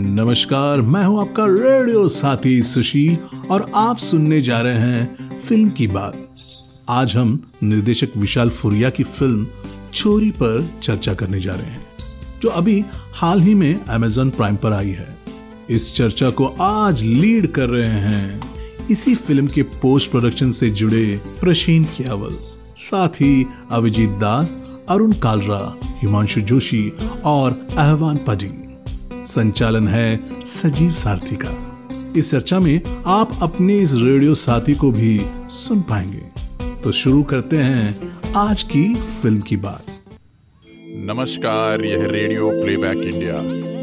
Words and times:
नमस्कार, 0.00 0.80
मैं 0.80 1.04
हूँ 1.04 1.20
आपका 1.20 1.44
रेडियो 1.46 2.06
साथी 2.08 2.60
सुशील 2.62 3.16
और 3.50 3.70
आप 3.76 3.96
सुनने 3.98 4.40
जा 4.42 4.60
रहे 4.60 4.74
हैं 4.74 5.38
फ़िल्म 5.38 5.70
की 5.70 5.86
बात। 5.86 6.14
आज 6.88 7.16
हम 7.16 7.38
निर्देशक 7.62 8.16
विशाल 8.16 8.50
फुरिया 8.50 8.90
की 8.90 9.02
फ़िल्म 9.02 9.46
छोरी 9.94 10.30
पर 10.32 10.68
चर्चा 10.82 11.14
करने 11.14 11.40
जा 11.40 11.54
रहे 11.54 11.70
हैं, 11.70 11.82
जो 12.42 12.48
अभी 12.50 12.84
हाल 13.14 13.40
ही 13.40 13.54
में 13.54 13.80
अमेजन 13.80 14.30
प्राइम 14.30 14.56
पर 14.56 14.72
आई 14.72 14.90
है। 14.90 15.08
इस 15.70 15.92
चर्चा 15.94 16.30
को 16.30 16.46
आज 16.60 17.02
लीड 17.02 17.50
कर 17.52 17.68
रहे 17.68 18.00
हैं 18.00 18.88
इसी 18.90 19.14
फ़िल्म 19.16 19.46
के 19.46 19.62
पोस्ट 19.62 20.10
प्रोडक्शन 20.10 20.52
से 20.52 20.70
जुड़े 20.72 21.20
प्रशीन 21.40 21.84
कियावल, 21.96 22.36
साथ 22.78 23.20
ही 23.20 23.46
अभिजीत 23.72 24.10
दास, 24.20 24.56
अरुण 24.88 25.12
कालरा, 25.18 25.62
हिमांशु 26.02 26.40
जोशी 26.42 26.88
और 27.24 27.60
अहवान 27.70 28.24
पजी 28.28 28.52
संचालन 29.26 29.88
है 29.88 30.20
सजीव 30.46 30.92
सारथी 30.92 31.36
का। 31.36 31.50
इस 32.16 32.30
चर्चा 32.30 32.58
में 32.60 32.80
आप 33.06 33.38
अपने 33.42 33.78
इस 33.78 33.92
रेडियो 33.94 34.34
साथी 34.34 34.74
को 34.74 34.90
भी 34.90 35.20
सुन 35.50 35.80
पाएँगे। 35.80 36.80
तो 36.82 36.92
शुरू 36.92 37.22
करते 37.22 37.56
हैं 37.56 38.18
आज 38.36 38.62
की 38.62 38.94
फ़िल्म 38.94 39.40
की 39.40 39.56
बात। 39.56 39.86
नमस्कार 41.06 41.84
यह 41.84 42.06
रेडियो 42.06 42.50
प्लेबैक 42.50 43.04
इंडिया। 43.04 43.34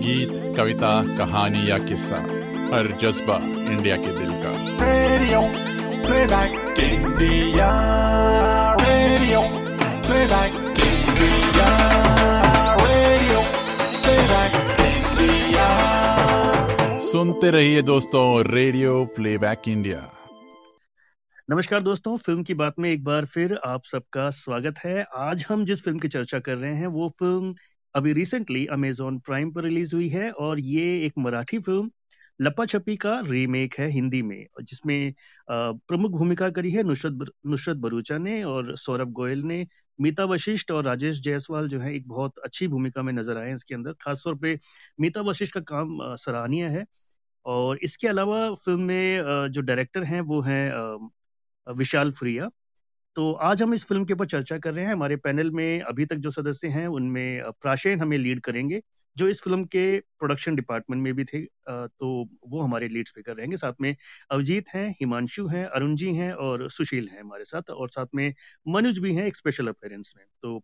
गीत 0.01 0.57
कविता 0.57 1.17
कहानी 1.17 1.69
या 1.69 1.77
किस्सा 1.77 2.21
हर 2.75 2.97
जज्बा 3.01 3.39
इंडिया 3.71 3.95
के 3.95 4.17
दिल 4.19 4.31
का। 4.33 4.53
Radio 4.83 5.41
playback 6.07 6.79
India 6.79 7.69
radio 8.81 9.41
playback. 10.07 10.66
सुनते 17.07 17.51
रहिए 17.51 17.81
दोस्तों 17.81 18.45
रेडियो 18.45 19.05
प्लेबैक 19.05 19.61
इंडिया। 19.67 20.11
नमस्कार 21.49 21.83
दोस्तों, 21.83 22.17
फ़िल्म 22.17 22.43
की 22.43 22.53
बात 22.53 22.73
में 22.79 22.91
एक 22.91 23.03
बार 23.03 23.25
फिर 23.25 23.59
आप 23.65 23.83
सबका 23.85 24.29
स्वागत 24.29 24.75
है। 24.85 25.05
आज 25.15 25.45
हम 25.49 25.65
जिस 25.65 25.83
फ़िल्म 25.83 25.99
की 25.99 26.07
चर्चा 26.07 26.39
कर 26.39 26.55
रहे 26.55 26.75
हैं, 26.75 26.87
वो 26.87 27.09
फ़िल्म 27.09 27.55
अभी 27.95 28.13
रिसेंटली 28.13 28.65
अमेजॉन 28.65 29.19
प्राइम 29.19 29.51
पर 29.51 29.63
रिलीज़ 29.63 29.95
हुई 29.95 30.09
है 30.09 30.31
और 30.31 30.59
ये 30.59 31.05
एक 31.05 31.13
मराठी 31.17 31.59
फ़िल्म 31.59 31.91
लपा 32.41 32.65
छपी 32.65 32.95
का 32.95 33.19
रीमेक 33.19 33.75
है 33.79 33.89
हिंदी 33.89 34.21
में, 34.21 34.45
जिसमें 34.63 35.13
प्रमुख 35.51 36.11
भूमिका 36.11 36.49
करी 36.49 36.71
है 36.71 36.83
नुसरत 36.83 37.13
बर- 37.13 37.31
नुसरत 37.47 37.77
भरूचा 37.77 38.17
ने 38.17 38.43
और 38.43 38.77
सौरभ 38.77 39.07
गोयल 39.07 39.39
ने। 39.39 39.67
मीता 40.01 40.25
वशिष्ठ 40.25 40.71
और 40.71 40.83
राजेश 40.83 41.21
जायसवाल 41.21 41.67
जो 41.67 41.79
है, 41.79 41.95
एक 41.95 42.07
बहुत 42.07 42.37
अच्छी 42.37 42.67
भूमिका 42.67 43.01
में 43.01 43.13
नज़र 43.13 43.37
आए 43.37 43.47
हैं 43.47 43.53
इसके 43.53 43.75
अंदर। 43.75 43.91
खासतौर 43.91 44.35
पे 44.35 44.59
मीता 45.01 45.21
वशिष्ठ 45.21 45.53
का 45.53 45.61
काम 45.61 46.15
सराहनीय 46.15 46.65
है। 46.65 46.85
और 47.47 47.79
इसके 47.83 48.07
अलावा 48.07 48.53
फ़िल्म 48.55 48.81
में 48.81 49.49
जो 49.51 49.61
डायरेक्टर 49.61 50.03
हैं, 50.03 50.21
वो 50.21 50.41
हैं 50.41 51.09
विशाल 51.67 52.11
फुरिया। 52.11 52.49
तो 53.15 53.31
आज 53.43 53.61
हम 53.63 53.73
इस 53.73 53.85
फ़िल्म 53.85 54.05
के 54.05 54.13
ऊपर 54.13 54.25
चर्चा 54.25 54.57
कर 54.57 54.73
रहे 54.73 54.85
हैं। 54.85 54.91
हमारे 54.93 55.15
पैनल 55.17 55.49
में 55.51 55.81
अभी 55.81 56.05
तक 56.05 56.15
जो 56.17 56.31
सदस्य 56.31 56.67
हैं, 56.67 56.87
उनमें 56.87 57.51
प्राशेन 57.61 58.01
हमें 58.01 58.17
लीड 58.17 58.41
करेंगे, 58.41 58.81
जो 59.17 59.27
इस 59.29 59.41
फ़िल्म 59.43 59.63
के 59.65 59.99
प्रोडक्शन 59.99 60.55
डिपार्टमेंट 60.55 61.03
में 61.03 61.13
भी 61.15 61.23
थे। 61.25 61.41
तो 61.41 62.27
वो 62.49 62.61
हमारे 62.61 62.87
लीड 62.87 63.07
स्पीकर 63.07 63.35
रहेंगे 63.35 63.57
साथ 63.57 63.81
में 63.81 63.95
अवजीत 64.31 64.69
हैं, 64.75 64.89
हिमांशु 65.01 65.47
हैं 65.47 65.65
अरुण 65.65 65.95
जी 65.95 66.13
हैं 66.15 66.31
और 66.33 66.69
सुशील 66.69 67.07
हैं 67.07 67.21
हमारे 67.21 67.43
साथ। 67.45 67.69
और 67.71 67.89
साथ 67.89 68.15
में 68.15 68.33
मनुज 68.67 68.99
भी 68.99 69.13
हैं 69.15 69.25
एक 69.27 69.35
स्पेशल 69.35 69.67
अपेयरेंस 69.67 70.13
में। 70.17 70.25
तो 70.43 70.57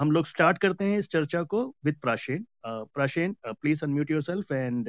हम 0.00 0.10
लोग 0.10 0.26
स्टार्ट 0.26 0.58
करते 0.58 0.84
हैं 0.84 0.98
इस 0.98 1.08
चर्चा 1.08 1.42
को 1.44 1.66
with 1.84 2.00
Prashen. 2.02 2.46
Prashen 2.66 3.36
please 3.46 3.84
unmute 3.84 4.10
yourself 4.10 4.52
and 4.52 4.88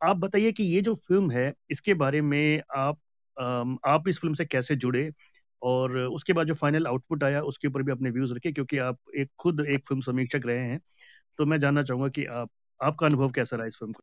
आप 0.00 0.16
बताइए 0.18 0.52
कि 0.52 0.64
ये 0.64 0.80
जो 0.82 0.94
फ़िल्म 0.96 1.30
है 1.30 1.52
इसके 1.70 1.94
बारे 1.96 2.20
में 2.22 2.62
आप 2.76 2.98
आप 3.86 4.08
इस 4.08 4.20
फ़िल्म 4.20 4.34
से 4.34 4.44
कैसे 4.46 4.76
जुड़े? 4.76 5.10
और 5.62 5.96
उसके 5.98 6.32
बाद 6.32 6.46
जो 6.46 6.54
फाइनल 6.54 6.86
आउटपुट 6.86 7.24
आया 7.24 7.40
उसके 7.44 7.68
ऊपर 7.68 7.82
भी 7.82 7.92
अपने 7.92 8.10
व्यूज़ 8.10 8.34
रखे 8.34 8.52
क्योंकि 8.52 8.78
आप 8.80 8.98
एक 9.18 9.30
खुद 9.38 9.60
एक 9.62 9.86
फ़िल्म 9.88 10.00
समीक्षक 10.02 10.46
रहे 10.46 10.58
हैं। 10.62 10.80
तो 11.38 11.46
मैं 11.46 11.58
जानना 11.60 11.82
चाहूँगा 11.82 12.08
कि 12.10 12.24
आप 12.26 12.50
आपका 12.80 13.06
अनुभव 13.06 13.30
कैसा 13.32 13.56
रहा 13.56 13.66
इस 13.66 13.76
फ़िल्म 13.78 13.92
का? 13.92 14.02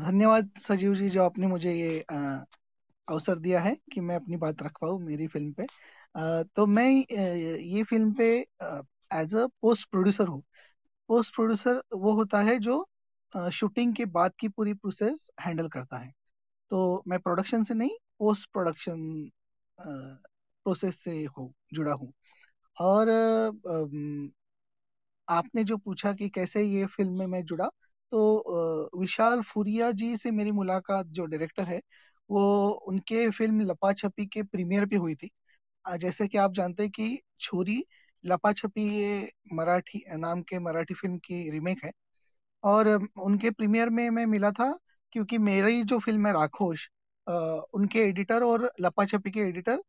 धन्यवाद 0.00 0.50
सजीव 0.60 0.94
जी 0.94 1.08
जो 1.10 1.22
आपने 1.22 1.46
मुझे 1.46 1.72
ये 1.72 1.98
अवसर 3.08 3.38
दिया 3.38 3.60
है 3.60 3.76
कि 3.92 4.00
मैं 4.00 4.16
अपनी 4.16 4.36
बात 4.38 4.62
रख 4.62 4.78
पाऊँ 4.82 5.00
मेरी 5.00 5.26
फ़िल्म 5.28 5.52
पे। 5.52 5.64
अ, 5.64 6.42
तो 6.56 6.66
मैं 6.68 6.88
ये 6.90 7.82
फ़िल्म 7.84 8.12
पे 8.14 8.28
एज 9.12 9.34
अ 9.36 9.46
पोस्ट 9.62 9.90
प्रोड्यूसर 9.90 10.28
हूँ। 10.28 10.42
पोस्ट 11.08 11.34
प्रोड्यूसर 11.34 11.82
वो 11.96 12.12
होता 12.14 12.40
है 12.42 12.58
जो 12.60 12.86
शूटिंग 13.52 13.94
के 13.96 14.04
बाद 14.08 14.32
की 14.40 14.48
पूरी 14.48 14.74
प्रोसेस 14.74 15.30
हैंडल 15.40 15.68
करता 15.68 15.98
है। 15.98 16.12
तो 16.70 17.02
मैं 17.08 17.18
प्रोडक्शन 17.20 17.62
से 17.64 17.74
नहीं 17.74 17.96
पोस्ट 18.18 18.50
प्रोडक्शन 18.52 19.30
प्रोसेस 19.78 20.98
से 21.04 21.12
हूँ, 21.38 21.52
जुड़ा 21.74 21.92
हूँ। 21.92 22.12
और 22.76 23.10
आपने 25.28 25.64
जो 25.64 25.76
पूछा 25.76 26.12
कि 26.12 26.28
कैसे 26.28 26.62
ये 26.62 26.86
फ़िल्म 26.86 27.18
में 27.18 27.26
मैं 27.26 27.42
जुड़ा 27.44 27.66
तो 28.12 28.98
विशाल 29.00 29.40
फुरिया 29.42 29.90
जी 29.92 30.16
से 30.16 30.30
मेरी 30.30 30.50
मुलाकात 30.52 31.06
जो 31.08 31.24
डायरेक्टर 31.26 31.64
है, 31.64 31.80
वो 32.30 32.68
उनके 32.88 33.28
फ़िल्म 33.30 33.60
लपा 33.62 33.92
छपी 33.92 34.26
के 34.26 34.42
प्रीमियर 34.42 34.86
पे 34.86 34.96
हुई 34.96 35.14
थी। 35.14 35.30
जैसे 35.84 36.28
कि 36.28 36.38
आप 36.38 36.52
जानते 36.54 36.82
हैं 36.82 36.92
कि 36.92 37.18
छोरी 37.40 37.84
लपा 38.24 38.52
छपी 38.52 38.88
ये 38.90 39.28
मराठी, 39.54 40.04
नाम 40.12 40.42
के 40.42 40.58
मराठी 40.60 40.94
फ़िल्म 40.94 41.18
की 41.18 41.50
रीमेक 41.50 41.84
है। 41.84 41.92
और 42.64 42.88
उनके 43.18 43.50
प्रीमियर 43.50 43.90
में 43.90 44.08
मैं 44.10 44.26
मिला 44.26 44.50
था, 44.52 44.72
क्योंकि 45.12 45.38
मेरी 45.40 45.82
जो 45.84 45.98
फ़िल्म 45.98 46.26
है 46.26 46.32
राखोश 46.32 46.88
उनके 47.74 47.98
एडिटर 48.00 48.42
और 48.44 48.70
लपा 48.80 49.04
छपी 49.06 49.30
के 49.30 49.40
एडिटर 49.40 49.82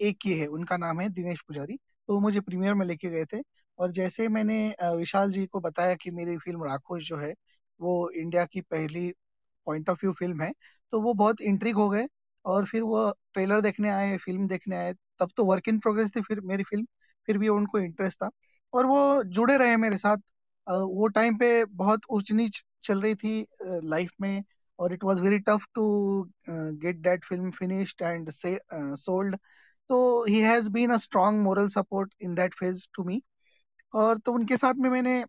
एक 0.00 0.18
ही 0.26 0.32
है, 0.34 0.46
उनका 0.48 0.76
नाम 0.76 1.00
है 1.00 1.08
दिनेश 1.10 1.40
पुजारी 1.48 1.78
तो 2.08 2.18
मुझे 2.20 2.40
प्रीमियर 2.40 2.74
में 2.74 2.86
लेके 2.86 3.08
गए 3.10 3.24
थे। 3.34 3.42
और 3.78 3.90
जैसे 3.92 4.28
मैंने 4.28 4.56
विशाल 4.96 5.30
जी 5.32 5.44
को 5.46 5.60
बताया 5.60 5.94
कि 5.96 6.10
मेरी 6.10 6.36
फ़िल्म 6.38 6.64
राखोश 6.64 7.08
जो 7.08 7.16
है, 7.16 7.32
वो 7.80 8.10
इंडिया 8.12 8.44
की 8.46 8.60
पहली 8.62 9.10
पॉइंट 9.66 9.90
ऑफ़ 9.90 9.98
व्यू 10.02 10.12
फ़िल्म 10.14 10.42
है 10.42 10.52
तो 10.92 11.00
वो 11.02 11.12
बहुत 11.14 11.40
इंट्रिक 11.42 11.74
हो 11.76 11.88
गए 11.90 12.06
और 12.44 12.64
फिर 12.66 12.82
वो 12.82 13.10
ट्रेलर 13.34 13.60
देखने 13.60 13.90
आए 13.90 14.16
फ़िल्म 14.18 14.46
देखने 14.48 14.76
आए, 14.76 14.92
तब 15.20 15.30
तो 15.36 15.44
वर्क 15.46 15.68
इन 15.68 15.78
प्रोग्रेस 15.80 16.10
थी 16.16 16.20
फिर 16.22 16.40
मेरी 16.44 16.62
फ़िल्म 16.64 16.86
फिर 17.28 17.38
भी 17.38 17.48
उनको 17.48 17.78
इंटरेस्ट 17.78 18.18
था। 18.22 18.30
और 18.72 18.86
वो 18.86 19.22
जुड़े 19.24 19.56
रहे 19.58 19.76
मेरे 19.78 19.96
साथ 19.98 20.16
वो 20.70 21.08
टाइम 21.08 21.36
पे 21.38 21.64
बहुत 21.74 22.00
ऊंच 22.10 22.32
नीच 22.32 22.62
चल 22.84 23.00
रही 23.00 23.14
थी 23.14 23.46
लाइफ 23.64 24.12
में 24.20 24.42
और 24.78 24.92
it 24.94 25.04
was 25.04 25.20
very 25.20 25.38
tough 25.38 25.66
to 25.74 25.84
get 26.50 26.96
that 27.02 27.24
film 27.24 27.50
finished 27.50 28.02
and 28.02 28.30
से 28.30 28.58
सोल्ड 28.74 29.36
तो 29.90 29.98
he 30.24 30.40
has 30.40 30.70
been 30.70 30.90
a 30.92 30.96
strong 30.96 31.38
moral 31.40 31.68
support 31.68 32.14
in 32.22 32.34
that 32.34 32.54
phase 32.54 32.86
to 32.94 33.04
me 33.04 33.22
और 33.94 34.18
तो 34.18 34.32
उनके 34.32 34.56
साथ 34.56 34.74
में 34.78 34.88
मैंने 34.90 35.24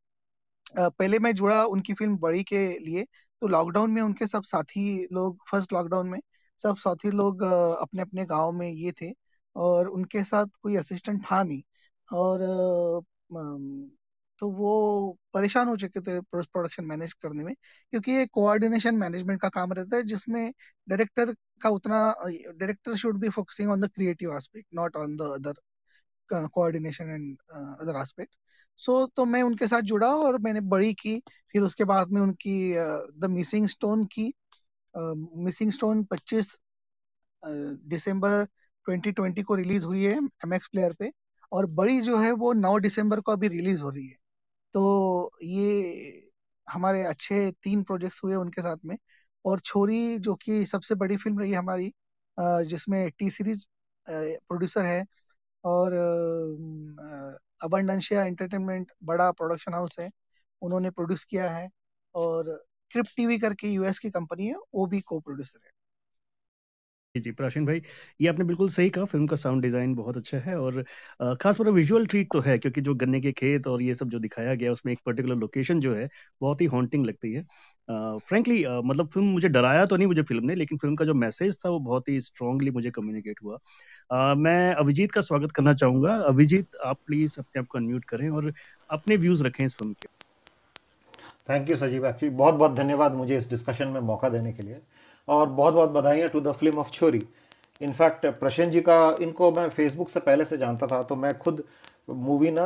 पहले 0.79 1.19
मैं 1.19 1.33
जुड़ा 1.35 1.63
उनकी 1.65 1.93
फ़िल्म 1.93 2.17
बड़ी 2.17 2.43
के 2.43 2.57
लिए 2.79 3.05
तो 3.41 3.47
लॉकडाउन 3.47 3.91
में 3.91 4.01
उनके 4.01 4.27
सब 4.27 4.43
साथी 4.43 4.83
लोग 5.13 5.37
फ़र्स्ट 5.51 5.73
लॉकडाउन 5.73 6.07
में, 6.09 6.19
सब 6.59 6.75
साथी 6.77 7.11
लोग 7.11 7.43
अपने 7.43 8.01
अपने 8.01 8.25
गाँव 8.25 8.51
में 8.53 8.67
ये 8.69 8.91
थे 9.01 9.11
और 9.55 9.87
उनके 9.89 10.23
साथ 10.23 10.47
कोई 10.63 10.75
असिस्टेंट 10.77 11.23
था 11.31 11.41
नहीं। 11.43 11.61
और 12.09 12.39
तो 14.41 14.49
वो 14.51 15.17
परेशान 15.33 15.67
हो 15.67 15.75
चुके 15.77 16.01
थे 16.01 16.19
प्रोडक्शन 16.23 16.85
मैनेज 16.85 17.13
करने 17.15 17.43
में, 17.43 17.53
क्योंकि 17.93 18.11
ये 18.11 18.25
कोऑर्डिनेशन 18.33 18.95
मैनेजमेंट 18.97 19.41
का 19.41 19.49
काम 19.51 19.73
रहता 19.73 19.95
है, 19.97 20.03
जिसमें 20.03 20.51
डायरेक्टर 20.87 21.33
का 21.61 21.69
उतना 21.71 21.99
director 22.27 22.95
should 22.97 23.19
be 23.19 23.29
focusing 23.31 23.71
on 23.71 23.81
the 23.81 23.89
creative 23.95 24.35
aspect 24.37 24.67
not 24.75 24.95
on 24.97 25.15
the 25.17 25.21
other 25.35 26.47
coordination 26.47 27.09
and 27.09 27.37
other 27.81 28.01
aspect 28.01 28.35
so 28.79 29.05
तो 29.15 29.25
मैं 29.25 29.41
उनके 29.43 29.67
साथ 29.67 29.81
जुड़ा 29.83 30.07
और 30.15 30.37
मैंने 30.41 30.61
बड़ी 30.69 30.93
की, 30.93 31.19
फिर 31.53 31.61
उसके 31.63 31.83
बाद 31.85 32.11
में 32.11 32.21
उनकी 32.21 32.73
द 33.19 33.27
मिसिंग 33.29 33.67
स्टोन 33.67 34.05
की 34.13 34.33
मिसिंग 34.93 35.71
स्टोन 35.71 36.03
25 36.05 36.57
दिसंबर 37.43 38.43
2020 38.85 39.43
को 39.43 39.55
रिलीज़ 39.55 39.85
हुई 39.85 40.03
है 40.03 40.15
एमएक्स 40.45 40.67
प्लेयर 40.67 40.93
पे, 40.99 41.11
और 41.51 41.65
बड़ी 41.73 41.99
जो 42.01 42.17
है 42.19 42.31
वो 42.33 42.53
9 42.55 42.79
दिसंबर 42.79 43.19
को 43.21 43.31
अभी 43.31 43.47
रिलीज़ 43.49 43.81
हो 43.83 43.89
रही 43.89 44.07
है। 44.07 44.17
तो 44.73 45.31
ये 45.43 46.29
हमारे 46.67 47.03
अच्छे 47.03 47.51
तीन 47.63 47.83
प्रोजेक्ट्स 47.83 48.23
हुए 48.23 48.35
उनके 48.35 48.61
साथ 48.61 48.77
में। 48.85 48.97
और 49.45 49.59
छोरी 49.61 50.17
जो 50.19 50.35
कि 50.35 50.65
सबसे 50.65 50.95
बड़ी 50.95 51.17
फ़िल्म 51.17 51.39
रही 51.39 51.53
हमारी 51.53 51.91
जिसमें 52.65 53.09
टी 53.19 53.29
सीरीज़ 53.29 53.65
प्रोड्यूसर 54.05 54.85
है 54.85 55.03
और 55.63 55.93
अबंडेंशिया 57.63 58.23
एंटरटेनमेंट 58.25 58.91
बड़ा 59.05 59.31
प्रोडक्शन 59.33 59.73
हाउस 59.73 59.99
है। 59.99 60.09
उन्होंने 60.61 60.89
प्रोड्यूस 60.91 61.25
किया 61.25 61.49
है 61.51 61.69
और 62.15 62.51
क्रिप 62.91 63.05
टीवी 63.17 63.37
करके 63.39 63.67
यूएस 63.69 63.99
की 63.99 64.09
कंपनी 64.11 64.47
है, 64.47 64.55
वो 64.75 64.85
भी 64.87 65.01
को 65.01 65.19
प्रोड्यूसर 65.19 65.59
है। 65.65 65.71
जी, 67.15 67.19
जी, 67.21 67.31
प्राचीन 67.31 67.65
भाई, 67.65 67.81
ये 68.19 68.27
आपने 68.27 68.43
बिल्कुल 68.45 68.69
सही 68.69 68.89
कहा, 68.89 69.05
फ़िल्म 69.05 69.25
का 69.27 69.35
साउंड 69.35 69.61
डिज़ाइन 69.61 69.93
बहुत 69.95 70.17
अच्छा 70.17 70.37
है 70.39 70.55
और 70.57 70.77
अ, 71.19 71.33
ख़ास 71.41 71.57
तौर 71.57 71.65
पे 71.65 71.71
विजुअल 71.71 72.05
ट्रीट 72.07 72.31
तो 72.31 72.39
है 72.41 72.57
क्योंकि 72.57 72.81
जो 72.81 72.93
गन्ने 72.95 73.19
के 73.21 73.31
खेत 73.33 73.67
और 73.67 73.81
ये 73.81 73.93
सब 73.93 74.09
जो 74.09 74.19
दिखाया 74.19 74.53
गया, 74.55 74.71
उसमें 74.71 74.91
एक 74.93 74.99
पर्टिकुलर 75.05 75.35
लोकेशन 75.37 75.79
जो 75.79 75.93
है, 75.95 76.07
बहुत 76.41 76.61
ही 76.61 76.65
हॉन्टिंग 76.67 77.05
लगती 77.05 77.33
है। 77.33 77.41
अ, 77.41 78.17
फ्रैंकली 78.27 78.63
अ, 78.63 78.79
मतलब 78.83 79.09
फ़िल्म 79.09 79.27
मुझे 79.29 79.49
डराया 79.49 79.85
तो 79.85 79.97
नहीं 79.97 80.07
मुझे 80.07 80.21
फ़िल्म 80.23 80.45
ने, 80.45 80.55
लेकिन 80.55 80.77
फ़िल्म 80.77 80.95
का 80.95 81.05
जो 81.05 81.13
मैसेज 81.15 81.57
था, 81.65 81.69
वो 81.69 81.79
बहुत 81.81 82.09
ही 82.09 82.19
स्ट्रॉन्गली 82.21 82.71
मुझे 82.71 82.91
कम्युनिकेट 82.91 83.39
हुआ। 83.43 83.57
अ, 84.11 84.33
मैं 84.37 84.73
अभिजीत 84.75 85.11
का 85.11 85.21
स्वागत 85.23 85.51
करना 85.51 85.73
चाहूँगा। 85.75 86.15
अभिजीत, 86.25 86.75
आप 86.85 86.99
प्लीज़ 87.05 87.39
अपने 87.39 87.59
आप 87.59 87.67
को 87.69 87.77
अनम्यूट 87.77 88.05
करें 88.05 88.29
और 88.31 88.53
अपने 88.89 89.15
व्यूज़ 89.17 89.43
रखें 89.43 89.65
इस 89.65 89.77
फ़िल्म 89.77 89.93
के। 89.93 90.07
थैंक 91.49 91.69
यू 91.69 91.75
सजीव 91.75 92.05
एक्चुअली 92.07 92.35
बहुत 92.35 92.55
बहुत 92.55 92.71
धन्यवाद 92.71 93.13
मुझे 93.13 93.37
इस 93.37 93.49
डिस्कशन 93.49 93.87
में 93.87 93.99
मौका 94.03 94.29
देने 94.29 94.53
के 94.53 94.63
लिए 94.63 94.81
और 95.27 95.47
बहुत 95.49 95.73
बहुत 95.73 95.89
बधाइयाँ 95.91 96.29
to 96.29 96.39
the 96.41 96.51
film 96.51 96.79
of 96.79 96.91
Chhori 96.91 97.21
in fact 97.81 98.25
Prashen 98.39 98.69
ji 98.69 98.81
का 98.81 98.97
इनको 99.21 99.51
मैं 99.51 99.67
फेसबुक 99.69 100.09
से 100.09 100.19
पहले 100.19 100.45
से 100.45 100.57
जानता 100.57 100.87
था 100.87 101.01
तो 101.03 101.15
मैं 101.15 101.37
खुद 101.39 101.63
मूवी 102.09 102.51
ना 102.51 102.65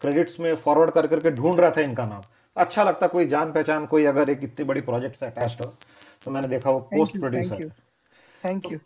क्रेडिट्स 0.00 0.38
में 0.40 0.54
फॉरवर्ड 0.56 0.90
कर 0.90 1.06
करके 1.06 1.30
ढूंढ 1.30 1.60
रहा 1.60 1.70
था 1.70 1.80
इनका 1.80 2.06
नाम। 2.06 2.22
अच्छा 2.56 2.82
लगता 2.84 3.06
कोई 3.06 3.26
जान 3.26 3.52
पहचान 3.52 3.86
कोई 3.86 4.04
अगर 4.04 4.30
एक 4.30 4.42
इतनी 4.42 4.64
बड़ी 4.66 4.80
प्रोजेक्ट 4.80 5.16
से 5.16 5.26
अटैच्ड 5.26 5.60
हो 5.62 5.72
तो 6.24 6.30
मैंने 6.30 6.48
देखा 6.48 6.70
वो 6.70 6.80
पोस्ट 6.92 7.18
प्रोड्यूसर 7.18 7.70
थैंक 8.44 8.70
यू 8.70 8.78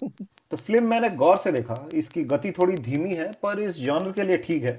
तो 0.50 0.56
फ़िल्म 0.56 0.84
मैंने 0.84 1.10
गौर 1.16 1.36
से 1.38 1.52
देखा 1.52 1.84
इसकी 1.94 2.22
गति 2.24 2.50
थोड़ी 2.52 2.76
धीमी 2.78 3.14
है 3.14 3.32
पर 3.42 3.60
इस 3.60 3.76
जॉनर 3.80 4.12
के 4.12 4.22
लिए 4.22 4.36
ठीक 4.36 4.64
है। 4.64 4.72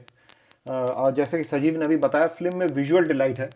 और 0.65 1.13
जैसे 1.15 1.37
कि 1.37 1.43
सजीव 1.43 1.77
ने 1.79 1.85
अभी 1.85 1.97
बताया 1.97 2.27
फ़िल्म 2.29 2.55
में 2.55 2.65
विजुअल 2.67 3.05
डिलाइट 3.07 3.39
है। 3.39 3.49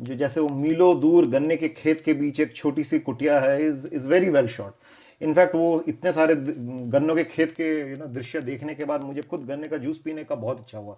जो 0.00 0.14
जैसे 0.14 0.40
वो 0.40 0.48
मीलों 0.56 1.00
दूर 1.00 1.26
गन्ने 1.30 1.56
के 1.56 1.68
खेत 1.68 2.00
के 2.00 2.12
बीच 2.14 2.40
एक 2.40 2.54
छोटी 2.56 2.84
सी 2.84 2.98
कुटिया 3.00 3.38
है 3.40 3.66
is 3.66 3.86
is 3.88 4.08
very 4.08 4.28
well 4.30 4.46
shot 4.48 4.74
in fact 5.20 5.54
वो 5.54 5.82
इतने 5.88 6.12
सारे 6.12 6.34
गन्नों 6.34 7.14
के 7.16 7.24
खेत 7.24 7.52
के 7.52 7.68
यू 7.90 7.96
नो 7.96 8.06
दृश्य 8.14 8.40
देखने 8.42 8.74
के 8.74 8.84
बाद 8.84 9.02
मुझे 9.04 9.22
खुद 9.22 9.44
गन्ने 9.46 9.68
का 9.68 9.76
जूस 9.78 9.98
पीने 10.04 10.24
का 10.24 10.34
बहुत 10.36 10.60
अच्छा 10.60 10.78
हुआ 10.78 10.96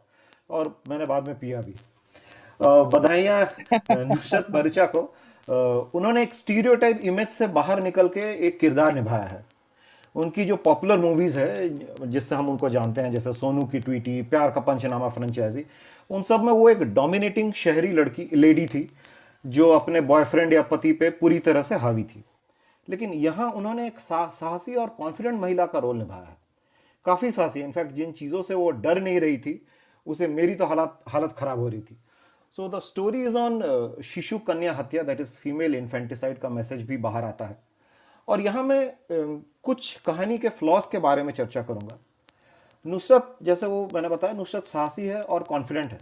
और 0.50 0.74
मैंने 0.88 1.06
बाद 1.06 1.26
में 1.28 1.38
पिया 1.38 1.60
भी। 1.60 1.74
बधाइयाँ 2.60 3.44
नुसरत 3.90 4.46
बरिचा 4.50 4.86
को। 4.86 5.00
उन्होंने 5.94 6.22
एक 6.22 6.34
स्टीरियोटाइप 6.34 7.00
इमेज 7.04 7.28
से 7.28 7.46
बाहर 7.48 7.82
निकल 7.82 8.08
के 8.08 8.20
एक 8.46 8.58
किरदार 8.58 8.94
निभाया 8.94 9.24
है। 9.24 9.44
उनकी 10.14 10.44
जो 10.44 10.56
पॉपुलर 10.56 10.98
मूवीज़ 10.98 11.38
है, 11.38 11.68
जिससे 12.10 12.34
हम 12.34 12.48
उनको 12.48 12.68
जानते 12.70 13.00
हैं, 13.00 13.12
जैसे 13.12 13.32
सोनू 13.32 13.64
की 13.64 13.80
ट्वीटी 13.80 14.20
प्यार 14.24 14.50
का 14.50 14.60
पंचनामा 14.62 15.08
फ्रेंचाइजी 15.08 15.64
उन 16.10 16.22
सब 16.22 16.42
में 16.42 16.52
वो 16.52 16.68
एक 16.68 16.82
डोमिनेटिंग 16.94 17.52
शहरी 17.54 17.92
लड़की 17.92 18.28
लेडी 18.34 18.66
थी, 18.66 18.88
जो 19.44 19.70
अपने 19.70 20.00
बॉयफ्रेंड 20.02 20.52
या 20.52 20.62
पति 20.62 20.92
पे 20.92 21.10
पूरी 21.10 21.38
तरह 21.38 21.62
से 21.62 21.74
हावी 21.76 22.02
थी। 22.04 22.24
लेकिन 22.88 23.12
यहाँ 23.12 23.50
उन्होंने 23.52 23.86
एक 23.86 24.00
साहसी 24.00 24.74
और 24.74 24.88
कॉन्फिडेंट 24.98 25.40
महिला 25.40 25.66
का 25.66 25.78
रोल 25.78 25.96
निभाया 25.96 26.22
है। 26.22 26.36
काफ़ी 27.06 27.30
साहसी 27.30 27.60
इनफैक्ट 27.60 27.92
जिन 27.92 28.12
चीज़ों 28.12 28.42
से 28.42 28.54
वो 28.54 28.70
डर 28.70 29.00
नहीं 29.02 29.20
रही 29.20 29.38
थी, 29.38 29.60
उसे 30.06 30.28
मेरी 30.28 30.54
तो 30.54 30.66
हालत 30.66 30.98
हालत 31.08 31.34
खराब 31.38 31.58
हो 31.58 31.68
रही 31.68 31.80
थी। 31.80 31.96
So 32.58 32.68
the 32.68 32.80
story 32.80 33.24
is 33.24 33.36
on 33.36 34.00
शिशु 34.04 34.38
कन्या 34.38 34.72
हत्या 34.72 35.02
दैट 35.02 35.20
इज़ 35.20 35.36
फीमेल 35.38 35.74
इन्फेंटिसाइड 35.74 36.38
का 36.38 36.48
मैसेज 36.48 36.82
भी 36.86 36.96
बाहर 36.96 37.24
आता 37.24 37.44
है। 37.44 37.56
और 38.28 38.40
यहाँ 38.40 38.62
मैं 38.62 38.94
कुछ 39.10 39.96
कहानी 40.06 40.38
के 40.38 40.48
फ्लॉस 40.50 40.88
के 40.92 40.98
बारे 40.98 41.22
में 41.22 41.32
चर्चा 41.32 41.62
करूँगा। 41.62 41.98
नुसरत, 42.84 43.36
जैसे 43.42 43.66
वो 43.66 43.88
मैंने 43.94 44.08
बताया, 44.08 44.32
नुसरत 44.32 44.64
साहसी 44.64 45.06
है 45.06 45.20
और 45.22 45.42
कॉन्फिडेंट 45.42 45.86
है। 45.86 45.98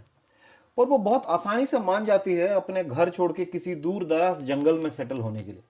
और 0.77 0.87
वो 0.87 0.97
बहुत 0.97 1.25
आसानी 1.25 1.65
से 1.65 1.79
मान 1.79 2.05
जाती 2.05 2.33
है 2.33 2.47
अपने 2.47 2.83
घर 2.83 3.09
छोड़ 3.09 3.31
के 3.31 3.45
किसी 3.45 3.75
दूर 3.75 4.05
दराज 4.05 4.43
जंगल 4.43 4.79
में 4.79 4.89
सेटल 4.89 5.17
होने 5.17 5.39
के 5.39 5.51
लिए। 5.51 5.63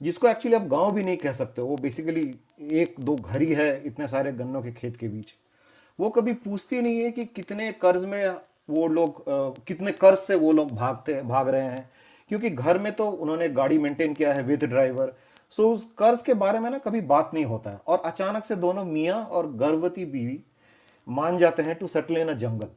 जिसको 0.00 0.28
एक्चुअली 0.28 0.56
आप 0.56 0.66
गाँव 0.68 0.92
भी 0.92 1.02
नहीं 1.02 1.16
कह 1.16 1.32
सकते 1.32 1.62
वो 1.62 1.76
बेसिकली 1.76 2.34
एक, 2.72 2.94
दो 3.00 3.16
घर 3.16 3.42
ही 3.42 3.52
है 3.52 3.82
इतने 3.86 4.08
सारे 4.08 4.32
गन्नों 4.32 4.62
के 4.62 4.72
खेत 4.72 4.96
के 4.96 5.08
बीच। 5.08 5.34
वो 5.98 6.10
कभी 6.10 6.32
पूछती 6.34 6.80
नहीं 6.82 7.00
है 7.00 7.10
कि 7.10 7.24
कितने 7.26 7.70
कर्ज 7.72 8.04
में 8.04 8.28
वो 8.70 8.86
लोग 8.86 9.24
कितने 9.66 9.92
कर्ज 9.92 10.18
से 10.18 10.34
वो 10.34 10.52
लोग 10.52 10.72
भागते, 10.72 11.20
भाग 11.22 11.48
रहे 11.48 11.62
हैं। 11.62 11.90
क्योंकि 12.28 12.50
घर 12.50 12.78
में 12.78 12.92
तो 12.92 13.08
उन्होंने 13.08 13.48
गाड़ी 13.48 13.78
मेंटेन 13.78 14.14
किया 14.14 14.32
है 14.34 14.42
विद 14.42 14.64
ड्राइवर 14.64 15.14
सो 15.56 15.70
उस 15.72 15.86
कर्ज 15.98 16.22
के 16.22 16.34
बारे 16.34 16.58
में 16.58 16.70
ना 16.70 16.78
कभी 16.78 17.00
बात 17.02 17.30
नहीं 17.34 17.44
होता 17.44 17.70
है। 17.70 17.80
और 17.86 18.02
अचानक 18.04 18.44
से 18.44 18.56
दोनों 18.56 18.84
मियाँ 18.84 19.22
और 19.26 19.50
गर्भवती 19.54 20.04
बीवी 20.06 20.42
मान 21.06 21.38
जाते 21.38 21.62
हैं 21.62 21.74
टू 21.74 21.86
सेटल 21.88 22.16
इन 22.16 22.28
अ 22.28 22.32
जंगल 22.34 22.68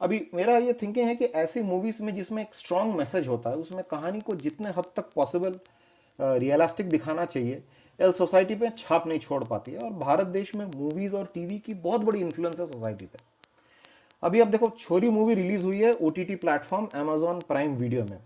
अभी 0.00 0.20
मेरा 0.34 0.56
ये 0.58 0.72
थिंकिंग 0.72 1.06
है 1.06 1.14
कि 1.16 1.24
ऐसी 1.24 1.62
मूवीज़ 1.62 2.02
में 2.02 2.14
जिसमें 2.14 2.42
एक 2.42 2.54
स्ट्रॉन्ग 2.54 2.94
मैसेज 2.96 3.28
होता 3.28 3.50
है, 3.50 3.56
उसमें 3.56 3.82
कहानी 3.84 4.20
को 4.20 4.34
जितने 4.36 4.68
हद 4.68 4.84
तक 4.96 5.10
पॉसिबल 5.14 5.58
रियलिस्टिक 6.18 6.88
दिखाना 6.88 7.24
चाहिए 7.24 7.62
एल 7.98 8.12
सोसाइटी 8.12 8.54
पे 8.54 8.70
छाप 8.78 9.06
नहीं 9.06 9.18
छोड़ 9.18 9.42
पाती 9.44 9.72
है। 9.72 9.78
और 9.78 9.90
भारत 9.98 10.26
देश 10.28 10.54
में 10.54 10.64
मूवीज़ 10.66 11.14
और 11.16 11.30
टीवी 11.34 11.58
की 11.58 11.74
बहुत 11.76 12.00
बड़ी 12.00 12.20
इन्फ्लुएंस 12.20 12.60
है 12.60 12.66
सोसाइटी 12.66 13.06
पे। 13.06 13.18
अभी 14.22 14.40
आप 14.40 14.48
देखो 14.48 14.68
छोरी 14.78 15.08
मूवी 15.10 15.34
रिलीज़ 15.34 15.64
हुई 15.64 15.80
है 15.80 15.92
O 15.92 16.10
T 16.10 16.24
platform 16.24 16.86
Amazon 16.94 17.40
Prime 17.48 17.74
video 17.76 18.04
में। 18.04 18.18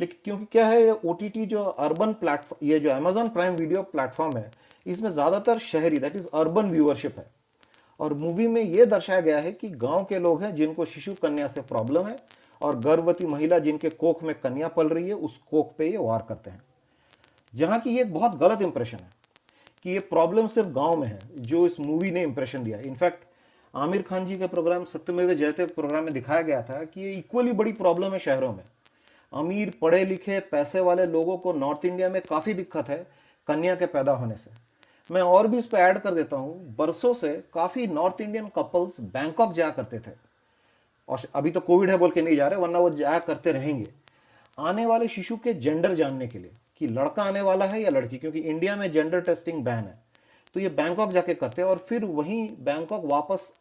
लेकिन 0.00 0.18
क्योंकि 0.24 0.44
क्या 0.52 0.66
है, 0.66 0.82
ये 0.82 1.28
टी 1.28 1.44
जो 1.46 1.62
अर्बन 1.62 2.12
प्लेटफॉर्म 2.14 2.66
ये 2.66 2.78
जो 2.80 2.90
अमेजोन 2.90 3.28
प्राइम 3.28 3.54
वीडियो 3.56 3.82
प्लेटफॉर्म 3.84 4.36
है, 4.36 4.50
इसमें 4.86 5.10
ज़्यादातर 5.10 5.58
शहरी 5.60 5.98
दैट 5.98 6.16
इज़ 6.16 6.26
अर्बन 6.34 6.70
व्यूअरशिप 6.70 7.18
है। 7.18 7.26
और 8.00 8.14
मूवी 8.14 8.46
में 8.48 8.62
ये 8.62 8.86
दर्शाया 8.86 9.20
गया 9.20 9.38
है 9.38 9.52
कि 9.52 9.68
गाँव 9.70 10.04
के 10.04 10.18
लोग 10.18 10.42
हैं 10.42 10.54
जिनको 10.54 10.84
शिशु 10.86 11.14
कन्या 11.22 11.48
से 11.48 11.60
प्रॉब्लम 11.62 12.06
है, 12.06 12.16
और 12.60 12.78
गर्भवती 12.78 13.26
महिला 13.26 13.58
जिनके 13.58 13.90
कोख 13.90 14.22
में 14.22 14.34
कन्या 14.34 14.68
पल 14.68 14.88
रही 14.88 15.08
है, 15.08 15.14
उस 15.14 15.38
कोख 15.50 15.74
पे 15.78 15.90
ये 15.90 15.96
वार 15.98 16.24
करते 16.28 16.50
हैं। 16.50 16.62
जहाँ 17.54 17.80
की 17.80 17.96
ये 17.96 18.04
बहुत 18.06 18.38
गलत 18.38 18.62
इंप्रेशन 18.62 18.98
है 18.98 19.10
कि 19.84 19.90
ये 19.90 19.98
प्रॉब्लम 20.00 20.46
सिर्फ़ 20.48 20.68
गाँव 20.70 20.96
में 20.96 21.06
है, 21.06 21.18
जो 21.36 21.66
इस 21.66 21.78
मूवी 21.80 22.10
ने 22.10 22.22
इंप्रेशन 22.22 22.64
दिया। 22.64 22.78
इनफैक्ट 22.80 23.24
आमिर 23.74 24.02
खान 24.02 24.26
जी 24.26 24.36
के 24.36 24.46
प्रोग्राम 24.46 24.84
सत्यमेव 24.86 25.32
जयते 25.32 25.66
प्रोग्राम 25.66 26.04
में 26.04 26.12
दिखाया 26.14 26.42
गया 26.42 26.62
था 26.62 26.82
कि 26.84 27.00
ये 27.00 27.12
इक्वली 27.12 27.52
बड़ी 27.52 27.72
प्रॉब्लम 27.74 28.12
है 28.12 28.18
शहरों 28.18 28.52
में। 28.52 28.64
अमीर 29.32 29.72
पढ़े 29.80 30.04
लिखे 30.04 30.38
पैसे 30.40 30.80
वाले 30.80 31.06
लोगों 31.06 31.36
को 31.38 31.52
नॉर्थ 31.52 31.84
इंडिया 31.84 32.08
में 32.08 32.20
काफ़ी 32.22 32.54
दिक्कत 32.54 32.88
है, 32.88 33.06
कन्या 33.48 33.74
के 33.74 33.86
पैदा 33.86 34.12
होने 34.12 34.36
से। 34.36 34.50
मैं 35.10 35.22
और 35.22 35.46
भी 35.46 35.58
इस 35.58 35.66
पर 35.66 35.78
ऐड 35.78 35.98
कर 35.98 36.14
देता 36.14 36.36
हूँ, 36.36 36.76
बरसों 36.76 37.14
से 37.14 37.32
काफ़ी 37.54 37.86
नॉर्थ 37.86 38.20
इंडियन 38.20 38.48
कपल्स 38.48 39.00
बैंकॉक 39.00 39.52
जाया 39.52 39.70
करते 39.70 39.98
थे। 39.98 40.12
और 41.08 41.20
अभी 41.34 41.50
तो 41.50 41.60
कोविड 41.60 41.90
है 41.90 41.96
बोल 41.96 42.10
के 42.10 42.22
नहीं 42.22 42.36
जा 42.36 42.48
रहे, 42.48 42.60
वरना 42.60 42.78
वो 42.78 42.90
जाया 42.90 43.18
करते 43.18 43.52
रहेंगे। 43.52 43.86
आने 44.58 44.86
वाले 44.86 45.08
शिशु 45.08 45.36
के 45.36 45.54
जेंडर 45.54 45.94
जानने 45.94 46.26
के 46.28 46.38
लिए, 46.38 46.52
कि 46.76 46.86
लड़का 46.86 47.22
आने 47.22 47.40
वाला 47.40 47.64
है 47.64 47.80
या 47.82 47.90
लड़की, 47.90 48.18
क्योंकि 48.18 48.38
इंडिया 48.38 48.76
में 48.76 48.90
जेंडर 48.92 49.20
टेस्टिंग 49.20 49.64
बैन 49.64 49.84
है। 49.84 49.98
तो 50.54 50.60
ये 50.60 50.68
बैंकॉक 50.68 51.10
जाके 51.10 51.34
करते 51.34 51.62
हैं 51.62 51.68
और 51.68 51.78
फिर 51.78 52.04
वहीं 52.04 52.48
बैंकॉक 52.58 53.04
वापस 53.04 53.52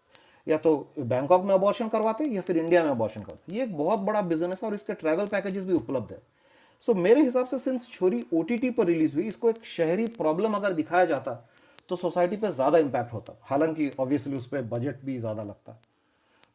या 0.49 0.57
तो 0.57 0.75
बैंकॉक 0.99 1.43
में 1.45 1.53
अबॉर्शन 1.53 1.87
करवाते 1.89 2.25
या 2.25 2.41
फिर 2.41 2.57
इंडिया 2.57 2.83
में 2.83 2.89
अबॉर्शन 2.91 3.21
करते 3.21 3.51
हैं 3.51 3.57
ये 3.57 3.63
एक 3.63 3.77
बहुत 3.77 3.99
बड़ा 4.01 4.21
बिज़नेस 4.23 4.63
है 4.63 4.69
और 4.69 4.75
इसके 4.75 4.93
ट्रैवल 4.95 5.25
पैकेजेस 5.27 5.65
भी 5.65 5.73
उपलब्ध 5.73 6.11
है। 6.11 6.21
सो 6.87 6.91
so, 6.91 6.97
मेरे 6.97 7.21
हिसाब 7.21 7.45
से 7.47 7.57
सिंस 7.59 7.89
छोरी 7.91 8.23
ओ 8.33 8.43
पर 8.43 8.85
रिलीज़ 8.85 9.15
हुई 9.15 9.27
इसको 9.27 9.49
एक 9.49 9.65
शहरी 9.67 10.05
प्रॉब्लम 10.17 10.53
अगर 10.53 10.73
दिखाया 10.73 11.05
जाता 11.05 11.33
तो 11.89 11.95
सोसाइटी 11.97 12.37
पर 12.37 12.51
ज़्यादा 12.51 12.77
इम्पैक्ट 12.77 13.13
होता। 13.13 13.33
हालाँकि 13.43 13.91
ऑब्वियसली 13.99 14.37
उस 14.37 14.47
पर 14.47 14.61
बजट 14.71 15.03
भी 15.05 15.17
ज़्यादा 15.19 15.43
लगता। 15.43 15.79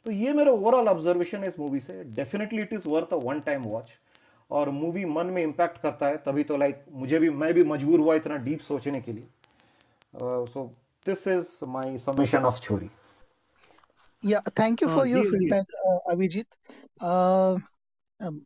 तो 0.06 0.10
ये 0.12 0.32
मेरा 0.32 0.52
ओवरऑल 0.52 0.88
ऑब्जर्वेशन 0.88 1.38
है 1.38 1.48
इस 1.48 1.58
मूवी 1.58 1.80
से। 1.80 2.02
Definitely 2.06 2.62
it 2.62 2.72
is 2.72 2.88
worth 2.88 3.12
a 3.12 3.16
one 3.18 3.40
time 3.40 3.62
watch 3.64 3.90
और 4.50 4.70
मूवी 4.72 5.04
मन 5.06 5.26
में 5.26 5.42
इम्पैक्ट 5.42 5.80
करता 5.82 6.06
है 6.06 6.16
तभी 6.26 6.42
तो 6.44 6.56
लाइक 6.56 6.84
मुझे 6.92 7.18
भी 7.18 7.30
मैं 7.32 7.52
भी 7.54 7.64
मजबूर 7.64 8.00
हुआ 8.00 8.14
इतना 8.14 8.36
डीप 8.44 8.60
सोचने 8.62 9.00
के 9.00 9.12
लिए। 9.12 9.26
So 10.46 10.64
this 11.06 11.26
is 11.28 11.48
my 11.68 11.96
summation 11.98 12.44
of 12.44 12.60
Chhori. 12.60 12.90
Yeah 14.24 14.40
thank 14.58 14.82
you 14.82 14.88
for 14.88 15.06
your 15.06 15.24
feedback 15.24 15.74
Abhijit 16.10 16.54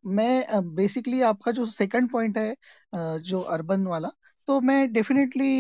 मैं 0.09 0.61
बेसिकली 0.75 1.21
आपका 1.23 1.53
जो 1.53 1.67
सेकंड 1.69 2.11
पॉइंट 2.13 2.39
है 2.39 2.51
अ, 2.53 3.17
जो 3.19 3.41
अर्बन 3.51 3.87
वाला 3.87 4.09
तो 4.49 4.61
मैं 4.61 4.93
डेफिनेटली 4.93 5.51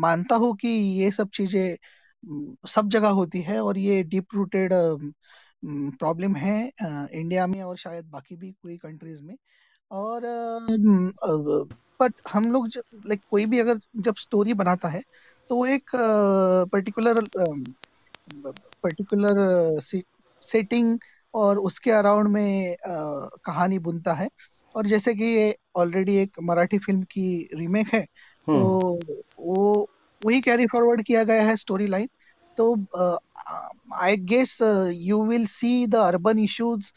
मानता 0.00 0.36
हूँ 0.36 0.54
कि 0.56 0.68
ये 0.68 1.10
सब 1.10 1.30
चीज़ें 1.34 1.76
म, 2.24 2.54
सब 2.68 2.88
जगह 2.88 3.08
होती 3.12 3.40
है 3.42 3.60
और 3.62 3.78
ये 3.78 4.02
डीप 4.04 4.34
रूटेड 4.34 4.72
प्रॉब्लम 5.98 6.34
है 6.36 6.56
इंडिया 6.82 7.46
में 7.46 7.62
और 7.62 7.76
शायद 7.76 8.04
बाकी 8.10 8.36
भी 8.36 8.50
कोई 8.52 8.76
कंट्रीज़ 8.78 9.22
में। 9.24 9.36
और 9.90 10.22
बट 12.00 12.20
हम 12.28 12.50
लोग 12.52 12.68
लाइक 13.06 13.22
कोई 13.28 13.46
भी 13.46 13.58
अगर 13.60 13.78
जब 13.98 14.14
स्टोरी 14.18 14.54
बनाता 14.54 14.88
है 14.88 15.02
तो 15.50 15.64
एक 15.66 15.90
पर्टिकुलर 16.72 17.20
पर्टिकुलर 18.84 19.80
सेटिंग 20.42 20.98
और 21.34 21.58
उसके 21.58 21.90
अराउंड 21.90 22.28
में 22.28 22.72
अ, 22.72 22.76
कहानी 23.46 23.78
बुनता 23.88 24.12
है। 24.14 24.28
और 24.74 24.86
जैसे 24.86 25.14
कि 25.14 25.24
ये 25.24 25.54
ऑलरेडी 25.76 26.16
एक 26.16 26.36
मराठी 26.42 26.78
फ़िल्म 26.78 27.02
की 27.10 27.48
रीमेक 27.54 27.88
है 27.94 28.00
तो 28.02 28.52
हम्म 28.52 29.14
वो 29.46 29.90
वही 30.22 30.40
कैरी 30.40 30.66
फॉरवर्ड 30.72 31.02
किया 31.06 31.22
गया 31.24 31.42
है 31.42 31.56
स्टोरी 31.56 31.86
लाइन 31.86 32.08
तो 32.58 32.66
I 34.00 34.16
guess 34.32 34.58
you 35.08 35.24
will 35.26 35.46
see 35.46 35.86
the 35.86 35.94
urban 36.08 36.38
issues 36.38 36.92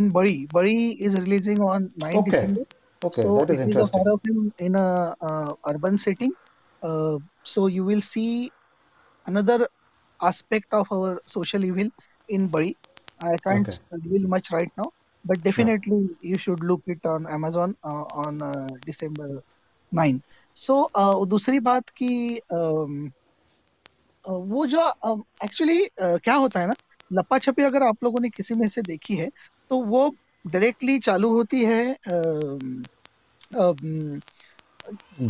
in 0.00 0.10
बड़ी 0.12 0.36
बड़ी 0.52 0.90
is 1.08 1.16
releasing 1.18 1.60
on 1.68 1.88
9 2.04 2.16
okay 2.16 2.30
December. 2.30 2.64
Okay 3.02 3.22
so 3.22 3.36
that 3.38 3.50
is 3.50 3.60
it 3.60 3.68
is 3.68 3.76
a 3.76 3.80
interesting 3.80 4.04
horror 4.04 4.18
film 4.26 4.52
in 4.66 4.76
a 4.82 4.88
uh, 5.30 5.54
urban 5.72 5.98
setting. 6.04 6.34
Uh, 6.82 7.18
so 7.44 7.66
you 7.76 7.84
will 7.90 8.04
see 8.08 8.50
another 9.26 9.58
aspect 10.20 10.72
of 10.72 10.90
our 10.92 11.20
social 11.26 11.64
evil 11.64 11.88
in 12.28 12.48
Bari. 12.48 12.76
I 13.20 13.38
can't 13.44 13.68
Okay. 13.68 13.78
reveal 13.92 14.28
much 14.28 14.50
right 14.52 14.70
now, 14.76 14.90
but 15.24 15.42
Sure. 15.46 15.72
definitely 15.72 16.00
you 16.20 16.38
should 16.38 16.62
look 16.62 16.82
it 16.86 17.04
on 17.06 17.26
Amazon 17.28 17.74
uh, 17.84 18.04
on 18.24 18.42
uh, 18.42 18.68
December 18.84 19.42
9. 19.92 20.22
So 20.54 20.90
uh, 20.94 21.24
दूसरी 21.26 21.60
बात 21.60 21.90
कि 21.96 22.40
um, 22.52 23.12
अ, 24.24 24.30
वो 24.52 24.66
जो 24.66 24.80
actually 25.44 25.78
क्या 26.00 26.34
होता 26.34 26.60
है 26.60 26.66
ना 26.68 26.74
लपा 27.10 27.38
छपी 27.38 27.62
अगर 27.62 27.82
आप 27.82 28.04
लोगों 28.04 28.20
ने 28.20 28.30
किसी 28.30 28.54
में 28.62 28.66
से 28.68 28.82
देखी 28.82 29.16
है 29.16 29.28
तो 29.70 29.82
वो 29.86 30.08
डायरेक्टली 30.44 30.98
चालू 31.08 31.32
होती 31.36 31.64
है 31.64 31.82
अम, 31.94 32.86
अम, 33.60 34.20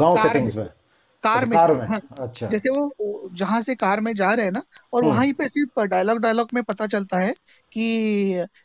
गाँव 0.02 0.16
कार 0.16 0.38
सेटिंग्स 0.38 0.56
में 0.56 0.68
कार 1.26 1.46
में 1.46 1.58
कार 1.58 1.72
में? 1.74 1.86
हाँ। 1.86 2.00
अच्छा। 2.18 2.46
जैसे 2.46 2.70
वो 2.70 3.28
जहाँ 3.32 3.60
से 3.60 3.74
कार 3.74 4.00
में 4.00 4.14
जा 4.14 4.32
रहे 4.32 4.44
हैं 4.44 4.52
ना 4.52 4.62
और 4.92 5.04
हम्म। 5.04 5.14
वहीं 5.14 5.32
पे 5.32 5.48
सिर्फ़ 5.48 5.80
डायलॉग 5.80 6.18
डायलॉग 6.18 6.48
में 6.54 6.62
पता 6.62 6.86
चलता 6.86 7.18
है 7.18 7.34
कि 7.72 7.82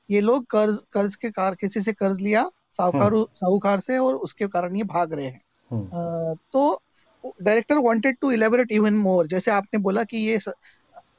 ये 0.10 0.20
लोग 0.20 0.46
कर्ज 0.46 0.82
कर्ज 0.94 1.16
के 1.16 1.30
कार 1.30 1.56
किसी 1.56 1.80
से 1.80 1.94
कर्ज 1.94 2.22
लिया 2.22 2.50
साहूकार 2.78 3.14
हम्म। 3.14 3.26
साहूकार 3.34 3.80
से 3.80 3.98
और 3.98 4.16
उसके 4.16 4.48
कारण 4.48 4.76
ये 4.76 4.84
भाग 4.84 5.14
रहे 5.14 5.26
हैं। 5.26 5.42
हम्म। 5.72 6.36
तो 6.54 6.82
director 7.42 7.78
wanted 7.78 8.18
to 8.22 8.32
elaborate 8.32 8.72
even 8.72 8.94
more 8.94 9.28
जैसे 9.28 9.52
आपने 9.52 9.80
बोला 9.80 10.04
कि 10.04 10.18
ये 10.18 10.40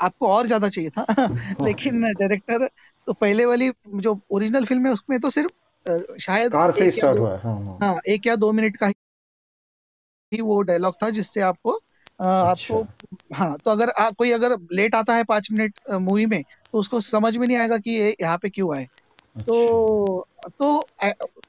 आपको 0.01 0.27
और 0.27 0.47
ज़्यादा 0.47 0.69
चाहिए 0.69 0.91
था। 0.91 1.07
लेकिन 1.67 2.03
डायरेक्टर 2.13 2.69
तो 3.07 3.13
पहले 3.13 3.45
वाली 3.45 3.73
जो 3.89 4.21
ओरिजिनल 4.31 4.65
फ़िल्म 4.65 4.87
है 4.87 4.93
उसमें 4.93 5.21
तो 5.21 5.31
सिर्फ़ 5.31 5.51
शायद 6.21 6.53
कार 6.53 6.71
से 6.71 6.81
एक 6.81 6.87
या 6.87 6.97
स्टार्ट 6.97 7.19
हुआ 7.19 7.33
है। 7.33 7.39
हाँ 7.39 7.55
हाँ। 7.65 7.79
हाँ 7.83 8.01
एक 8.09 8.27
या 8.27 8.37
दो 8.37 8.53
मिनट 8.53 8.77
का 8.77 8.91
ही 10.33 10.41
वो 10.41 10.61
डायलॉग 10.63 10.95
था 11.03 11.11
जिससे 11.11 11.41
आपको 11.41 11.71
अच्छा 11.71 12.75
आपको 12.75 12.87
हाँ 13.35 13.57
तो 13.65 13.71
अगर 13.71 13.91
आ, 13.91 14.11
कोई 14.11 14.31
अगर 14.31 14.57
लेट 14.73 14.95
आता 14.95 15.15
है 15.15 15.25
पाँच 15.25 15.49
मिनट 15.53 15.75
मूवी 15.93 16.27
में 16.27 16.43
तो 16.43 16.79
उसको 16.79 17.01
समझ 17.01 17.37
में 17.37 17.47
नहीं 17.47 17.57
आएगा 17.57 17.79
कि 17.79 17.91
ये 17.91 18.17
यहाँ 18.21 18.39
पे 18.39 18.49
क्यों 18.49 18.75
आए। 18.77 18.83
अच्छा। 18.83 19.43
तो 19.43 20.27
तो 20.59 20.89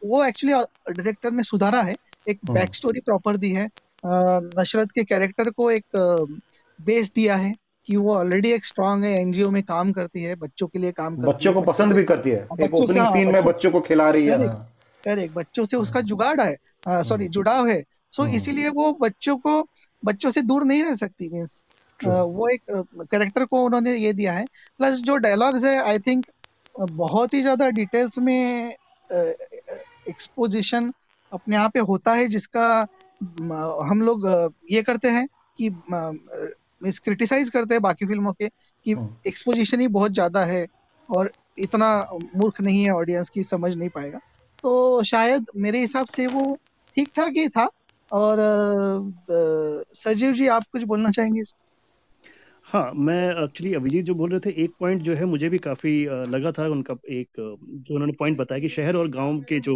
वो 0.06 0.24
एक्चुअली 0.26 0.54
डायरेक्टर 0.94 1.32
ने 1.32 1.44
सुधारा 1.44 1.82
है 1.82 1.96
एक 2.28 2.40
बैक 2.52 2.76
स्टोरी 2.76 3.00
प्रॉपर 3.00 3.38
दी 3.38 3.52
है। 3.52 3.70
नशरत 4.06 4.92
के 4.92 5.04
कैरेक्टर 5.04 5.50
को 5.50 5.70
एक 5.72 5.86
बेस 6.80 7.12
दिया 7.16 7.36
है 7.36 7.54
कि 7.88 7.96
वो 7.96 8.16
ऑलरेडी 8.16 8.52
एक 8.52 8.66
स्ट्रांग 8.66 9.04
है 9.04 9.12
एनजीओ 9.22 9.50
में 9.52 9.64
काम 9.64 9.92
करती 9.92 10.24
है 10.24 10.36
बच्चों 10.36 10.68
के 10.68 10.80
लिए 10.80 10.92
काम 10.92 11.16
करती 11.16 11.28
बच्चों 11.28 11.52
है 11.52 11.54
को 11.54 11.62
बच्चों 11.62 11.74
पसंद 11.74 11.94
भी 11.94 12.04
करती 12.04 12.30
है। 12.30 12.42
हाँ, 12.42 12.58
एक 12.66 12.74
ओपनिंग 12.74 13.00
हाँ 13.00 13.12
सीन 13.12 13.32
में 13.32 13.44
बच्चों 13.44 13.72
को 13.72 13.82
खिला 13.82 14.10
रही 14.10 14.28
है। 14.28 14.38
करेक्ट 14.38 15.20
हाँ 15.20 15.28
बच्चों 15.34 15.66
से 15.66 15.78
उसका 15.78 16.00
हम्म 16.00 16.08
जुगाड़ 16.08 16.40
है। 16.42 16.56
सॉरी 17.04 17.26
हम्म। 17.26 17.32
जुड़ाव 17.32 17.68
है। 17.68 17.84
सो 18.14 18.24
हम्म। 18.24 18.36
इसीलिए 18.36 18.70
वो 18.70 18.92
बच्चों 19.02 19.38
को 19.38 19.62
बच्चों 20.04 20.30
से 20.30 20.42
दूर 20.42 20.64
नहीं 20.64 20.84
रह 20.84 20.96
सकती 20.96 21.30
मीन्स 21.30 21.62
वो 22.00 22.48
एक 22.50 22.62
कैरेक्टर 23.12 23.46
को 23.46 23.64
उन्होंने 23.66 23.96
ये 23.96 24.14
दिया 24.14 24.34
है। 24.34 24.46
प्लस 24.80 25.00
जो 25.00 25.16
डायलॉग्स 25.18 25.64
है 25.66 25.76
आई 25.82 26.00
थिंक 26.00 26.26
बहुत 26.76 27.34
ही 27.34 27.42
ज़्यादा 27.42 27.70
डिटेल्स 27.70 28.18
में 28.20 28.76
एक्सपोजिशन 30.10 30.92
अपने 31.32 31.56
आप 31.56 31.72
पे 31.74 31.80
होता 31.80 32.14
है 32.14 32.28
जिसका 32.28 32.66
हम 33.84 34.02
लोग 34.02 34.28
ये 34.72 34.82
करते 34.82 35.10
हैं 35.10 35.28
कि 35.60 35.70
मिस 36.82 37.00
क्रिटिसाइज 37.00 37.50
करते 37.50 37.74
हैं 37.74 37.82
बाकी 37.82 38.06
फ़िल्मों 38.06 38.34
के 38.34 38.48
कि 38.48 38.92
हम्म। 38.92 39.16
एक्सपोजिशन 39.28 39.80
ही 39.80 39.88
बहुत 39.90 40.12
ज़्यादा 40.12 40.44
है 40.46 40.66
और 41.10 41.32
इतना 41.58 41.90
मूर्ख 42.36 42.62
नहीं 42.62 42.84
है 42.84 42.92
ऑडियंस 42.92 43.30
की 43.30 43.44
समझ 43.44 43.76
नहीं 43.76 43.90
पाएगा। 43.90 44.20
तो 44.64 45.04
शायद 45.04 45.46
मेरे 45.56 45.80
हिसाब 45.80 46.06
से 46.06 46.28
वो 46.28 46.44
ठीक 46.98 47.12
ठाक 47.16 47.34
ही 47.38 47.48
था 47.50 47.70
और 48.14 48.40
सजीव 49.96 50.34
जी, 50.34 50.48
आप 50.50 50.64
कुछ 50.72 50.84
बोलना 50.86 51.12
चाहेंगे 51.12 51.44
हाँ 52.68 52.92
मैं 52.98 53.16
एक्चुअली 53.44 53.74
अभिजीत 53.74 54.06
जो 54.06 54.14
बोल 54.16 54.30
रहे 54.32 54.40
थे, 54.40 54.50
एक 54.64 54.74
पॉइंट 54.80 55.02
जो 55.02 55.14
है 55.16 55.26
मुझे 55.26 55.50
भी 55.50 55.58
काफ़ी 55.60 55.92
लगा 56.28 56.52
था 56.52 56.68
उनका 56.68 56.96
एक 57.12 57.28
जो 57.40 57.94
उन्होंने 57.96 58.14
पॉइंट 58.20 58.38
बताया 58.38 58.62
कि 58.62 58.70
शहर 58.70 58.96
और 58.96 59.08
गाँव 59.10 59.42
के 59.50 59.60
जो 59.60 59.76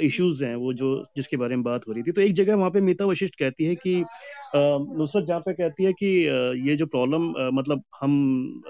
इश्यूज़ 0.00 0.44
हैं, 0.44 0.54
वो 0.56 0.72
जो, 0.72 1.02
जिसके 1.16 1.36
बारे 1.36 1.56
में 1.56 1.62
बात 1.64 1.86
हो 1.88 1.92
रही 1.92 2.02
थी। 2.02 2.12
तो 2.12 2.20
एक 2.20 2.34
जगह 2.34 2.54
वहाँ 2.56 2.70
पे 2.70 2.80
मीता 2.80 3.04
वशिष्ठ 3.04 3.34
कहती 3.36 3.64
है 3.64 3.76
कि 3.76 4.04
नुसरत 4.56 5.24
जहाँ 5.24 5.40
पे 5.40 5.52
कहती 5.54 5.84
है 5.84 5.92
कि 5.94 6.06
ये 6.68 6.76
जो 6.76 6.86
प्रॉब्लम 6.86 7.32
मतलब 7.54 7.82
हम 8.00 8.62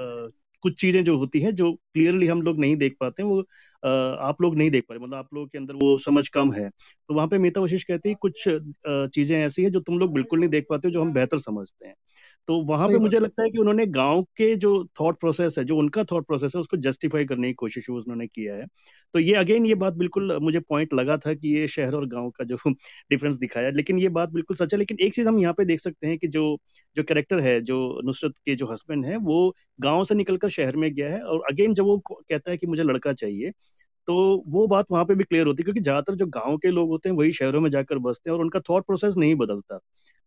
कुछ 0.64 0.80
चीज़ें 0.80 1.02
जो 1.04 1.16
होती 1.18 1.40
हैं, 1.40 1.54
जो 1.54 1.72
क्लियरली 1.72 2.26
हम 2.26 2.42
लोग 2.42 2.60
नहीं 2.60 2.76
देख 2.76 2.96
पाते 3.00 3.22
हैं, 3.22 3.28
वो 3.30 3.40
आप 4.22 4.42
लोग 4.42 4.56
नहीं 4.56 4.70
देख 4.70 4.84
पा 4.88 4.94
रहे 4.94 5.04
मतलब 5.04 5.14
आप 5.14 5.34
लोगों 5.34 5.46
के 5.48 5.58
अंदर 5.58 5.74
वो 5.76 5.96
समझ 6.00 6.26
कम 6.28 6.52
है। 6.52 6.68
तो 6.68 7.14
वहाँ 7.14 7.28
पे 7.28 7.38
मीता 7.38 7.60
वशिष्ठ 7.60 7.88
कहती 7.88 8.08
है, 8.08 8.14
कुछ 8.16 8.44
चीज़ें 9.14 9.36
ऐसी 9.38 9.64
है 9.64 9.70
जो 9.70 9.80
तुम 9.80 9.98
लोग 9.98 10.12
बिल्कुल 10.14 10.40
नहीं 10.40 10.50
देख 10.50 10.66
पाते 10.70 10.90
जो 10.90 11.02
हम 11.02 11.12
बेहतर 11.12 11.38
समझते 11.40 11.86
हैं। 11.88 11.94
तो 12.48 12.60
वहाँ 12.64 12.88
पे 12.88 12.98
मुझे 12.98 13.18
लगता 13.18 13.42
है 13.42 13.50
कि 13.50 13.58
उन्होंने 13.58 13.84
गाँव 13.88 14.22
के 14.36 14.54
जो 14.58 14.70
थॉट 15.00 15.18
प्रोसेस 15.20 15.54
है 15.58 15.64
जो 15.64 15.76
उनका 15.78 16.04
थॉट 16.04 16.26
प्रोसेस 16.26 16.52
है 16.54 16.60
उसको 16.60 16.76
जस्टिफाई 16.78 17.24
करने 17.26 17.48
की 17.48 17.54
कोशिश 17.56 17.88
उन्होंने 17.90 18.26
किया 18.28 18.54
है। 18.56 18.66
तो 19.14 19.18
ये 19.18 19.34
अगेन 19.36 19.66
ये 19.66 19.74
बात 19.76 19.94
बिल्कुल 19.94 20.36
मुझे 20.40 20.60
पॉइंट 20.62 20.94
लगा 20.94 21.16
था 21.18 21.34
कि 21.34 21.48
ये 21.50 21.66
शहर 21.68 21.94
और 21.94 22.06
गाँव 22.08 22.30
का 22.32 22.44
जो 22.46 22.56
डिफरेंस 23.10 23.36
दिखाया। 23.38 23.70
लेकिन 23.70 23.98
ये 23.98 24.08
बात 24.10 24.28
बिल्कुल 24.30 24.56
सच 24.58 24.72
है 24.74 24.78
लेकिन 24.78 24.98
एक 25.00 25.14
चीज़ 25.14 25.28
हम 25.28 25.38
यहाँ 25.38 25.54
पे 25.54 25.64
देख 25.64 25.80
सकते 25.80 26.06
हैं 26.06 26.18
कि 26.18 26.28
जो 26.28 26.44
जो 26.96 27.02
कैरेक्टर 27.04 27.40
है 27.40 27.60
जो 27.62 27.78
नुसरत 28.04 28.34
के 28.40 28.54
जो 28.56 28.66
हस्बैंड 28.66 29.06
है 29.06 29.16
वो 29.22 29.54
गाँव 29.80 30.04
से 30.04 30.14
निकलकर 30.14 30.48
शहर 30.50 30.76
में 30.76 30.92
गया 30.94 31.08
है 31.10 31.20
और 31.22 31.42
अगेन 31.50 31.74
जब 31.74 31.84
वो 31.84 31.96
कहता 32.08 32.50
है 32.50 32.56
कि 32.58 32.66
मुझे 32.66 32.82
लड़का 32.84 33.12
चाहिए 33.14 33.50
तो 34.08 34.14
वो 34.48 34.66
बात 34.68 34.90
वहाँ 34.90 35.04
पे 35.04 35.14
भी 35.14 35.24
क्लियर 35.24 35.46
होती 35.46 35.62
है 35.62 35.64
क्योंकि 35.64 35.80
ज़्यादातर 35.80 36.14
जो 36.16 36.26
गाँव 36.30 36.56
के 36.58 36.70
लोग 36.70 36.88
होते 36.88 37.08
हैं 37.08 37.16
वही 37.16 37.32
शहरों 37.34 37.60
में 37.60 37.70
जाकर 37.70 37.98
बसते 38.00 38.30
हैं 38.30 38.36
और 38.36 38.42
उनका 38.42 38.60
थॉट 38.70 38.86
प्रोसेस 38.86 39.14
नहीं 39.18 39.34
बदलता। 39.36 39.78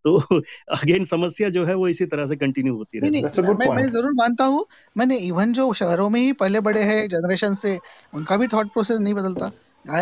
तो 0.06 0.18
अगेन 0.74 1.04
समस्या 1.06 1.50
जो 1.52 1.66
है 1.66 1.76
वो 1.76 1.88
इसी 1.90 2.06
तरह 2.08 2.26
से 2.26 2.36
कंटिन्यू 2.38 2.76
होती 2.76 3.00
नहीं 3.04 3.22
रहती 3.22 3.42
अ 3.42 3.52
मैं 3.54 3.70
मैं 3.72 3.84
ज़रूर 3.90 4.12
मानता 4.16 4.46
हूँ 4.46 4.66
मैंने 4.96 5.18
इवन 5.22 5.52
जो 5.54 5.72
शहरों 5.74 6.10
में 6.10 6.20
ही 6.20 6.32
पले 6.36 6.60
बड़े 6.62 6.84
हैं 6.84 7.08
जनरेशन 7.10 7.54
से 7.56 7.80
उनका 8.14 8.38
भी 8.38 8.48
थॉट 8.48 8.72
प्रोसेस 8.74 9.00
नहीं 9.02 9.14
बदलता। 9.14 9.52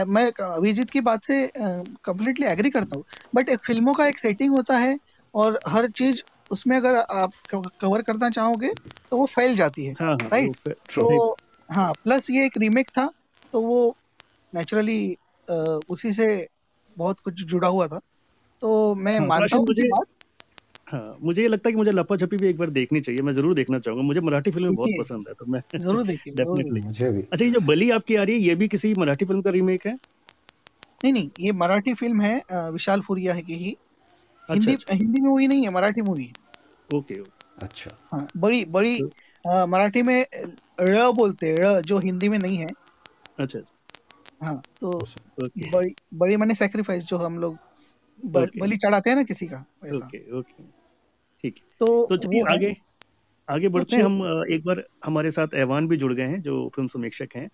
मैं 0.07 0.25
अभिजीत 0.45 0.89
की 0.89 1.01
बात 1.01 1.23
से 1.23 1.39
कम्प्लीटली 1.57 2.45
एग्री 2.47 2.69
करता 2.69 2.95
हूँ 2.95 3.03
बट 3.33 3.49
एक 3.49 3.59
फ़िल्मों 3.65 3.93
का 3.95 4.07
एक 4.07 4.19
सेटिंग 4.19 4.53
होता 4.53 4.77
है 4.77 4.97
और 5.33 5.59
हर 5.67 5.89
चीज़ 5.91 6.21
उसमें 6.51 6.75
अगर 6.77 6.95
आप 6.95 7.33
कवर 7.53 8.01
करना 8.03 8.29
चाहोगे 8.29 8.69
तो 9.11 9.17
वो 9.17 9.25
फैल 9.27 9.55
जाती 9.55 9.85
है 9.85 9.93
हाँ 9.95 10.15
हाँ 10.17 10.29
राइट 10.33 10.53
सही 10.91 11.19
तो 11.19 11.31
हाँ 11.69 11.93
प्लस 11.95 12.29
ये 12.31 12.45
एक 12.45 12.57
रीमेक 12.57 12.89
था 12.89 13.09
तो 13.55 13.61
वो 13.63 13.77
नेचुरली 14.53 14.99
उसी 15.89 16.11
से 16.13 16.27
बहुत 16.97 17.19
कुछ 17.21 17.43
जुड़ा 17.45 17.67
हुआ 17.69 17.87
था। 17.87 17.99
तो 18.61 18.95
मैं 18.97 19.19
हाँ 19.19 19.27
मानता 19.27 19.57
हूँ 19.57 19.65
मुझे 19.65 19.89
हाँ 20.87 21.17
मुझे 21.21 21.41
ये 21.41 21.47
लगता 21.47 21.69
है 21.69 21.71
कि 21.73 21.77
मुझे 21.77 21.91
लपा 21.91 22.15
छपी 22.17 22.37
भी 22.37 22.47
एक 22.47 22.57
बार 22.57 22.69
देखनी 22.71 22.99
चाहिए 23.01 23.21
मैं 23.21 23.33
ज़रूर 23.33 23.53
देखना 23.53 23.79
चाहूँगा। 23.79 24.03
मुझे 24.03 24.21
मराठी 24.21 24.51
फ़िल्में 24.51 24.75
बहुत 24.75 24.93
पसंद 24.97 25.27
है 25.29 25.33
तो 25.35 25.45
मैं 25.47 25.61
ज़रूर 25.77 26.03
देखिए 26.05 26.33
डेफिनेटली 26.35 26.81
मुझे 26.81 27.11
भी। 27.11 27.21
अच्छा 27.23 27.45
ये 27.45 27.51
जो 27.51 27.61
बली 27.63 27.89
आपकी 27.91 28.15
आ 28.15 28.23
रही 28.23 28.35
है 28.35 28.41
ये 28.41 28.55
भी 28.55 28.67
किसी 28.69 28.93
मराठी 28.95 29.25
फ़िल्म 29.25 29.41
का 29.41 29.49
रीमेक 29.51 29.85
है? 29.87 29.97
नहीं 31.03 31.11
नहीं 31.13 31.29
ये 31.39 31.51
मराठी 31.53 31.93
फ़िल्म 31.93 32.21
है 32.21 32.69
विशाल 32.71 33.01
फुरिया 33.01 33.33
है 33.33 33.41
की 33.43 33.55
ही। 33.57 33.75
अच्छा 34.49 34.71
हिंदी 34.71 34.73
अच्छा। 34.73 34.93
हिंदी 34.93 35.21
मूवी 35.21 35.47
नहीं 35.47 35.63
है 35.63 35.71
मराठी 35.71 36.01
मूवी 36.03 36.25
है। 36.25 36.35
Okay 36.89 37.19
okay. 37.19 37.31
अच्छा। 37.57 37.91
हाँ 38.13 38.27
बड़ी 38.37 38.63
बड़ी 38.69 38.97
तो- 38.97 39.11
मराठी 39.67 40.01
में 40.03 40.25
ड़ 40.81 41.11
बोलते 41.13 41.47
हैं 41.49 41.59
ड़ 41.59 41.81
जो 41.83 41.97
हिंदी 41.99 42.29
में 42.29 42.37
नहीं 42.39 42.57
है 42.57 42.71
अच्छा 43.37 43.59
अच्छा। 43.59 43.75
हाँ 44.41 44.55
तो 44.81 44.91
बड़ी 45.69 45.93
बड़ी 46.15 46.37
माने 46.37 46.55
सेक्रीफाइस 46.55 47.03
जो 47.05 47.17
हम 47.17 47.37
लोग 47.39 47.59
बल, 48.19 48.49
बलि 48.57 48.77
चढ़ाते 48.77 49.09
हैं 49.09 49.17
ना 49.17 49.23
किसी 49.23 49.47
का 49.47 49.65
वैसा। 49.83 49.97
ओके 49.97 50.19
ओके 50.39 50.63
ठीक 51.43 51.59
तो 51.79 51.87
तो 52.09 52.17
चलिए 52.17 52.43
आगे 52.53 52.73
आगे 53.47 53.69
तो 53.69 53.71
बढ़ते 53.71 53.95
हैं 53.95 54.03
हम 54.03 54.21
एक 54.53 54.63
बार 54.65 54.83
हमारे 55.05 55.31
साथ 55.31 55.53
ऐवान 55.57 55.87
भी 55.87 55.97
जुड़ 55.97 56.13
गए 56.13 56.27
हैं 56.27 56.41
जो 56.41 56.57
फ़िल्म 56.75 56.87
समीक्षक 56.89 57.35
हैं 57.35 57.49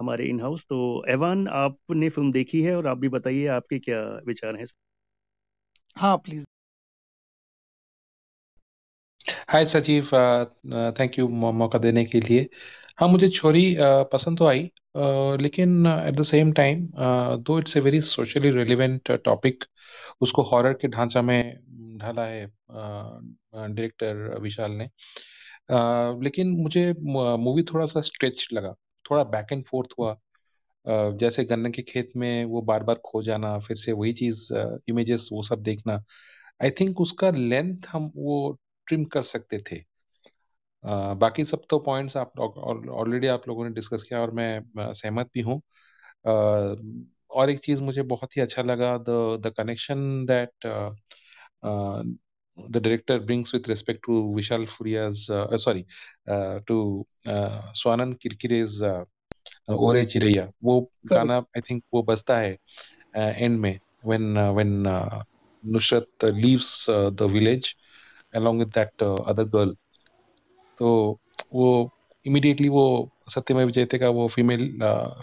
हमारे 0.00 0.26
इन 0.26 0.40
हाउस 0.40 0.66
तो 0.70 0.80
ऐवान 1.08 1.48
आपने 1.56 2.08
फ़िल्म 2.10 2.32
देखी 2.32 2.62
है 2.62 2.76
और 2.76 2.86
आप 2.86 2.98
भी 2.98 3.08
बताइए 3.10 3.46
आपके 3.54 3.78
क्या 3.80 4.00
विचार 4.26 4.56
हैं? 4.56 4.66
हाँ 5.96 6.16
प्लीज़ 6.18 6.44
हाय 9.48 9.64
सचिव 9.66 10.08
थैंक 11.00 11.18
यू 11.18 11.28
मौका 11.54 11.78
देने 11.78 12.04
के 12.04 12.20
लिए। 12.20 12.48
हाँ 12.98 13.08
मुझे 13.08 13.28
छोरी 13.28 13.62
पसंद 14.12 14.38
तो 14.38 14.46
आई 14.46 14.70
लेकिन 15.40 15.86
at 15.86 16.16
the 16.16 16.22
same 16.22 16.52
time 16.52 16.88
though 17.40 17.58
it's 17.58 17.76
a 17.76 17.80
very 17.80 18.00
socially 18.00 18.50
relevant 18.50 19.10
topic 19.24 19.64
उसको 20.20 20.42
हॉरर 20.42 20.72
के 20.72 20.88
ढांचा 20.88 21.22
में 21.22 21.98
ढाला 21.98 22.24
है 22.24 22.46
डायरेक्टर 22.46 24.38
विशाल 24.40 24.72
ने। 24.72 24.88
Uh, 25.68 26.22
लेकिन 26.24 26.50
मुझे 26.50 26.92
मूवी 27.00 27.62
थोड़ा 27.62 27.86
सा 27.86 28.00
स्ट्रेच 28.00 28.48
लगा। 28.52 28.72
थोड़ा 29.04 29.24
बैक 29.24 29.52
एंड 29.52 29.64
फोर्थ 29.64 29.88
हुआ। 29.98 30.12
Uh, 30.12 31.16
जैसे 31.18 31.44
गन्ने 31.44 31.70
के 31.70 31.82
खेत 31.82 32.10
में 32.16 32.44
वो 32.44 32.62
बार 32.62 32.82
बार 32.84 33.00
खो 33.04 33.22
जाना 33.22 33.58
फिर 33.58 33.76
से 33.76 33.92
वही 33.92 34.12
चीज़ 34.12 34.54
इमेजेस 34.88 35.28
वो 35.32 35.42
सब 35.42 35.62
देखना। 35.62 36.02
आई 36.62 36.70
थिंक 36.70 37.00
उसका 37.00 37.30
लेंथ 37.30 37.88
हम 37.88 38.10
वो 38.16 38.58
ट्रिम 38.86 39.04
कर 39.04 39.22
सकते 39.22 39.58
थे। 39.58 39.76
बाकी 40.88 41.44
सब 41.44 41.62
तो 41.70 41.78
पॉइंट्स 41.86 42.16
आप 42.16 42.38
ऑलरेडी 42.40 43.26
आप 43.28 43.48
लोगों 43.48 43.64
ने 43.64 43.70
डिस्कस 43.74 44.02
किया 44.02 44.20
और 44.20 44.30
मैं 44.32 44.92
सहमत 44.92 45.30
भी 45.34 45.40
हूँ। 45.40 45.60
और 47.30 47.50
एक 47.50 47.58
चीज़ 47.60 47.82
मुझे 47.82 48.02
बहुत 48.12 48.36
ही 48.36 48.42
अच्छा 48.42 48.62
लगा 48.62 48.96
the 48.98 49.10
the 49.46 49.52
connection 49.58 50.24
that 50.26 50.66
the 52.58 52.76
director 52.76 53.18
brings 53.18 53.54
with 53.54 53.68
respect 53.68 54.00
to 54.06 54.22
Vishal 54.36 54.64
Furia's 54.66 55.26
sorry 55.64 55.84
to 56.68 56.78
Swanand 57.26 58.14
Kirkire's 58.22 58.82
ओरे 59.70 60.04
चिरैया 60.06 60.50
वो 60.64 60.80
गाना 61.12 61.36
आई 61.36 61.60
थिंक 61.70 61.82
वो 61.94 62.02
बजता 62.02 62.38
है 62.38 62.56
एंड 63.16 63.58
में 63.60 63.78
when 64.06 64.38
when 64.38 64.82
Nushrat 65.64 66.24
leaves 66.24 66.86
the 66.90 67.28
village 67.32 67.74
along 68.34 68.58
with 68.58 68.68
that 68.68 69.02
other 69.02 69.44
girl 69.56 69.76
तो 70.78 70.90
वो 71.54 71.68
इमीडिएटली 72.26 72.68
वो 72.68 72.84
सत्यमेव 73.30 73.70
जयते 73.70 73.98
का 73.98 74.08
वो 74.10 74.26
फीमेल 74.28 74.68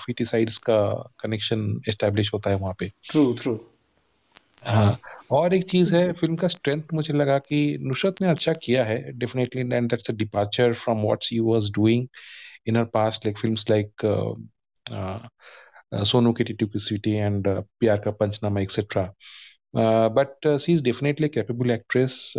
फीटिसाइड्स 0.05 0.57
का 0.69 0.77
कनेक्शन 1.19 1.67
एस्टेब्लिश 1.89 2.33
होता 2.33 2.49
है 2.49 2.55
वहाँ 2.57 2.73
पे। 2.79 2.91
ट्रू 3.09 3.23
ट्रू 3.33 3.55
हाँ 4.63 4.97
और 5.31 5.53
एक 5.55 5.65
चीज़ 5.65 5.95
है 5.95 6.11
फ़िल्म 6.13 6.35
का 6.35 6.47
स्ट्रेंथ 6.47 6.93
मुझे 6.93 7.13
लगा 7.13 7.37
कि 7.39 7.59
नुसरत 7.81 8.15
ने 8.21 8.27
अच्छा 8.27 8.53
किया 8.63 8.83
है 8.85 8.97
definitely 9.19 9.61
and 9.61 9.89
that's 9.89 10.09
a 10.09 10.13
departure 10.13 10.73
from 10.73 11.01
what 11.01 11.23
she 11.23 11.39
was 11.39 11.71
doing 11.71 12.07
in 12.67 12.77
her 12.77 12.85
past 12.93 13.25
like 13.25 13.37
films 13.37 13.69
like 13.69 14.05
Sonu 16.05 16.33
Ke 16.33 16.43
Titu 16.43 16.67
Ki 16.67 16.79
Sweety 16.79 17.11
and 17.11 17.47
Pyaar 17.79 17.99
Ka 17.99 18.11
Punchnama 18.11 18.61
etcetera 18.61 19.03
but 20.09 20.47
she 20.59 20.73
is 20.73 20.83
definitely 20.83 21.27
capable 21.29 21.71
actress 21.71 22.33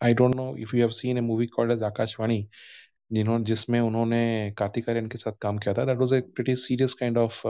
I 0.00 0.14
don't 0.14 0.34
know 0.34 0.54
if 0.58 0.76
you 0.76 0.82
have 0.82 0.90
seen 1.00 1.18
a 1.18 1.20
movie 1.22 1.46
called 1.56 1.72
as 1.72 1.82
Akashvani 1.84 2.46
जिन्होंने 3.12 3.44
जिसमें 3.44 3.78
उन्होंने 3.80 4.20
कार्तिक 4.58 4.88
आर्यन 4.90 5.08
के 5.08 5.18
साथ 5.18 5.32
काम 5.42 5.58
किया 5.58 5.74
था। 5.74 5.84
That 5.84 5.98
was 5.98 6.12
a 6.14 6.20
pretty 6.36 6.56
serious 6.56 6.94
kind 7.00 7.18
of 7.18 7.42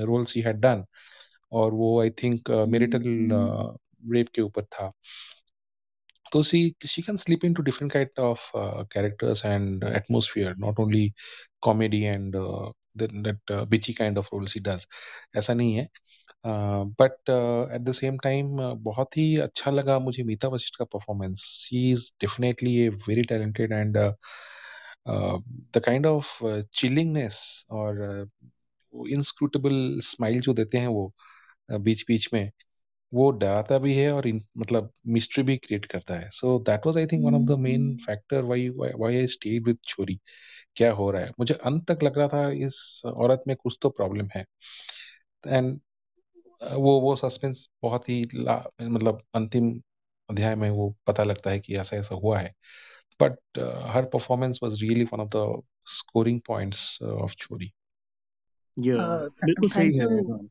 role 0.00 0.24
she 0.32 0.40
had 0.42 0.60
done 0.60 0.84
और 1.52 1.74
वो 1.74 2.00
आई 2.02 2.10
थिंक 2.22 2.50
मेरिटल 2.68 3.02
रेप 4.14 4.28
के 4.34 4.42
ऊपर 4.42 4.64
था। 4.64 4.92
तो 6.32 6.42
she 6.42 6.58
she 6.86 7.02
can 7.02 7.16
slip 7.16 7.44
into 7.54 7.62
different 7.62 7.92
kind 7.92 8.20
of 8.20 8.50
characters 8.92 9.44
and 9.46 9.84
atmosphere 9.86 10.54
not 10.58 10.80
only 10.80 11.12
comedy 11.62 12.00
and 12.04 12.36
that 13.02 13.52
bitchy 13.70 13.92
kind 13.92 14.18
of 14.18 14.28
role 14.34 14.46
she 14.46 14.60
does 14.60 14.86
ऐसा 15.38 15.54
नहीं 15.54 15.74
है। 15.74 15.88
But 16.44 17.30
at 17.74 17.80
the 17.80 17.92
same 17.92 18.18
time 18.18 18.56
बहुत 18.84 19.16
ही 19.16 19.36
अच्छा 19.38 19.70
लगा 19.70 19.98
मुझे 19.98 20.22
मीता 20.24 20.48
वशिष्ठ 20.48 20.76
का 20.76 20.84
performance 20.84 21.40
she 21.40 21.90
is 21.92 22.12
definitely 22.20 22.76
a 22.78 22.88
very 23.08 23.22
talented 23.24 23.72
and 23.72 23.96
the 25.08 25.80
kind 25.86 26.06
of 26.06 26.32
chillingness 26.74 27.42
और 27.70 28.28
इंस्क्रूटेबल 28.94 29.74
स्माइल 30.02 30.40
जो 30.40 30.52
देते 30.54 30.78
हैं 30.78 30.88
वो 30.88 31.12
बीच 31.70 32.04
बीच 32.08 32.28
में 32.34 32.50
वो 33.12 33.30
डराता 33.32 33.78
भी 33.78 33.94
है 33.96 34.10
और 34.12 34.26
इन, 34.28 34.42
मतलब 34.58 34.90
मिस्ट्री 35.08 35.42
भी 35.44 35.56
क्रिएट 35.56 35.84
करता 35.86 36.14
है. 36.14 36.28
So 36.30 36.58
that 36.68 36.86
was 36.86 36.98
I 36.98 37.06
think 37.06 37.24
one 37.26 37.34
of 37.34 37.42
the 37.48 37.58
main 37.60 37.94
factor 38.06 38.42
why 38.44 38.68
why 38.70 39.16
I 39.16 39.26
stayed 39.28 39.66
with 39.66 39.78
Chhori 39.84 40.18
क्या 40.76 40.92
हो 40.92 41.10
रहा 41.10 41.22
है? 41.22 41.30
मुझे 41.40 41.54
अंत 41.66 41.86
तक 41.90 42.02
लग 42.04 42.18
रहा 42.18 42.28
था 42.28 42.50
इस 42.66 43.02
औरत 43.06 43.42
में 43.48 43.56
कुछ 43.56 43.78
तो 43.82 43.90
प्रॉब्लम 43.90 44.28
है. 44.36 44.44
एंड 45.44 45.80
वो 46.62 47.00
वो 47.00 47.16
सस्पेंस 47.16 47.68
बहुत 47.82 48.08
ही 48.08 48.22
मतलब 48.82 49.22
अंतिम 49.34 49.70
अध्याय 50.30 50.54
में 50.56 50.70
वो 50.70 50.94
पता 51.06 51.24
लगता 51.24 51.50
है 51.50 51.60
कि 51.60 51.76
ऐसा 51.76 51.96
ऐसा 51.96 52.14
हुआ 52.14 52.38
है। 52.38 52.54
But 53.20 53.58
her 53.86 54.04
performance 54.04 54.60
was 54.62 54.82
really 54.82 55.04
one 55.04 55.20
of 55.20 55.28
the 55.36 55.62
scoring 55.88 56.40
points 56.46 57.02
of 57.02 57.34
बिल्कुल 59.46 59.68
सही 59.70 59.92
थैंक 59.92 59.96
है 59.96 60.06
you 60.06 60.48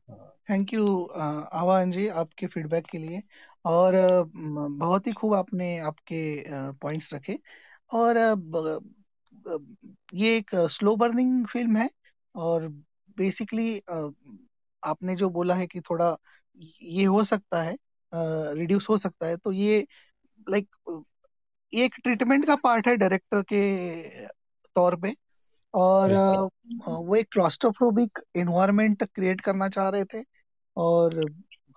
thank 0.50 0.72
you 0.74 1.04
Aavan 1.52 1.90
ji 1.90 2.06
आपके 2.08 2.46
फीडबैक 2.46 2.86
के 2.86 2.98
लिए। 2.98 3.22
और 3.64 3.92
बहुत 4.34 5.06
ही 5.06 5.12
खूब 5.12 5.34
आपने 5.34 5.78
आपके 5.80 6.22
पॉइंट्स 6.72 7.14
रखे। 7.14 7.38
और 7.90 8.16
ये 10.14 10.36
एक 10.36 10.50
स्लो 10.70 10.96
बर्निंग 10.96 11.46
फ़िल्म 11.46 11.76
है। 11.76 11.90
और 12.34 12.68
बेसिकली 13.18 13.82
आपने 14.84 15.16
जो 15.16 15.28
बोला 15.30 15.54
है 15.54 15.66
कि 15.66 15.80
थोड़ा 15.80 16.16
ये 16.82 17.04
हो 17.06 17.24
सकता 17.24 17.62
है 17.62 17.76
रिड्यूस 18.54 18.88
हो 18.90 18.96
सकता 18.98 19.26
है 19.26 19.36
तो 19.36 19.52
ये 19.52 19.86
लाइक 20.46 20.68
एक 21.72 21.94
ट्रीटमेंट 22.04 22.46
का 22.46 22.56
पार्ट 22.56 22.88
है 22.88 22.96
डायरेक्टर 22.96 23.42
के 23.52 23.60
तौर 24.76 24.96
पे 24.96 25.14
और 25.74 26.12
वो 26.88 27.16
एक 27.16 27.28
क्लॉस्ट्रोफोबिक 27.32 28.18
एनवायरनमेंट 28.36 29.02
क्रिएट 29.04 29.40
करना 29.40 29.68
चाह 29.68 29.88
रहे 29.88 30.04
थे 30.14 30.22
और 30.76 31.20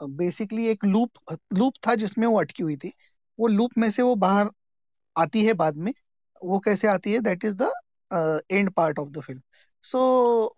बेसिकली 0.01 0.67
एक 0.69 0.85
लूप 0.85 1.33
लूप 1.53 1.73
था 1.87 1.95
जिसमें 1.95 2.25
वो 2.27 2.39
अटकी 2.39 2.63
हुई 2.63 2.75
थी। 2.77 2.93
वो 3.39 3.47
लूप 3.47 3.71
में 3.77 3.89
से 3.91 4.01
वो 4.01 4.15
बाहर 4.17 4.49
आती 5.15 5.45
है 5.45 5.53
बाद 5.55 5.77
में। 5.77 5.93
वो 6.41 6.59
कैसे 6.59 6.87
आती 6.87 7.13
है? 7.13 7.19
That 7.21 7.45
is 7.45 7.55
the 7.55 7.71
end 8.51 8.71
part 8.73 8.99
of 8.99 9.09
the 9.09 9.21
film 9.21 9.41
so 9.83 10.55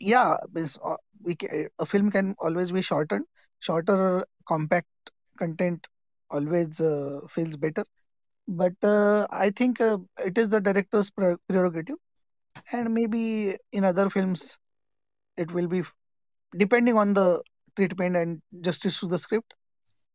या 0.00 0.22
a 1.26 1.86
film 1.86 2.10
can 2.10 2.34
always 2.38 2.72
be 2.72 2.82
shortened 2.82 3.24
shorter 3.60 4.24
compact 4.46 4.88
content 5.38 5.88
always 6.30 6.80
uh, 6.80 7.20
feels 7.28 7.56
better 7.56 7.84
but 8.48 8.74
uh, 8.82 9.26
i 9.30 9.50
think 9.50 9.80
uh, 9.80 9.98
it 10.24 10.38
is 10.38 10.48
the 10.48 10.60
director's 10.60 11.10
pre- 11.10 11.36
prerogative 11.48 11.96
and 12.72 12.92
maybe 12.94 13.56
in 13.72 13.84
other 13.84 14.10
films 14.10 14.58
it 15.36 15.52
will 15.52 15.68
be 15.68 15.82
depending 16.56 16.96
on 16.96 17.12
the 17.12 17.42
treatment 17.76 18.16
and 18.16 18.42
justice 18.60 19.00
to 19.00 19.06
the 19.06 19.18
script 19.18 19.54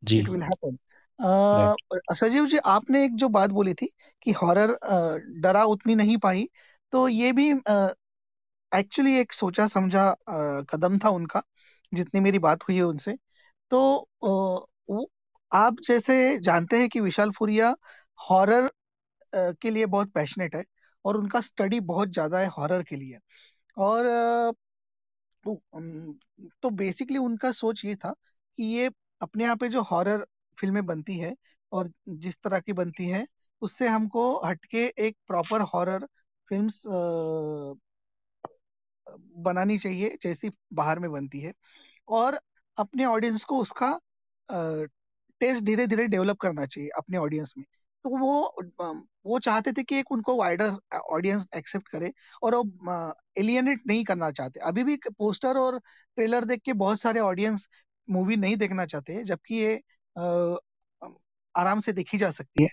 ji 0.04 0.20
it 0.20 0.28
will 0.28 0.42
happen 0.42 0.80
uh, 1.20 1.76
सजीव 2.16 2.46
जी 2.48 2.58
आपने 2.66 3.04
एक 3.06 3.16
जो 3.16 3.30
बात 3.30 3.50
बोली 3.52 3.74
थी 3.74 3.88
कि 4.24 4.32
horror 4.42 4.78
डरा 5.42 5.64
उतनी 5.66 5.96
नहीं 5.96 6.18
पाई 6.18 6.50
तो 6.92 7.08
ये 7.08 7.32
भी 7.32 7.52
एक्चुअली 8.72 9.14
एक 9.16 9.34
सोचा 9.34 9.66
समझा 9.68 10.04
uh, 10.12 10.66
कदम 10.70 10.98
था 11.00 11.10
उनका 11.12 11.42
जितनी 11.92 12.20
मेरी 12.22 12.40
बात 12.40 12.64
हुई 12.64 12.76
है 12.76 12.84
उनसे। 12.84 13.16
तो 13.72 13.80
uh, 14.24 14.68
वो 14.90 15.10
आप 15.52 15.78
जैसे 15.84 16.18
जानते 16.42 16.80
हैं 16.80 16.90
कि 16.90 17.00
विशाल 17.02 17.32
फुरिया 17.32 17.76
हॉरर 18.20 18.70
के 19.34 19.70
लिए 19.72 19.86
बहुत 19.88 20.12
पैशनेट 20.14 20.56
है 20.56 20.64
और 21.06 21.18
उनका 21.18 21.42
स्टडी 21.44 21.80
बहुत 21.86 22.10
ज़्यादा 22.12 22.40
है 22.40 22.48
हॉरर 22.50 22.84
के 22.84 22.96
लिए। 22.96 23.20
और 23.78 24.06
अ, 24.06 24.52
तो 25.44 25.56
तो 26.64 26.70
बेसिकली 26.72 27.18
उनका 27.20 27.52
सोच 27.54 27.84
ये 27.86 27.96
था 27.96 28.12
कि 28.58 28.64
ये 28.76 28.90
अपने 29.22 29.44
यहाँ 29.44 29.56
पे 29.58 29.70
जो 29.70 29.82
हॉरर 29.84 30.26
फ़िल्में 30.58 30.86
बनती 30.86 31.18
है 31.20 31.36
और 31.72 31.92
जिस 32.20 32.38
तरह 32.44 32.60
की 32.60 32.74
बनती 32.74 33.08
है 33.10 33.26
उससे 33.62 33.88
हमको 33.88 34.24
हटके 34.46 34.86
एक 35.00 35.18
प्रॉपर 35.28 35.62
हॉरर 35.74 36.08
फिल्म्स 36.52 36.82
बनानी 39.38 39.78
चाहिए, 39.78 40.18
जैसी 40.24 40.52
बाहर 40.74 41.00
में 41.00 41.12
बनती 41.12 41.40
है। 41.40 41.54
और 42.08 42.40
अपने 42.78 43.06
ऑडियंस 43.06 43.44
को 43.44 43.58
उसका 43.60 44.00
टेस्ट 45.42 45.64
धीरे 45.66 45.88
धीरे 45.88 46.06
डेवलप 46.08 46.38
करना 46.42 46.66
चाहिए 46.66 46.90
अपने 46.98 47.18
ऑडियंस 47.18 47.54
में। 47.58 47.66
तो 48.06 48.10
वो 48.18 49.02
वो 49.26 49.40
चाहते 49.40 49.72
थे 49.72 49.84
कि 49.84 49.98
एक 50.00 50.12
उनको 50.12 50.36
वाइडर 50.36 50.76
ऑडियंस 50.96 51.48
एक्सेप्ट 51.58 51.88
करे 51.88 52.12
और 52.44 52.56
वो 52.56 53.14
एलियनेट 53.38 53.82
नहीं 53.88 54.04
करना 54.04 54.30
चाहते। 54.32 54.60
अभी 54.60 54.84
भी 54.84 54.96
पोस्टर 55.08 55.58
और 55.58 55.80
ट्रेलर 55.80 56.46
देख 56.46 56.62
के 56.62 56.74
बहुत 56.76 57.00
सारे 57.00 57.20
ऑडियंस 57.20 57.68
मूवी 58.08 58.36
नहीं 58.36 58.56
देखना 58.58 58.86
चाहते 58.86 59.14
हैं, 59.14 59.24
जबकि 59.24 59.56
ये 59.56 59.82
आराम 61.56 61.80
से 61.80 61.94
देखी 61.94 62.18
जा 62.18 62.30
सकती 62.32 62.64
है। 62.64 62.70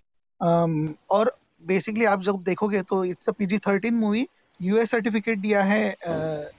और 1.11 1.37
बेसिकली 1.63 2.05
आप 2.05 2.23
जब 2.23 2.43
देखोगे 2.43 2.83
तो 2.83 3.05
it's 3.05 3.29
a 3.29 3.33
PG 3.33 3.59
thirteen 3.59 3.95
movie 3.95 4.27
US 4.61 4.91
certificate 4.91 5.39
दिया 5.41 5.63
है 5.65 5.95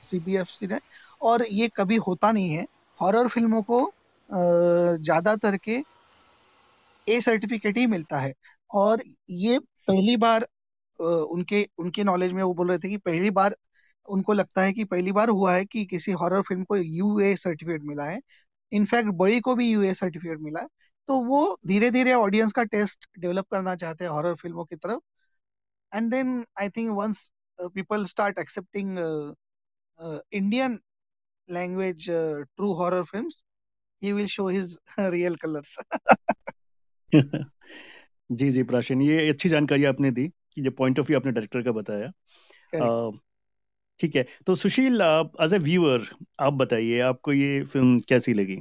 सीबीएफसी 0.02 0.68
ने 0.68 0.80
और 1.22 1.46
ये 1.52 1.70
कभी 1.78 1.96
होता 2.08 2.32
नहीं 2.32 2.50
है। 2.52 2.66
हॉरर 3.00 3.28
फ़िल्मों 3.30 3.62
को 3.64 3.84
ज़्यादातर 4.30 5.58
के 5.60 5.82
ए 7.08 7.20
सर्टिफिकेट 7.22 7.78
ही 7.78 7.86
मिलता 7.88 8.20
है। 8.20 8.34
और 8.72 9.02
ये 9.32 9.60
पहली 9.88 10.16
बार 10.18 10.46
उनके 11.00 11.68
उनके 11.80 12.04
नॉलेज 12.04 12.32
में 12.34 12.42
वो 12.44 12.54
बोल 12.54 12.70
रहे 12.70 12.78
थे 12.80 12.90
कि 12.90 12.98
पहली 13.00 13.30
बार 13.32 13.56
उनको 14.08 14.34
लगता 14.34 14.62
है 14.62 14.74
कि 14.74 14.84
पहली 14.86 15.12
बार 15.12 15.30
हुआ 15.30 15.54
है 15.56 15.66
कि 15.66 15.86
किसी 15.86 16.12
हॉरर 16.14 16.42
फ़िल्म 16.42 16.64
को 16.64 16.76
यूए 16.78 17.36
सर्टिफिकेट 17.38 17.84
मिला 17.84 18.04
है। 18.06 18.20
इनफैक्ट 18.72 19.10
बड़ी 19.16 19.40
को 19.40 19.56
भी 19.56 19.70
यूए 19.72 19.94
सर्टिफिकेट 19.94 20.40
मिला 20.42 20.60
है। 20.62 20.68
तो 21.10 21.20
वो 21.26 21.58
धीरे 21.68 21.90
धीरे 21.92 22.14
ऑडियंस 22.14 22.52
का 22.54 22.64
टेस्ट 22.66 23.06
डेवलप 23.20 23.46
करना 23.52 23.76
चाहते 23.76 24.04
हैं 24.06 24.12
हॉरर 24.12 24.36
फ़िल्मों 24.36 24.66
की 24.66 24.76
तरफ़। 24.78 25.00
And 25.92 26.10
then 26.12 26.44
I 26.62 26.70
think 26.70 26.92
once 26.98 27.32
people 27.62 28.06
start 28.06 28.40
accepting 28.40 28.98
Indian 30.34 30.80
language 31.50 32.06
true 32.10 32.74
horror 32.74 33.04
films 33.04 33.44
he 34.02 34.14
will 34.14 34.28
show 34.28 34.48
his 34.48 34.80
real 34.98 35.36
colors. 35.36 35.78
जी 38.32 38.52
जी 38.52 38.64
प्राचीन 38.64 39.02
ये 39.02 39.30
अच्छी 39.30 39.50
जानकारी 39.50 39.84
आपने 39.86 40.12
दी 40.12 40.28
कि 40.28 40.62
जो 40.62 40.72
पॉइंट 40.72 41.00
ऑफ़ 41.00 41.08
व्यू 41.08 41.20
आपने 41.20 41.32
डायरेक्टर 41.32 41.62
का 41.62 41.72
बताया। 41.72 42.12
ठीक 44.00 44.16
है 44.16 44.26
तो 44.48 44.56
सुशील 44.56 45.02
आप 45.02 45.32
एज 45.42 45.54
ए 45.54 45.58
व्यूअर 45.58 46.02
आप 46.40 46.54
बताइए 46.54 47.00
आपको 47.00 47.34
ये 47.34 47.64
फ़िल्म 47.64 48.00
कैसी 48.00 48.34
लगी? 48.34 48.60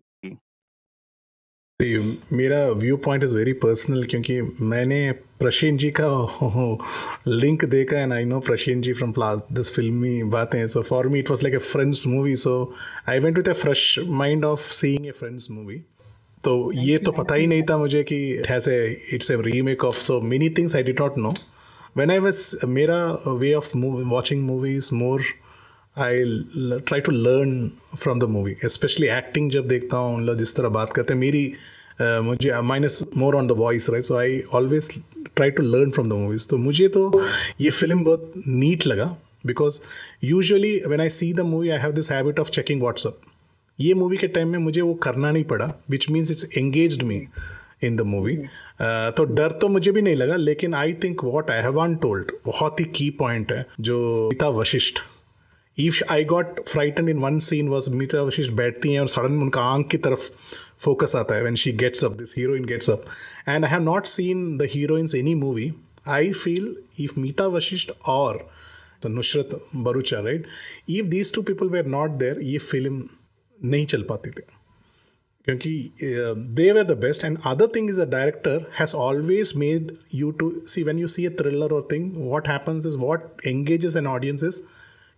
मेरा 1.82 2.58
view 2.70 2.96
point 3.04 3.24
is 3.24 3.34
very 3.36 3.52
personal 3.52 4.04
क्योंकि 4.10 4.40
मैंने 4.62 4.98
प्रशीन 5.40 5.76
जी 5.76 5.90
का 5.90 6.06
लिंक 7.28 7.64
देखा 7.64 8.00
and 8.00 8.12
I 8.12 8.24
know 8.24 8.38
Prasheen 8.40 8.82
ji 8.82 8.92
from 8.92 9.12
प्ला 9.12 9.34
this 9.52 9.70
Filmy 9.74 10.22
Baatein. 10.32 10.66
So 10.66 10.82
for 10.82 11.08
me 11.08 11.18
it 11.18 11.30
was 11.30 11.42
like 11.42 11.54
a 11.54 11.58
friends 11.58 12.06
movie 12.06 12.36
so 12.36 12.54
I 13.08 13.18
went 13.18 13.36
with 13.38 13.48
a 13.48 13.52
fresh 13.52 13.98
mind 14.22 14.44
of 14.44 14.70
seeing 14.72 15.06
a 15.06 15.10
friends 15.10 15.50
movie 15.50 15.78
तो 16.44 16.70
ये 16.74 16.98
तो 16.98 17.12
पता 17.12 17.34
ही 17.34 17.46
नहीं 17.46 17.62
था 17.70 17.78
मुझे 17.78 18.02
कि 18.02 18.18
it 18.30 18.50
has 18.50 18.70
a 18.70 18.80
it's 19.14 19.30
a 19.30 19.36
remake 19.42 19.84
of 19.84 19.96
so 19.96 20.20
many 20.32 20.50
things 20.58 20.76
I 20.76 20.82
did 20.82 21.00
not 21.00 21.18
know 21.18 21.34
when 21.96 22.10
I 22.10 22.18
was 22.18 22.50
मेरा 22.68 23.04
way 23.28 23.52
of 23.54 23.70
watching 23.76 24.46
movies 24.46 24.88
more 24.94 25.22
I 25.98 26.24
try 26.86 27.00
to 27.00 27.12
learn 27.12 27.68
from 27.98 28.20
the 28.20 28.24
movie 28.24 28.54
specially 28.64 29.06
acting 29.06 29.50
जब 29.50 29.66
देखता 29.68 29.96
हूँ 29.96 30.18
मतलब 30.18 30.38
जिस 30.38 30.54
तरह 30.56 30.68
बात 30.68 30.92
करते 30.92 31.14
हैं। 31.14 31.20
मेरी 31.20 31.52
मुझे 32.00 32.60
minus 32.60 32.98
more 33.16 33.36
on 33.36 33.46
the 33.46 33.52
voice 33.52 33.90
right 33.90 34.04
so 34.04 34.14
I 34.14 34.40
always 34.52 34.88
try 35.36 35.50
to 35.50 35.62
learn 35.62 35.90
from 35.90 36.08
the 36.10 36.12
movies 36.12 36.48
तो 36.48 36.56
मुझे 36.58 36.88
तो 36.88 37.22
ये 37.60 37.70
फ़िल्म 37.70 38.04
बहुत 38.04 38.32
नीट 38.46 38.86
लगा 38.86 39.16
because 39.46 39.80
usually 40.24 40.76
when 40.86 41.00
I 41.00 41.08
see 41.08 41.32
the 41.34 41.40
movie 41.40 41.68
I 41.68 41.78
have 41.78 41.92
this 41.92 42.10
habit 42.10 42.40
of 42.40 42.50
checking 42.50 42.80
WhatsApp 42.82 43.20
ये 43.80 43.94
movie 43.94 44.16
के 44.16 44.26
time 44.28 44.48
में 44.48 44.58
मुझे 44.58 44.80
वो 44.80 44.94
करना 44.94 45.30
नहीं 45.30 45.44
पड़ा 45.44 45.72
which 45.90 46.10
means 46.10 46.30
it's 46.30 46.46
engage 46.58 47.02
me 47.02 47.22
in 47.82 47.96
the 47.96 48.00
movie 48.00 48.36
तो 48.82 49.24
डर 49.24 49.50
तो 49.52 49.68
मुझे 49.68 49.92
भी 49.92 50.02
नहीं 50.02 50.16
लगा, 50.16 50.36
लेकिन 50.36 50.74
I 50.74 50.92
think 50.94 51.24
what 51.24 51.50
I 51.50 51.62
have 51.62 51.94
told 51.94 52.32
बहुत 52.46 52.80
ही 52.80 52.84
की 52.84 53.10
पॉइंट 53.10 53.52
है, 53.52 53.66
जो 53.80 54.28
Geeta 54.28 54.48
Vashisht 54.48 54.98
if 55.78 56.02
I 56.10 56.24
got 56.24 56.68
frighten 56.68 57.08
in 57.08 57.18
one 57.18 57.38
scene 57.38 57.68
was 57.68 57.90
Meeta 57.90 58.22
Vashisht 58.22 58.50
बैठती 58.50 58.92
हैं 58.92 59.00
और 59.00 59.08
सडन 59.08 59.40
उनका 59.42 59.60
आँख 59.60 59.88
की 59.90 59.96
तरफ़ 59.96 60.30
फोकस 60.78 61.16
आता 61.16 61.34
है 61.34 61.42
when 61.42 61.54
she 61.54 61.72
gets 61.72 62.04
up 62.04 62.12
this 62.12 62.34
heroine 62.38 62.64
gets 62.64 62.90
up 62.90 63.04
and 63.48 63.64
I 63.64 63.70
have 63.70 63.82
not 63.82 64.06
seen 64.06 64.58
the 64.58 64.62
heroines 64.62 65.14
any 65.14 65.34
movie 65.34 65.72
I 66.08 66.32
feel 66.32 66.76
if 67.00 67.20
Meeta 67.20 67.46
Vashisht 67.46 67.90
और 68.06 68.50
Nushrat 69.06 69.60
Bharucha 69.76 70.20
right 70.20 70.46
if 70.90 71.06
these 71.06 71.34
two 71.34 71.42
people 71.42 71.68
were 71.68 71.86
not 71.86 72.10
there 72.10 72.40
ये 72.42 72.58
film 72.58 73.04
नहीं 73.64 73.86
चल 73.86 74.02
पाती 74.02 74.30
थी। 74.30 74.42
क्योंकि 75.44 75.90
they 76.02 76.72
were 76.72 76.84
the 76.84 76.90
best 76.90 77.24
and 77.24 77.38
other 77.46 77.66
thing 77.66 77.90
is 77.90 78.00
a 78.00 78.04
director 78.04 78.66
has 78.80 78.94
always 78.94 79.52
made 79.56 79.92
you 80.14 80.30
to 80.30 80.52
see 80.66 80.82
when 80.82 80.98
you 80.98 81.06
see 81.06 81.26
a 81.26 81.30
thriller 81.30 81.72
और 81.72 81.88
thing 81.92 82.12
what 82.16 82.48
happens 82.48 82.86
is 82.86 82.96
what 82.96 83.46
engages 83.46 83.96
an 83.96 84.06
audience 84.06 84.44
is 84.44 84.62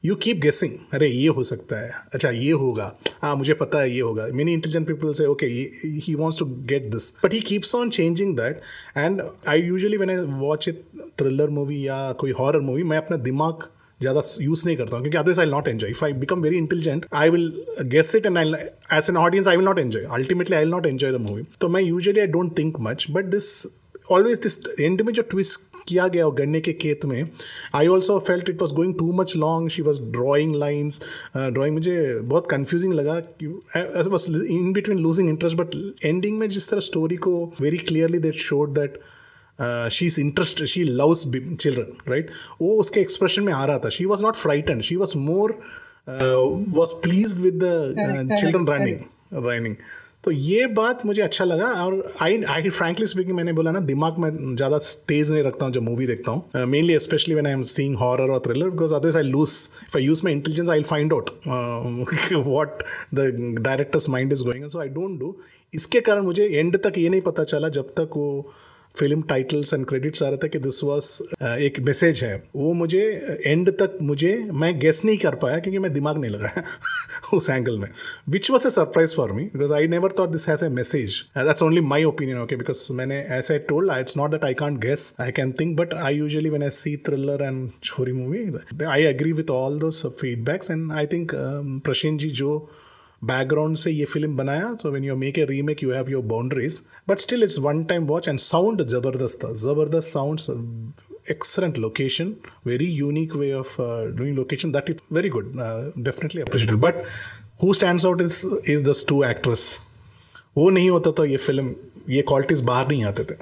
you 0.04 0.14
keep 0.14 0.40
guessing 0.40 0.72
अरे, 0.94 1.08
ये 1.08 1.28
हो 1.28 1.42
सकता 1.42 1.76
है। 1.76 1.90
अच्छा 2.14 2.30
ये 2.30 2.50
होगा। 2.52 2.92
हाँ 3.22 3.34
मुझे 3.36 3.54
पता 3.54 3.80
है, 3.80 3.90
ये 3.90 4.00
होगा। 4.00 4.26
मेनी 4.34 4.52
इंटेलिजेंट 4.52 4.86
पीपल 4.86 5.12
से 5.12 5.26
okay 5.26 5.46
he 5.46 6.14
wants 6.14 6.38
to 6.38 6.44
get 6.70 6.90
this 6.90 7.10
but 7.24 7.32
he 7.32 7.40
keeps 7.42 7.74
on 7.74 7.90
changing 7.90 8.36
that 8.36 8.60
and 8.96 9.22
I 9.48 9.62
usually 9.62 9.96
when 9.96 10.10
I 10.10 10.16
watch 10.40 10.68
a 10.68 10.72
thriller 11.18 11.50
movie 11.50 11.86
या 11.86 12.12
कोई 12.20 12.32
हॉरर 12.38 12.60
मूवी 12.60 12.82
मैं 12.82 12.98
अपना 12.98 13.16
दिमाग 13.24 13.68
ज़्यादा 14.00 14.22
यूज़ 14.40 14.62
नहीं 14.66 14.76
करता 14.76 14.96
हूँ। 14.96 15.02
क्योंकि 15.02 15.18
otherwise 15.18 15.40
I 15.40 15.46
not 15.46 15.68
enjoy 15.68 15.90
if 15.90 16.04
I 16.04 16.12
become 16.14 16.42
very 16.42 16.56
intelligent 16.56 17.06
I 17.14 17.30
will 17.30 17.52
guess 17.84 18.14
it 18.14 18.26
and 18.26 18.38
I 18.38 18.52
as 18.92 19.06
an 19.10 19.16
audience 19.16 19.48
I 19.48 19.56
will 19.56 19.64
not 19.64 19.78
enjoy 19.78 20.04
ultimately 20.14 20.56
I 20.56 20.62
will 20.62 20.72
not 20.72 20.86
enjoy 20.86 21.12
the 21.12 21.20
movie 21.20 21.42
तो 21.60 21.68
मैं 21.68 21.82
usually 21.82 22.20
I 22.20 22.26
don't 22.26 22.58
think 22.58 22.76
much 22.80 23.06
but 23.10 23.24
this 23.34 23.66
always 24.12 24.38
this 24.40 24.58
end 24.80 25.02
में 25.02 25.12
जो 25.12 25.22
twist 25.30 25.75
किया 25.88 26.06
गया 26.08 26.28
गन्ने 26.38 26.60
के 26.60 26.72
खेत 26.82 27.04
में 27.06 27.22
I 27.74 27.86
also 27.86 28.18
felt 28.28 28.48
it 28.50 28.62
was 28.62 28.74
going 28.74 28.94
too 28.98 29.10
much 29.12 29.36
long 29.36 29.70
she 29.70 29.82
was 29.82 30.00
drawing 30.12 30.54
lines 30.54 31.00
drawing 31.36 31.74
मुझे 31.74 31.98
बहुत 32.22 32.50
कन्फ्यूजिंग 32.50 32.94
लगा 32.94 33.14
was 34.10 34.30
in 34.46 34.72
between 34.72 34.98
losing 34.98 35.28
interest 35.28 35.56
but 35.56 35.76
ending 36.04 36.38
में 36.38 36.48
जिस 36.48 36.70
तरह 36.70 36.80
स्टोरी 36.88 37.16
को 37.28 37.36
very 37.60 37.78
clearly 37.78 38.18
that 38.18 38.34
showed 38.48 38.74
that 38.78 39.00
she 39.92 40.06
is 40.06 40.20
interest 40.20 40.64
she 40.64 40.82
loves 40.84 41.26
children 41.26 41.92
right 42.08 42.30
वो 42.60 42.76
उसके 42.80 43.00
expression 43.00 43.42
में 43.42 43.52
आ 43.52 43.64
रहा 43.64 43.78
था. 43.78 43.88
She 43.88 44.04
was 44.04 44.22
not 44.22 44.36
frighten 44.36 44.80
she 44.88 44.96
was 44.96 45.16
more 45.18 45.58
was 46.08 46.94
please 47.02 47.38
with 47.38 47.54
the 47.62 48.36
children 48.40 48.66
running 48.68 48.98
running 49.46 49.76
तो 50.26 50.32
ये 50.32 50.66
बात 50.66 51.04
मुझे 51.06 51.20
अच्छा 51.22 51.44
लगा 51.44 51.66
और 51.82 52.14
आई 52.22 52.42
आई 52.50 52.68
फ्रैंकली 52.68 53.06
स्पीकिंग 53.06 53.36
मैंने 53.36 53.52
बोला 53.52 53.70
ना, 53.70 53.80
दिमाग 53.80 54.16
में 54.18 54.56
ज़्यादा 54.56 54.78
तेज़ 55.08 55.32
नहीं 55.32 55.42
रखता 55.42 55.66
हूँ 55.66 55.72
जब 55.72 55.82
मूवी 55.82 56.06
देखता 56.06 56.30
हूँ। 56.30 56.64
Mainly 56.66 56.98
specially 56.98 57.34
when 57.34 57.46
I 57.46 57.52
am 57.52 57.62
seeing 57.62 57.96
horror 57.96 58.30
और 58.30 58.40
thriller 58.46 58.70
because 58.70 58.94
otherwise 58.94 59.18
I 59.18 59.22
lose 59.22 59.50
if 59.84 59.96
I 59.98 60.04
use 60.04 60.20
my 60.24 60.32
intelligence 60.32 60.70
I 60.70 60.82
find 60.82 61.12
out 61.12 61.30
what 62.46 62.82
the 63.14 63.30
director's 63.60 64.08
mind 64.08 64.32
is 64.32 64.44
going 64.44 64.68
so 64.68 64.80
I 64.80 64.88
don't 64.88 65.18
do 65.20 65.34
इसके 65.74 66.00
कारण 66.00 66.24
मुझे 66.24 66.48
and 66.48 66.76
तक 66.84 66.98
ये 66.98 67.08
नहीं 67.08 67.20
पता 67.20 67.44
चला 67.44 67.68
जब 67.78 67.94
तक 68.00 68.16
वो 68.16 68.52
फ़िल्म 68.98 69.22
टाइटल्स 69.22 69.72
एंड 69.74 69.86
क्रेडिट्स 69.86 70.22
आ 70.22 70.28
रहे 70.28 70.38
थे 70.42 70.48
कि 70.48 70.58
दिस 70.58 70.82
वॉज़ 70.84 71.10
एक 71.44 71.80
मैसेज 71.86 72.22
है। 72.24 72.34
वो 72.56 72.72
मुझे 72.72 73.02
एंड 73.46 73.70
तक 73.78 73.98
मुझे, 74.02 74.32
मैं 74.52 74.78
गेस 74.78 75.04
नहीं 75.04 75.18
कर 75.18 75.34
पाया 75.34 75.58
क्योंकि 75.58 75.78
मैं 75.78 75.92
दिमाग 75.92 76.18
नहीं 76.18 76.30
लगाया 76.30 76.62
उस 77.36 77.50
एंगल 77.50 77.78
में। 77.78 77.88
Which 78.28 78.50
was 78.50 78.66
a 78.66 78.70
surprise 78.70 79.14
for 79.16 79.32
me 79.32 79.44
because 79.44 79.72
I 79.74 79.88
never 79.88 80.14
thought 80.18 80.30
this 80.30 80.48
has 80.48 80.64
a 80.64 80.68
message 80.68 81.20
that's 81.38 81.62
only 81.62 81.80
my 81.80 82.04
opinion 82.04 82.38
okay 82.38 82.56
because 82.56 82.86
मैंने 82.92 83.20
ऐसे 83.38 83.54
I 83.54 83.60
told 83.68 83.92
it's 83.98 84.16
not 84.16 84.30
that 84.30 84.44
I 84.44 84.54
can't 84.54 84.80
guess 84.80 85.14
I 85.20 85.30
can 85.32 85.52
think 85.60 85.76
but 85.78 85.94
I 85.94 86.16
usually 86.16 86.50
when 86.50 86.62
I 86.62 86.70
see 86.70 86.96
thriller 87.06 87.42
and 87.42 87.70
Chhorii 87.84 88.12
movie 88.12 88.44
I 88.86 89.04
agree 89.04 89.32
with 89.32 89.50
all 89.50 89.78
those 89.78 90.02
feedbacks 90.20 90.70
and 90.70 90.92
I 90.92 91.06
think 91.06 91.32
Prasheen 91.84 92.18
ji 92.18 92.28
जो 92.30 92.58
background 93.26 93.76
से 93.76 93.90
ये 93.90 94.04
film 94.04 94.36
बनाया। 94.36 94.74
So 94.82 94.90
when 94.90 95.04
you 95.04 95.16
make 95.16 95.38
a 95.38 95.44
remake 95.46 95.82
you 95.82 95.92
have 95.92 96.10
your 96.10 96.24
boundaries 96.26 96.80
but 97.08 97.18
still 97.18 97.42
it's 97.44 97.58
one 97.58 97.84
time 97.84 98.06
watch 98.06 98.28
and 98.28 98.38
sound 98.40 98.82
ज़बरदस्त। 98.88 99.44
था 99.44 99.52
ज़बरदस्त 99.62 100.12
sound 100.12 100.40
excellent 101.30 101.78
location 101.78 102.34
very 102.66 102.86
unique 102.92 103.34
way 103.36 103.52
of 103.54 103.76
doing 104.16 104.36
location 104.36 104.72
that 104.72 104.90
is 104.90 105.14
very 105.14 105.28
good 105.28 105.52
definitely 105.56 106.42
appreciated 106.42 106.78
but 106.80 107.02
who 107.62 107.72
stand 107.74 108.06
out 108.06 108.20
is 108.22 108.44
is 108.70 108.84
this 108.90 109.04
two 109.08 109.22
actress 109.24 109.68
वो 110.56 110.68
नहीं 110.70 110.90
होता 110.90 111.10
तो 111.12 111.24
ये 111.24 111.36
film 111.36 111.74
ये 112.10 112.22
qualities 112.22 112.60
बाहर 112.64 112.88
नहीं 112.88 113.04
आते 113.04 113.24
थे। 113.24 113.34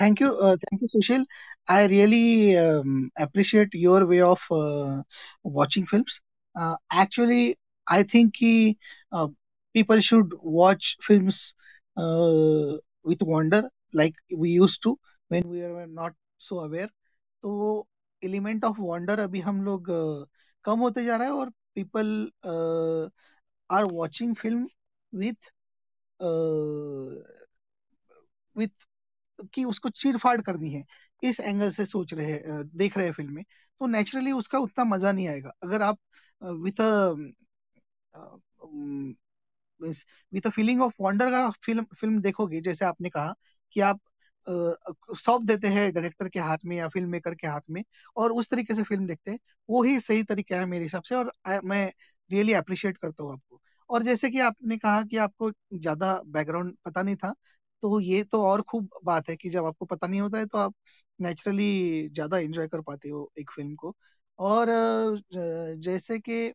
Thank 0.00 0.20
you 0.22 0.28
thank 0.30 0.82
you 0.82 0.88
Sushil 0.88 1.24
I 1.70 1.86
really 1.88 2.54
appreciate 3.22 3.74
your 3.76 4.04
way 4.04 4.20
of 4.20 4.46
watching 5.54 5.86
film 5.86 6.04
actually 7.02 7.54
actually 7.88 8.00
I 8.00 8.02
think 8.02 8.34
कि 8.34 8.76
uh, 9.12 9.28
people 9.74 10.00
should 10.00 10.32
watch 10.42 10.96
films 11.00 11.54
uh, 11.96 12.76
with 13.04 13.22
wonder 13.22 13.70
like 13.92 14.14
we 14.36 14.50
used 14.50 14.82
to 14.82 14.98
when 15.28 15.48
we 15.48 15.60
were 15.60 15.86
not 15.86 16.12
so 16.38 16.60
aware. 16.60 16.88
तो 17.44 17.86
element 18.22 18.64
of 18.64 18.78
wonder 18.78 19.20
अभी 19.20 19.40
हम 19.40 19.64
लोग 19.64 19.90
uh, 19.90 20.26
कम 20.64 20.78
होते 20.78 21.04
जा 21.04 21.16
रहा 21.16 21.26
है 21.26 21.32
और 21.32 21.50
people 21.74 22.28
uh, 22.44 23.08
are 23.70 23.86
watching 23.86 24.34
film 24.34 24.68
with 25.12 25.50
uh, 26.20 27.22
with 28.56 28.70
कि 29.54 29.64
उसको 29.64 29.88
चीर 29.88 30.16
फाड़ 30.18 30.40
करनी 30.40 30.70
है 30.70 30.84
इस 31.22 31.40
एंगल 31.40 31.70
से 31.70 31.86
सोच 31.86 32.14
रहे 32.14 32.38
देख 32.78 32.96
रहे 32.96 33.06
हैं 33.06 33.12
फ़िल्म 33.12 33.34
में 33.34 33.44
तो 33.80 33.86
नेचुरली 33.86 34.32
उसका 34.32 34.58
उतना 34.58 34.84
मज़ा 34.84 35.12
नहीं 35.12 35.28
आएगा 35.28 35.52
अगर 35.62 35.82
आप 35.82 35.98
with 36.42 36.80
with 39.80 40.48
feeling 40.50 40.82
of 40.82 40.94
wonder 41.00 41.30
का 41.30 41.48
फ़िल्म 41.64 41.84
फ़िल्म 41.96 42.20
देखोगे 42.20 42.60
जैसे 42.60 42.84
आपने 42.84 43.10
कहा 43.10 43.34
कि 43.72 43.80
आप 43.82 44.00
सौंप 45.16 45.42
देते 45.42 45.68
हैं 45.68 45.90
डायरेक्टर 45.92 46.28
के 46.28 46.40
हाथ 46.40 46.58
में 46.64 46.76
या 46.76 46.88
फ़िल्म 46.88 47.08
मेकर 47.10 47.34
के 47.34 47.46
हाथ 47.46 47.60
में 47.70 47.82
और 48.16 48.32
उस 48.32 48.50
तरीके 48.50 48.74
से 48.74 48.82
फ़िल्म 48.82 49.06
देखते 49.06 49.30
हैं 49.30 49.38
वो 49.68 49.82
ही 49.82 49.98
सही 50.00 50.22
तरीका 50.24 50.56
है 50.56 50.66
मेरे 50.66 50.84
हिसाब 50.84 51.02
से 51.02 51.14
और 51.14 51.32
आ, 51.46 51.60
मैं 51.64 51.90
रियली 52.30 52.52
अप्रिशिएट 52.54 52.96
करता 52.98 53.24
हूँ 53.24 53.32
आपको। 53.32 53.60
और 53.90 54.02
जैसे 54.02 54.30
कि 54.30 54.40
आपने 54.40 54.76
कहा 54.78 55.02
कि 55.02 55.16
आपको 55.18 55.50
ज़्यादा 55.74 56.14
बैकग्राउंड 56.26 56.74
पता 56.84 57.02
नहीं 57.02 57.16
था 57.16 57.34
तो 57.82 57.98
ये 58.00 58.22
तो 58.24 58.42
और 58.42 58.62
खूब 58.62 58.88
बात 59.04 59.28
है 59.30 59.36
कि 59.36 59.50
जब 59.50 59.64
आपको 59.66 59.84
पता 59.86 60.06
नहीं 60.06 60.20
होता 60.20 60.38
है 60.38 60.46
तो 60.46 60.58
आप 60.58 60.74
नेचुरली 61.18 62.08
ज़्यादा 62.10 62.38
एंजॉय 62.38 62.68
कर 62.68 62.80
पाते 62.82 63.08
हो 63.08 63.30
एक 63.38 63.50
फ़िल्म 63.50 63.74
को। 63.76 63.94
और 64.38 64.68
जैसे 65.78 66.18
कि 66.20 66.52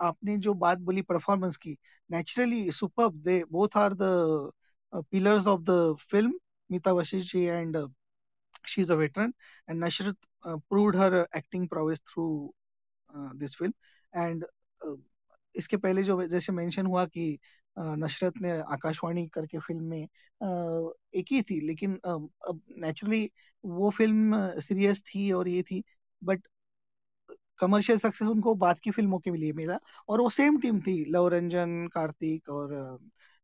आपने 0.00 0.36
जो 0.38 0.54
बात 0.56 0.78
बोली 0.80 1.02
परफॉर्मेंस 1.02 1.56
की 1.56 1.76
naturally 2.10 2.70
super 2.72 3.08
they 3.24 3.42
both 3.52 3.76
are 3.76 3.94
the 3.94 4.52
pillars 4.92 5.46
of 5.46 5.60
the 5.62 5.94
film 6.10 6.38
Meeta 6.70 6.92
Vashisht 6.92 7.32
ji 7.32 7.42
and 7.44 7.76
she 8.68 8.80
is 8.82 8.92
a 8.92 8.96
veteran 8.96 9.32
and 9.70 9.84
Nushrat 9.84 10.16
proved 10.46 10.96
her 10.96 11.14
acting 11.36 11.68
prowess 11.68 12.00
through 12.08 12.26
this 13.36 13.56
film 13.56 13.72
and 14.14 14.44
इसके 15.54 15.76
पहले 15.76 16.02
जो 16.02 16.22
जैसे 16.28 16.52
मेंशन 16.52 16.86
हुआ 16.86 17.04
कि 17.06 17.38
नशरत 17.76 18.34
ने 18.42 18.50
आकाशवाणी 18.72 19.26
करके 19.28 19.58
फ़िल्म 19.58 19.84
में 19.84 20.02
एक 21.14 21.26
ही 21.32 21.42
थी, 21.42 21.60
लेकिन 21.60 21.98
नेचुरली 22.80 23.30
वो 23.64 23.90
फ़िल्म 23.90 24.38
सीरियस 24.60 25.02
थी 25.04 25.30
और 25.32 25.48
ये 25.48 25.62
थी 25.62 25.82
बट 26.22 26.46
कमर्शियल 27.58 27.98
सक्सेस 27.98 28.28
उनको 28.28 28.54
बाद 28.56 28.78
की 28.80 28.90
फ़िल्मों 28.90 29.18
के 29.20 29.30
लिए 29.32 29.52
मिला। 29.54 29.78
और 30.08 30.20
वो 30.20 30.30
सेम 30.32 30.58
टीम 30.60 30.80
थी 30.82 31.04
लव 31.10 31.28
रंजन 31.28 31.86
कार्तिक 31.94 32.48
और 32.50 32.98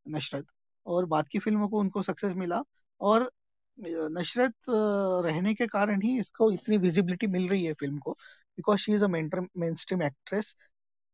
नशरत 0.07 0.47
और 0.87 1.07
बाद 1.07 1.29
की 1.29 1.39
फ़िल्मों 1.39 1.69
को 1.69 1.79
उनको 1.81 2.03
सक्सेस 2.03 2.33
मिला। 2.37 2.63
और 3.01 3.31
नशरत 3.79 4.55
रहने 5.27 5.55
के 5.55 5.67
कारण 5.69 6.01
ही 6.03 6.19
इसको 6.21 6.51
इतनी 6.53 6.77
विजिबिलिटी 6.79 7.27
मिल 7.29 7.49
रही 7.49 7.65
है 7.65 7.73
फ़िल्म 7.75 7.99
को 7.99 8.13
because 8.13 8.81
she 8.81 8.93
is 8.95 9.05
a 9.05 9.09
mainstream 9.77 10.03
actress 10.03 10.57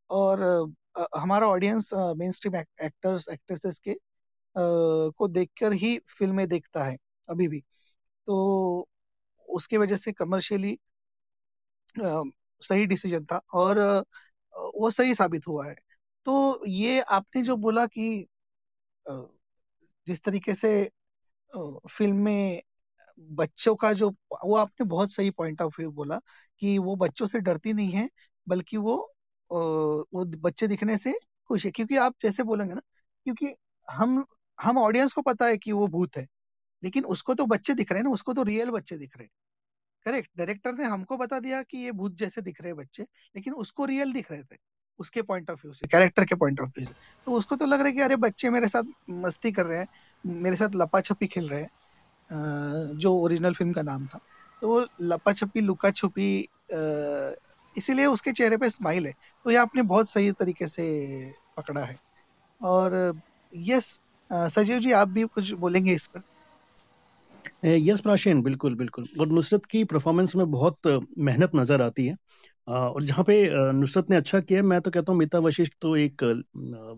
और 0.09 0.41
हमारा 1.17 1.47
audience 1.49 1.89
main 2.17 2.31
stream 2.33 2.55
actors 2.57 3.29
actresses 3.29 3.79
के 3.81 3.95
को 4.55 5.27
देखकर 5.29 5.73
ही 5.75 5.97
फ़िल्में 6.19 6.47
देखता 6.49 6.83
है, 6.85 6.97
अभी 7.27 7.47
भी। 7.47 7.59
तो 8.27 8.87
उसके 9.47 9.77
वजह 9.77 9.95
से 9.97 10.11
कमर्शियली 10.13 10.77
सही 12.61 12.85
डिसीज़न 12.87 13.25
था 13.25 13.41
और 13.55 13.79
वो 14.75 14.89
सही 14.91 15.15
साबित 15.15 15.47
हुआ 15.47 15.67
है। 15.67 15.75
तो 16.25 16.63
ये 16.67 16.99
आपने 17.01 17.41
जो 17.43 17.55
बोला 17.57 17.85
कि 17.87 18.27
जिस 20.07 20.21
तरीके 20.23 20.53
से 20.55 20.69
फ़िल्म 21.89 22.15
में 22.17 22.61
बच्चों 23.35 23.75
का 23.77 23.91
जो, 23.93 24.09
वो 24.45 24.55
आपने 24.57 24.85
बहुत 24.87 25.11
सही 25.11 25.31
पॉइंट 25.31 25.61
ऑफ़ 25.61 25.75
व्यू 25.79 25.91
बोला 25.93 26.19
कि 26.61 26.77
वो 26.79 26.95
बच्चों 26.97 27.27
से 27.27 27.39
डरती 27.41 27.73
नहीं 27.73 27.91
है, 27.91 28.09
बल्कि 28.47 28.77
वो 28.79 28.95
वो 29.49 30.25
बच्चे 30.37 30.67
दिखने 30.67 30.97
से 30.97 31.13
खुश 31.49 31.65
है। 31.65 31.71
क्योंकि 31.71 31.97
आप 31.97 32.15
जैसे 32.23 32.43
बोलेंगे 32.43 32.73
ना, 32.73 32.81
क्योंकि 33.25 33.55
हम 33.87 34.25
हम 34.59 34.77
ऑडियंस 34.79 35.13
को 35.13 35.21
पता 35.23 35.45
है 35.47 35.57
कि 35.57 35.71
वो 35.73 35.87
भूत 35.89 36.17
है, 36.17 36.27
लेकिन 36.83 37.05
उसको 37.07 37.33
तो 37.35 37.45
बच्चे 37.47 37.73
दिख 37.75 37.91
रहे 37.91 37.99
हैं 37.99 38.05
ना, 38.05 38.13
उसको 38.13 38.33
तो 38.33 38.43
रियल 38.45 38.71
बच्चे 38.71 38.97
दिख 38.97 39.17
रहे 39.17 39.25
हैं। 39.25 39.31
करेक्ट 40.07 40.29
डायरेक्टर 40.37 40.73
ने 40.73 40.83
हमको 40.85 41.17
बता 41.17 41.39
दिया 41.39 41.61
कि 41.63 41.77
ये 41.77 41.91
भूत 41.93 42.15
जैसे 42.17 42.41
दिख 42.41 42.61
रहे 42.61 42.73
बच्चे, 42.73 43.03
लेकिन 43.35 43.53
उसको 43.55 43.85
रियल 43.85 44.13
दिख 44.13 44.31
रहे 44.31 44.43
थे, 44.43 44.57
उसके 44.99 45.21
पॉइंट 45.23 45.49
ऑफ़ 45.49 45.59
व्यू 45.63 45.73
से 45.73 45.87
कैरेक्टर 45.87 46.25
के 46.25 46.35
पॉइंट 46.35 46.61
ऑफ़ 46.61 46.69
व्यू 46.77 46.85
से। 46.85 46.93
तो 47.27 47.31
उसको 47.31 47.55
तो 47.55 47.65
लग 47.65 47.79
रहा 47.79 47.87
है 47.87 47.93
कि 47.93 48.01
अरे 48.01 48.15
बच्चे 48.17 48.49
मेरे 48.49 48.67
साथ 48.67 48.83
मस्ती 49.25 49.51
कर 49.51 49.65
रहे 49.65 49.79
हैं, 49.79 49.87
मेरे 50.25 50.55
साथ 50.55 50.75
लपा 50.75 51.01
छपी 51.01 51.27
खेल 51.27 51.49
रहे 51.49 51.61
हैं 51.61 51.69
जो 52.97 53.13
ओरिजिनल 53.15 53.53
फ़िल्म 53.53 53.73
का 53.73 53.81
नाम 53.83 54.07
था। 54.07 54.19
तो 54.61 54.67
वो 54.67 54.85
लपा 55.03 55.33
छपी 55.33 55.61
लुका 55.61 55.91
छुपी 55.91 56.29
इसीलिए 57.75 58.05
उसके 58.07 58.31
चेहरे 58.31 58.57
पे 58.57 58.69
स्माइल 58.69 59.07
है। 59.07 59.13
तो 59.45 59.51
ये 59.51 59.57
आपने 59.57 59.81
बहुत 59.83 60.09
सही 60.09 60.31
तरीके 60.33 60.67
से 60.67 60.85
पकड़ा 61.57 61.83
है। 61.83 61.97
और 62.61 63.21
यस 63.53 63.97
सजीव 64.31 64.79
जी, 64.79 64.91
आप 64.93 65.07
भी 65.09 65.23
कुछ 65.25 65.51
बोलेंगे 65.55 65.93
इस 65.93 66.07
पर? 66.07 66.21
यस 67.65 68.01
प्राशीन, 68.01 68.41
बिल्कुल 68.43 68.75
बिल्कुल। 68.75 69.05
और 69.19 69.27
नुसरत 69.27 69.65
की 69.65 69.83
परफॉर्मेंस 69.83 70.35
में 70.35 70.49
बहुत 70.51 70.87
मेहनत 71.19 71.51
नज़र 71.55 71.81
आती 71.81 72.05
है। 72.07 72.15
और 72.67 73.03
जहाँ 73.03 73.23
पे 73.23 73.35
नुसरत 73.73 74.09
ने 74.09 74.15
अच्छा 74.15 74.39
किया 74.39 74.61
मैं 74.63 74.79
तो 74.81 74.91
कहता 74.91 75.11
हूँ 75.11 75.19
मीता 75.19 75.39
वशिष्ठ 75.39 75.73
तो 75.81 75.95
एक 75.97 76.23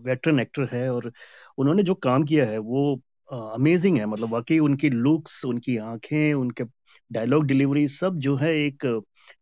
वेटरन 0.06 0.40
एक्टर 0.40 0.68
है 0.72 0.88
और 0.92 1.10
उन्होंने 1.58 1.82
जो 1.82 1.94
काम 2.00 2.24
किया 2.24 2.46
है, 2.46 2.58
वो 2.58 3.00
अमेजिंग 3.30 3.98
है। 3.98 4.06
मतलब 4.06 4.32
वाकई 4.32 4.58
उनकी 4.58 4.90
लुक्स 4.90 5.44
उनकी 5.44 5.76
आँखें, 5.78 6.32
उनके 6.34 6.64
डायलॉग 7.10 7.44
डिलीवरी 7.46 7.86
सब 7.88 8.18
जो 8.18 8.34
है 8.36 8.54
एक 8.56 8.86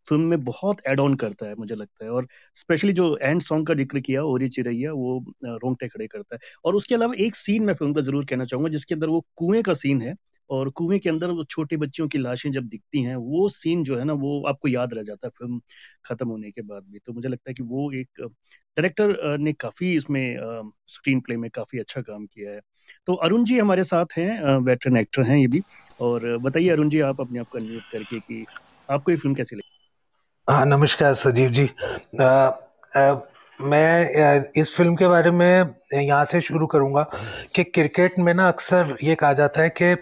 फ़िल्म 0.09 0.23
में 0.23 0.45
बहुत 0.45 0.81
एड 0.89 1.01
ऑन 1.01 1.15
करता 1.15 1.47
है, 1.47 1.55
मुझे 1.55 1.75
लगता 1.75 2.05
है। 2.05 2.11
और 2.11 2.27
स्पेशली 2.57 2.93
जो 2.93 3.17
एंड 3.23 3.43
सॉन्ग 3.43 3.67
का 3.67 3.75
ज़िक्र 3.75 4.01
किया, 4.01 4.23
ओरी 4.25 4.49
चिरैया, 4.49 4.93
वो 4.93 5.19
रोंगटे 5.45 5.89
खड़े 5.89 6.07
करता 6.07 6.35
है। 6.37 6.41
और 6.65 6.75
उसके 6.77 6.95
अलावा 6.95 7.15
एक 7.21 7.37
सीन 7.37 7.65
मैं 7.65 7.75
फ़िल्म 7.75 7.95
का 7.95 8.01
ज़रूर 8.01 8.25
कहना 8.25 8.45
चाहूँगा, 8.45 8.71
जिसके 8.71 8.95
अंदर 8.95 9.09
वो 9.09 9.25
कुएँ 9.37 9.63
का 9.63 9.75
सीन 9.75 10.01
है। 10.03 10.15
और 10.51 10.71
कुएँ 10.71 10.99
के 10.99 11.11
अंदर 11.11 11.31
वो 11.31 11.45
छोटी 11.45 11.77
बच्चियों 11.77 12.09
की 12.09 12.19
लाशें 12.19 12.53
जब 12.53 12.65
दिखती 12.65 13.03
हैं 13.03 13.17
वो 13.17 13.49
सीन 13.49 13.83
जो 13.85 13.99
है 13.99 14.05
ना 14.05 14.13
वो 14.13 14.43
आपको 14.49 14.69
याद 14.69 14.95
रह 14.95 15.03
जाता 15.03 15.27
है 15.27 15.31
फ़िल्म 15.31 15.61
खत्म 16.05 16.29
होने 16.29 16.51
के 16.51 16.63
बाद 16.63 16.85
भी। 16.85 16.99
तो 16.99 17.13
मुझे 17.13 17.29
लगता 17.29 17.51
है 17.51 17.55
कि 17.55 17.63
वो 17.63 17.93
एक 17.93 18.09
डायरेक्टर 18.21 19.39
ने 19.39 19.53
काफ़ी 19.53 19.95
इसमें 19.97 20.37
स्क्रीन 20.87 21.21
प्ले 21.21 21.37
में 21.37 21.51
काफ़ी 21.51 21.79
अच्छा 21.79 22.01
काम 22.03 22.27
किया 22.27 22.51
है। 22.51 22.61
तो 23.07 23.15
अरुण 23.15 23.45
जी 23.45 23.59
हमारे 23.59 23.85
साथ 23.85 24.07
हैं 24.19 24.57
वेटरन 24.59 24.97
एक्टर 24.97 25.23
हैं 25.23 25.39
ये 25.39 25.47
भी। 25.47 25.63
और 26.01 26.39
बताइए 26.39 26.69
अरुण 26.69 26.89
जी 26.89 27.01
आप 27.01 27.21
अपने 27.21 27.39
आप 27.39 27.47
को 27.51 27.59
अनम्यूट 27.59 27.87
करके 27.87 28.21
कि 28.21 28.47
आपको 28.91 29.11
ये 29.13 29.17
फ़िल्म 29.17 29.35
कैसी 29.35 29.57
लगी? 29.57 29.63
हाँ 30.49 30.65
नमस्कार 30.67 31.15
सजीव 31.15 31.51
जी। 31.51 31.69
आ, 32.21 32.25
आ, 32.25 33.15
मैं 33.61 34.43
इस 34.57 34.75
फ़िल्म 34.77 34.95
के 34.97 35.07
बारे 35.09 35.31
में 35.31 35.75
यहाँ 35.95 36.25
से 36.25 36.41
शुरू 36.41 36.67
करूँगा 36.67 37.03
कि 37.55 37.65
क्रिकेट 37.65 38.19
में 38.19 38.33
ना 38.35 38.49
अक्सर 38.49 38.97
ये 39.03 39.15
कहा 39.15 39.33
जाता 39.33 39.63
है 39.63 39.69
कि 39.83 39.95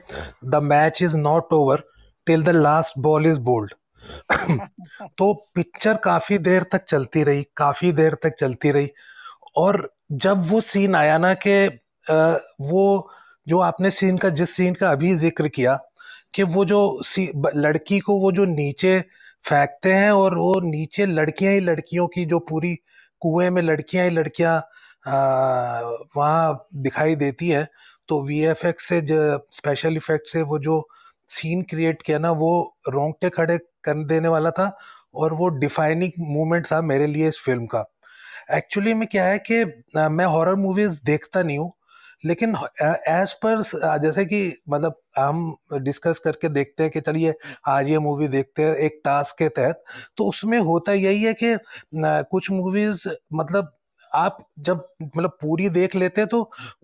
the 0.48 0.60
match 0.62 1.02
is 1.02 1.16
not 1.16 1.52
over 1.52 1.82
till 2.26 2.42
the 2.42 2.48
last 2.48 2.98
ball 2.98 3.26
is 3.26 3.38
bowled. 3.40 3.74
तो 5.18 5.32
पिक्चर 5.54 5.94
काफ़ी 5.94 6.38
देर 6.38 6.62
तक 6.62 6.84
चलती 6.84 7.22
रही 7.22 7.46
काफ़ी 7.56 7.92
देर 7.92 8.14
तक 8.14 8.34
चलती 8.40 8.70
रही 8.70 8.90
और 9.56 9.88
जब 10.12 10.48
वो 10.48 10.60
सीन 10.60 10.94
आया 10.94 11.18
ना 11.18 11.32
कि 11.46 11.66
वो 12.62 13.10
जो 13.48 13.58
आपने 13.60 13.90
सीन 13.90 14.18
का 14.18 14.28
जिस 14.28 14.56
सीन 14.56 14.74
का 14.74 14.90
अभी 14.90 15.14
ज़िक्र 15.16 15.48
किया 15.48 15.78
कि 16.34 16.42
वो 16.42 16.64
जो 16.64 17.02
सी 17.02 17.30
लड़की 17.56 17.98
को 17.98 18.18
वो 18.18 18.32
जो 18.32 18.44
नीचे 18.44 19.00
फेंकते 19.48 19.92
हैं 19.92 20.10
और 20.10 20.38
वो 20.38 20.60
नीचे 20.60 21.06
लड़कियाँ 21.06 21.52
ही 21.52 21.60
लड़कियों 21.60 22.06
की 22.06 22.24
जो 22.24 22.38
पूरी 22.38 22.78
कुएँ 23.26 23.50
में 23.50 23.62
लड़कियाँ 23.62 24.04
ही 24.04 24.10
लड़कियाँ 24.16 24.56
वहाँ 26.16 26.68
दिखाई 26.78 27.14
देती 27.16 27.48
है। 27.50 27.66
तो 28.08 28.22
वी 28.26 28.40
एफ़ 28.46 28.66
एक्स 28.66 28.88
से 28.88 29.00
जो 29.02 29.16
स्पेशल 29.52 29.96
इफ़ेक्ट 29.96 30.28
से 30.30 30.42
वो 30.44 30.58
जो 30.60 30.86
सीन 31.28 31.62
क्रिएट 31.70 32.02
किया 32.02 32.18
ना, 32.18 32.30
वो 32.32 32.76
रोंगटे 32.88 33.30
खड़े 33.30 33.58
कर 33.84 34.04
देने 34.06 34.28
वाला 34.28 34.50
था 34.52 34.70
और 35.14 35.34
वो 35.34 35.48
डिफाइनिंग 35.60 36.12
मोमेंट 36.28 36.66
था 36.72 36.80
मेरे 36.82 37.06
लिए 37.06 37.28
इस 37.28 37.40
फ़िल्म 37.46 37.66
का। 37.66 37.84
एक्चुअली 38.54 38.94
में 38.94 39.08
क्या 39.08 39.24
है 39.26 39.38
कि 39.50 39.64
मैं 40.10 40.26
हॉरर 40.26 40.54
मूवीज़ 40.56 41.00
देखता 41.06 41.42
नहीं 41.42 41.58
हूँ 41.58 41.72
लेकिन 42.22 42.54
एज 43.10 43.32
पर 43.44 43.62
जैसे 44.02 44.24
कि 44.24 44.40
मतलब 44.68 45.00
हम 45.18 45.56
डिस्कस 45.74 46.18
करके 46.18 46.48
देखते 46.48 46.82
हैं 46.82 46.92
कि 46.92 47.00
चलिए, 47.00 47.34
आज 47.68 47.88
ये 47.90 47.98
मूवी 47.98 48.28
देखते 48.28 48.62
हैं 48.62 48.74
एक 48.78 49.00
टास्क 49.04 49.36
के 49.38 49.48
तहत 49.50 49.82
तो 50.18 50.24
उसमें 50.28 50.58
होता 50.60 50.92
यही 50.94 51.22
है 51.24 51.34
कि 51.42 51.56
कुछ 52.32 52.50
मूवीज़ 52.50 53.08
मतलब 53.34 53.72
आप 54.14 54.38
जब 54.60 54.84
मतलब 55.02 55.30
पूरी 55.40 55.68
देख 55.70 55.94
लेते 55.96 56.20
हैं 56.20 56.28
तो 56.28 56.40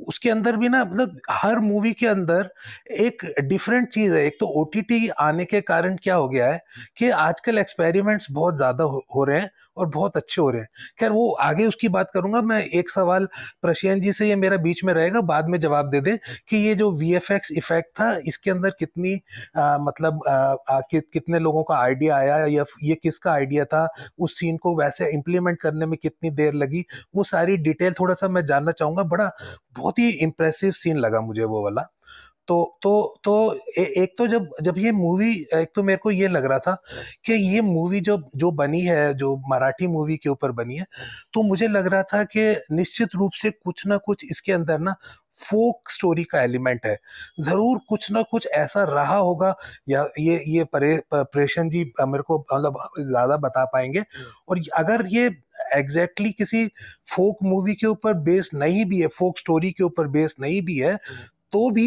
उसके 0.08 0.30
अंदर 0.30 0.56
भी 0.56 0.68
ना 0.68 0.85
मतलब 0.85 1.16
हर 1.32 1.58
मूवी 1.61 1.92
के 1.94 2.06
अंदर 2.06 2.50
एक 2.98 3.24
डिफरेंट 3.42 3.88
चीज़ 3.90 4.14
है। 4.14 4.24
एक 4.26 4.37
तो 4.40 4.46
ओटीटी 4.61 5.08
आने 5.20 5.44
के 5.44 5.61
कारण 5.62 5.96
क्या 6.02 6.14
हो 6.14 6.28
गया 6.28 6.46
है 6.48 6.61
कि 6.98 7.11
आजकल 7.11 7.58
एक्सपेरिमेंट्स 7.58 8.26
बहुत 8.32 8.56
ज़्यादा 8.56 8.85
हो, 8.85 9.24
रहे 9.24 9.40
हैं 9.40 9.50
और 9.76 9.87
बहुत 9.88 10.16
अच्छे 10.16 10.40
हो 10.42 10.48
रहे 10.50 10.61
हैं। 10.62 10.68
खैर 11.00 11.11
वो 11.12 11.30
आगे 11.42 11.66
उसकी 11.66 11.88
बात 11.90 12.11
करूँगा। 12.14 12.40
मैं 12.42 12.62
एक 12.72 12.90
सवाल 12.90 13.28
प्रशियन 13.62 14.00
जी 14.00 14.12
से 14.12 14.28
ये 14.28 14.37
मेरा 14.37 14.56
बीच 14.58 14.85
में 14.85 14.92
रहेगा 14.94 15.20
बाद 15.24 15.48
में 15.48 15.58
जवाब 15.61 15.90
दे 15.90 16.00
दें 16.00 16.16
कि 16.48 16.56
ये 16.58 16.74
जो 16.74 16.90
वीएफएक्स 16.92 17.50
इफ़ेक्ट 17.54 17.90
था 18.00 18.11
इसके 18.26 18.50
अंदर 18.50 18.70
कितनी 18.78 19.14
आ, 19.56 19.78
मतलब 19.80 20.20
आ, 20.28 20.80
कि, 20.82 21.00
कितने 21.12 21.38
लोगों 21.40 21.62
का 21.64 21.76
आइडिया 21.76 22.16
आया 22.16 22.37
या 22.48 22.64
ये 22.85 22.94
किसका 23.02 23.32
आइडिया 23.32 23.64
था? 23.66 23.88
उस 24.20 24.38
सीन 24.38 24.56
को 24.58 24.76
वैसे 24.76 25.11
इम्प्लीमेंट 25.12 25.58
करने 25.61 25.87
में 25.87 25.96
कितनी 26.02 26.30
देर 26.32 26.54
लगी? 26.54 26.85
वो 27.14 27.25
सारी 27.27 27.57
डिटेल 27.61 27.92
थोड़ा 27.94 28.14
सा 28.16 28.29
मैं 28.31 28.44
जानना 28.46 28.72
चाहूँगा। 28.72 29.03
बड़ा 29.07 29.31
बहुत 29.77 29.98
ही 29.98 30.09
इम्प्रेसिव 30.20 30.72
सीन 30.77 30.98
लगा 30.98 31.20
मुझे 31.22 31.44
वो 31.46 31.64
वाला। 31.64 31.88
तो 32.48 32.57
तो 32.83 32.90
तो 33.25 33.33
ए, 33.79 33.83
एक 33.98 34.14
तो 34.18 34.27
जब 34.29 34.48
जब 34.62 34.79
ये 34.79 34.92
मूवी 34.92 35.31
एक 35.55 35.68
तो 35.77 35.83
मेरे 35.83 35.98
को 35.98 36.11
ये 36.12 36.29
लग 36.29 36.44
रहा 36.46 36.59
था 36.61 36.75
कि 37.27 37.35
ये 37.35 37.61
मूवी 37.62 38.01
जो 38.03 38.18
जो 38.37 38.51
बनी 38.53 38.81
है 38.83 39.14
जो 39.16 39.37
मराठी 39.51 39.87
मूवी 39.88 40.16
के 40.18 40.29
ऊपर 40.31 40.53
बनी 40.55 40.77
है। 40.77 40.87
तो 41.35 41.42
मुझे 41.44 41.68
लग 41.68 41.87
रहा 41.88 42.03
था 42.05 42.22
कि 42.27 42.42
निश्चित 42.72 43.16
रूप 43.16 43.33
से 43.37 43.51
कुछ 43.53 43.87
ना 43.88 43.96
कुछ 44.01 44.25
इसके 44.31 44.53
अंदर 44.53 44.79
ना 44.81 44.94
फोक 45.40 45.90
स्टोरी 45.90 46.25
का 46.25 46.42
एलिमेंट 46.42 46.87
है। 46.87 46.97
ज़रूर 47.40 47.79
कुछ 47.88 48.11
ना 48.12 48.23
कुछ 48.23 48.47
ऐसा 48.55 48.83
रहा 48.85 49.16
होगा 49.16 49.55
या 49.88 50.07
ये 50.21 50.42
ये 50.49 50.64
परे 50.66 50.97
प्रेशन 51.14 51.68
जी 51.68 51.85
मेरे 52.03 52.23
को 52.23 52.38
मतलब 52.40 52.79
ज़्यादा 53.01 53.37
बता 53.38 53.64
पाएँगे। 53.66 54.05
और 54.49 54.61
अगर 54.79 55.07
ये 55.09 55.27
एग्जैक्टली 55.77 56.29
exactly 56.29 56.38
किसी 56.38 56.66
फोक 57.11 57.38
मूवी 57.42 57.75
के 57.75 57.87
ऊपर 57.87 58.14
बेस 58.23 58.51
नहीं 58.55 58.85
भी 58.85 59.01
है 59.01 59.07
फोक 59.11 59.38
स्टोरी 59.38 59.71
के 59.73 59.85
ऊपर 59.85 60.07
बेस 60.09 60.35
नहीं 60.40 60.61
भी 60.62 60.79
है 60.79 60.99
तो 61.53 61.71
भी 61.71 61.87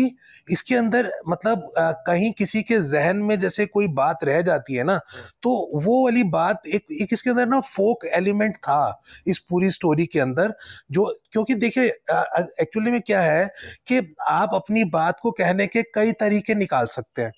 इसके 0.51 0.75
अंदर 0.75 1.11
मतलब 1.29 1.69
आ, 1.79 1.91
कहीं 1.91 2.31
किसी 2.33 2.61
के 2.63 2.79
जहन 2.81 3.17
में 3.17 3.37
जैसे 3.39 3.65
कोई 3.65 3.87
बात 3.93 4.23
रह 4.23 4.41
जाती 4.41 4.75
है 4.75 4.83
ना 4.83 4.97
तो 5.43 5.51
वो 5.75 6.03
वाली 6.05 6.23
बात 6.23 6.67
एक, 6.67 6.85
एक 6.91 7.13
इसके 7.13 7.29
अंदर 7.29 7.47
ना 7.47 7.59
फोक 7.59 8.05
एलिमेंट 8.05 8.55
था 8.57 9.01
इस 9.27 9.39
पूरी 9.39 9.71
स्टोरी 9.71 10.05
के 10.05 10.19
अंदर 10.19 10.53
जो 10.91 11.05
क्योंकि 11.31 11.55
देखिए 11.55 11.85
एक्चुअली 12.61 12.91
में 12.91 13.01
क्या 13.01 13.21
है 13.21 13.45
कि 13.87 14.01
आप 14.27 14.53
अपनी 14.53 14.83
बात 14.91 15.19
को 15.21 15.31
कहने 15.31 15.67
के 15.67 15.83
कई 15.95 16.11
तरीके 16.11 16.55
निकाल 16.55 16.85
सकते 16.87 17.21
हैं। 17.21 17.31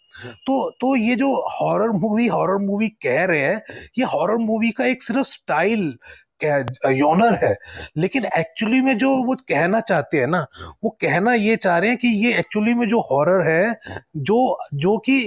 तो 0.48 0.70
तो 0.82 0.96
ये 0.96 1.16
जो 1.16 1.34
हॉरर 1.62 1.90
मूवी 1.98 2.28
हॉरर 2.28 2.58
मूवी 2.66 2.90
कह 3.04 3.24
रहे 3.26 3.42
हैं 3.42 3.62
ये 4.00 4.06
हॉरर 4.06 4.38
मूवी 4.38 4.72
का 4.72 4.86
एक 4.86 5.04
सिर्फ़ 5.04 5.28
स्टाइल 5.28 5.94
योनर 6.44 7.34
है। 7.44 7.56
लेकिन 7.98 8.26
एक्चुअली 8.38 8.82
में 8.82 8.98
जो 8.98 9.10
वो 9.24 9.36
कहना 9.50 9.80
चाहते 9.80 10.20
हैं 10.20 10.28
ना, 10.28 10.46
वो 10.84 10.90
कहना 11.02 11.34
ये 11.34 11.56
चाह 11.56 11.78
रहे 11.78 11.90
हैं 11.90 11.98
कि 11.98 12.08
ये 12.26 12.34
एक्चुअली 12.40 12.74
में 12.74 12.88
जो 12.90 13.00
हॉरर 13.12 13.48
है, 13.50 13.76
जो 14.18 14.58
जो 14.74 14.98
कि 14.98 15.20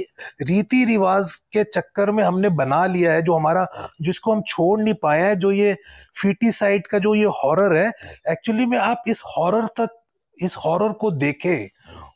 रीति 0.42 0.84
रिवाज 0.84 1.34
के 1.52 1.64
चक्कर 1.64 2.10
में 2.10 2.22
हमने 2.24 2.48
बना 2.48 2.84
लिया 2.86 3.12
है, 3.12 3.22
जो 3.22 3.34
हमारा, 3.34 3.66
जिसको 4.02 4.32
हम 4.32 4.42
छोड़ 4.48 4.80
नहीं 4.80 4.94
पाया 4.94 5.26
है, 5.26 5.36
जो 5.36 5.52
ये 5.52 5.76
फिटी 6.22 6.50
साइड 6.50 6.86
का 6.86 6.98
जो 6.98 7.14
ये 7.14 7.24
हॉरर 7.44 7.76
है 7.76 7.90
एक्चुअली 8.30 8.66
में 8.66 8.78
आप 8.78 9.02
इस 9.08 9.22
हॉरर 9.38 9.66
तक 9.80 9.96
इस 10.40 10.54
हॉरर 10.56 10.92
को 10.92 11.10
देखे 11.12 11.56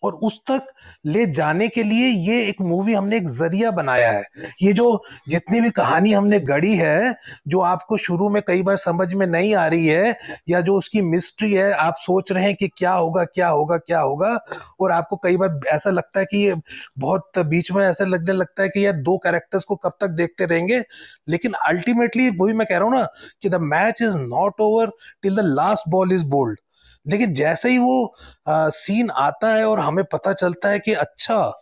और 0.02 0.14
उस 0.22 0.38
तक 0.50 0.66
ले 1.06 1.24
जाने 1.26 1.68
के 1.68 1.82
लिए 1.82 2.08
ये 2.08 2.40
एक 2.48 2.60
मूवी 2.62 2.94
हमने 2.94 3.16
एक 3.16 3.28
ज़रिया 3.28 3.70
बनाया 3.70 4.10
है। 4.10 4.24
ये 4.62 4.72
जो 4.72 5.02
जितनी 5.28 5.60
भी 5.60 5.70
कहानी 5.70 6.12
हमने 6.12 6.40
गढ़ी 6.40 6.74
है, 6.76 7.14
जो 7.48 7.60
आपको 7.62 7.96
शुरू 7.96 8.28
में 8.28 8.40
कई 8.46 8.62
बार 8.62 8.76
समझ 8.76 9.12
में 9.14 9.26
नहीं 9.26 9.54
आ 9.54 9.66
रही 9.66 9.86
है 9.86 10.16
या 10.48 10.60
जो 10.60 10.74
उसकी 10.78 11.00
मिस्ट्री 11.02 11.52
है, 11.52 11.70
आप 11.72 11.94
सोच 11.98 12.32
रहे 12.32 12.44
हैं 12.44 12.54
कि 12.54 12.68
क्या 12.68 12.92
होगा 12.92 13.24
क्या 13.26 13.48
होगा 13.48 13.76
क्या 13.78 14.00
होगा 14.00 14.38
और 14.80 14.92
आपको 14.92 15.16
कई 15.24 15.36
बार 15.36 15.60
ऐसा 15.68 15.90
लगता 15.90 16.20
है 16.20 16.26
कि 16.26 16.38
ये 16.38 16.54
बहुत 16.98 17.38
बीच 17.46 17.72
में 17.72 17.84
ऐसा 17.84 18.04
लगने 18.04 18.32
लगता 18.32 18.62
है 18.62 18.68
कि 18.68 18.84
यार 18.86 18.96
दो 19.02 19.16
कैरेक्टर्स 19.18 19.64
को 19.64 19.76
कब 19.76 19.92
तक 20.00 20.08
देखते 20.12 20.46
रहेंगे। 20.46 20.82
लेकिन 21.28 21.52
अल्टीमेटली 21.66 22.28
वही 22.40 22.52
मैं 22.52 22.66
कह 22.66 22.78
रहा 22.78 22.88
हूँ 22.88 22.94
ना 22.94 23.06
कि 23.42 23.48
the 23.48 23.60
match 23.62 24.02
is 24.02 24.18
not 24.18 24.60
over 24.60 24.92
till 25.22 25.36
the 25.36 25.40
last 25.46 25.88
ball 25.90 26.12
is 26.12 26.24
bowled 26.28 26.58
लेकिन 27.08 27.32
जैसे 27.34 27.70
ही 27.70 27.78
वो 27.78 28.14
आ, 28.48 28.68
सीन 28.68 29.10
आता 29.10 29.54
है 29.54 29.64
और 29.64 29.80
हमें 29.80 30.04
पता 30.04 30.32
चलता 30.32 30.68
है 30.68 30.78
कि 30.78 30.92
अच्छा 30.92 31.60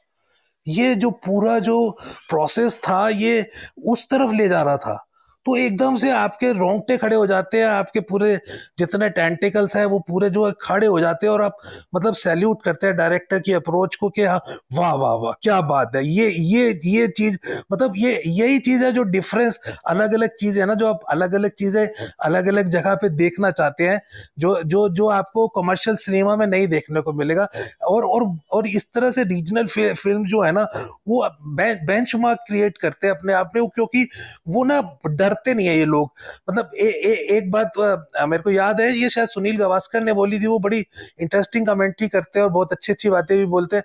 ये 0.68 0.94
जो 0.94 1.10
पूरा 1.10 1.58
जो 1.58 1.90
प्रोसेस 2.30 2.76
था 2.88 3.08
ये 3.08 3.50
उस 3.86 4.06
तरफ़ 4.10 4.32
ले 4.32 4.48
जा 4.48 4.62
रहा 4.62 4.76
था। 4.76 5.06
तो 5.46 5.56
एकदम 5.56 5.96
से 5.96 6.10
आपके 6.12 6.52
रोंगटे 6.52 6.96
खड़े 6.96 7.16
हो 7.16 7.26
जाते 7.26 7.58
हैं, 7.58 7.66
आपके 7.66 8.00
पूरे 8.00 8.36
जितने 8.78 9.08
टेंटिकल्स 9.10 9.74
है, 9.76 9.84
वो 9.86 9.98
पूरे 10.08 10.28
जो 10.30 10.44
है 10.46 10.52
खड़े 10.62 10.86
हो 10.86 11.00
जाते 11.00 11.26
हैं 11.26 11.32
और 11.32 11.42
आप 11.42 11.56
मतलब 11.94 12.14
सैल्यूट 12.14 12.62
करते 12.64 12.86
हैं 12.86 12.96
डायरेक्टर 12.96 13.38
की 13.38 13.52
अप्रोच 13.52 13.96
को 13.96 14.08
कि 14.10 14.22
हाँ 14.24 14.38
वाह 14.72 14.92
वाह 14.94 15.14
वाह, 15.14 15.32
क्या 15.42 15.60
बात 15.62 15.96
है। 15.96 16.04
ये 16.06 16.28
ये 16.30 16.68
ये 16.86 17.06
चीज़ 17.08 17.36
मतलब 17.72 17.94
ये, 17.96 18.22
यही 18.26 18.58
चीज़ 18.60 18.84
है 18.84 18.92
जो 18.92 19.02
डिफरेंस 19.04 19.58
अलग 19.88 20.14
अलग 20.14 20.30
चीज़ 20.40 20.58
है 20.60 20.66
ना, 20.66 20.74
जो 20.74 20.86
आप 20.86 21.00
अलग 21.10 21.34
अलग 21.34 21.50
चीज़ें 21.52 21.86
अलग 22.20 22.46
अलग 22.48 22.68
जगह 22.70 22.94
पे 22.94 23.08
देखना 23.16 23.50
चाहते 23.52 23.88
हैं, 23.88 24.00
जो 24.38 24.62
जो 24.64 24.88
जो 24.90 25.08
आपको 25.10 25.46
कमर्शियल 25.56 25.96
सिनेमा 25.96 26.36
में 26.36 26.46
नहीं 26.46 26.66
देखने 26.68 27.00
को 27.00 27.12
मिलेगा। 27.12 27.48
और 27.88 28.04
और 28.04 28.28
और 28.52 28.66
इस 28.68 28.86
तरह 28.94 29.10
से 29.10 29.24
रीजनल 29.24 29.66
फ़िल्म 29.66 30.24
जो 30.26 30.42
है 30.42 30.52
ना, 30.52 30.66
वो 31.08 31.28
बेंच 31.56 32.12
क्रिएट 32.16 32.78
करते 32.78 33.06
हैं 33.06 33.14
अपने 33.14 33.32
आप 33.32 33.50
में 33.56 33.66
क्योंकि 33.68 34.06
वो 34.48 34.64
ना 34.64 34.80
डर 35.08 35.31
डरते 35.32 35.54
नहीं 35.54 35.66
है 35.66 35.76
ये 35.78 35.84
लोग। 35.86 36.10
मतलब 36.50 36.70
ए, 36.76 36.86
ए, 36.86 37.12
एक 37.36 37.50
बात 37.50 37.78
आ, 37.78 38.26
मेरे 38.26 38.42
को 38.42 38.50
याद 38.50 38.80
है 38.80 38.90
ये 38.92 39.08
शायद 39.10 39.28
सुनील 39.28 39.56
गावस्कर 39.56 40.00
ने 40.00 40.12
बोली 40.12 40.40
थी 40.40 40.46
वो 40.46 40.58
बड़ी 40.58 40.78
इंटरेस्टिंग 41.20 41.66
कमेंट्री 41.66 42.08
करते 42.08 42.38
हैं 42.38 42.44
और 42.44 42.52
बहुत 42.52 42.72
अच्छी 42.72 42.92
अच्छी 42.92 43.10
बातें 43.10 43.36
भी 43.38 43.44
बोलते 43.46 43.76
हैं। 43.76 43.84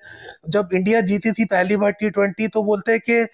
जब 0.49 0.69
इंडिया 0.73 1.01
जीती 1.01 1.31
थी 1.31 1.45
पहली 1.45 1.77
बार 1.77 1.91
टी 1.91 2.09
ट्वेंटी 2.09 2.47
तो 2.47 2.63
बोलते 2.63 2.91
हैं 2.91 3.01
कि 3.09 3.27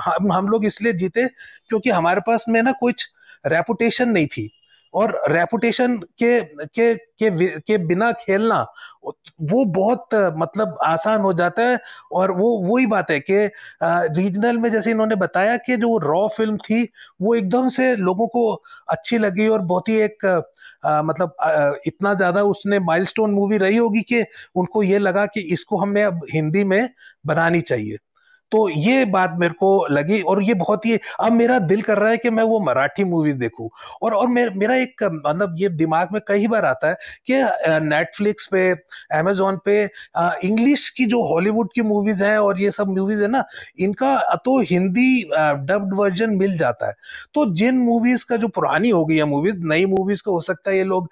हम 0.00 0.32
हम 0.32 0.48
लोग 0.48 0.64
इसलिए 0.64 0.92
जीते 0.92 1.26
क्योंकि 1.68 1.90
हमारे 1.90 2.20
पास 2.20 2.44
में 2.48 2.62
ना 2.62 2.72
कुछ 2.80 3.06
रेपुटेशन 3.46 4.08
नहीं 4.08 4.26
थी। 4.26 4.50
और 4.96 5.20
रेपुटेशन 5.30 5.96
के 6.18 6.40
के 6.68 6.94
के 7.20 7.30
के 7.60 7.78
बिना 7.86 8.10
खेलना 8.20 8.60
वो 9.42 9.64
बहुत 9.72 10.14
मतलब 10.38 10.76
आसान 10.84 11.20
हो 11.22 11.32
जाता 11.34 11.62
है। 11.62 11.78
और 12.12 12.30
वो 12.32 12.48
वही 12.62 12.86
बात 12.86 13.10
है 13.10 13.18
कि 13.22 13.36
रीजनल 13.82 14.58
में 14.58 14.70
जैसे 14.70 14.90
इन्होंने 14.90 15.16
बताया 15.16 15.56
कि 15.66 15.76
जो 15.76 15.96
रॉ 16.00 16.26
फ़िल्म 16.36 16.56
थी 16.60 16.82
वो 17.22 17.34
एकदम 17.34 17.68
से 17.70 17.94
लोगों 17.98 18.26
को 18.28 18.50
अच्छी 18.90 19.18
लगी 19.18 19.48
और 19.48 19.62
बहुत 19.64 19.88
ही 19.88 19.96
एक 20.00 20.26
आ, 20.84 21.02
मतलब 21.02 21.34
आ, 21.42 21.72
इतना 21.86 22.14
ज़्यादा 22.14 22.42
उसने 22.44 22.78
माइलस्टोन 22.82 23.30
मूवी 23.32 23.58
रही 23.58 23.76
होगी 23.76 24.02
कि 24.04 24.24
उनको 24.56 24.82
ये 24.82 24.98
लगा 25.00 25.26
कि 25.28 25.40
इसको 25.52 25.78
हमने 25.78 26.02
अब 26.04 26.20
हिंदी 26.34 26.64
में 26.66 26.88
बनानी 27.26 27.60
चाहिए। 27.62 27.98
तो 28.52 28.68
ये 28.70 29.04
बात 29.06 29.34
मेरे 29.38 29.54
को 29.60 29.86
लगी 29.90 30.20
और 30.22 30.42
ये 30.42 30.54
बहुत 30.54 30.86
ही 30.86 30.98
अब 31.20 31.32
मेरा 31.32 31.58
दिल 31.60 31.82
कर 31.82 31.98
रहा 31.98 32.10
है 32.10 32.16
कि 32.16 32.30
मैं 32.30 32.42
वो 32.44 32.60
मराठी 32.60 33.04
मूवीज़ 33.04 33.36
देखूँ। 33.36 33.68
और 34.02 34.14
और 34.14 34.28
मेर, 34.28 34.50
मेरा 34.50 34.74
एक 34.76 35.02
मतलब 35.26 35.54
ये 35.58 35.68
दिमाग 35.70 36.08
में 36.12 36.20
कई 36.28 36.46
बार 36.46 36.64
आता 36.64 36.88
है 36.88 36.96
कि 37.26 37.42
नेटफ्लिक्स 37.86 38.46
पे 38.52 38.70
अमेजोन 39.18 39.58
पे 39.64 39.82
इंग्लिश 40.44 40.88
की 40.90 41.04
जो 41.06 41.22
हॉलीवुड 41.28 41.68
की 41.74 41.82
मूवीज़ 41.82 42.24
हैं 42.24 42.36
और 42.38 42.60
ये 42.60 42.70
सब 42.70 42.88
मूवीज़ 42.88 43.22
है 43.22 43.28
ना 43.30 43.44
इनका 43.80 44.14
तो 44.44 44.58
हिंदी 44.70 45.22
डब्ड 45.32 45.94
वर्जन 45.96 46.36
मिल 46.36 46.56
जाता 46.58 46.86
है। 46.86 46.94
तो 47.34 47.44
जिन 47.54 47.78
मूवीज़ 47.78 48.24
का 48.28 48.36
जो 48.36 48.48
पुरानी 48.50 48.90
हो 48.90 49.04
गई 49.06 49.16
है 49.16 49.24
मूवीज़ 49.26 49.56
नई 49.66 49.86
मूवीज़ 49.88 50.22
को 50.24 50.32
हो 50.32 50.40
सकता 50.42 50.70
है 50.70 50.76
ये 50.76 50.84
लोग 50.84 51.08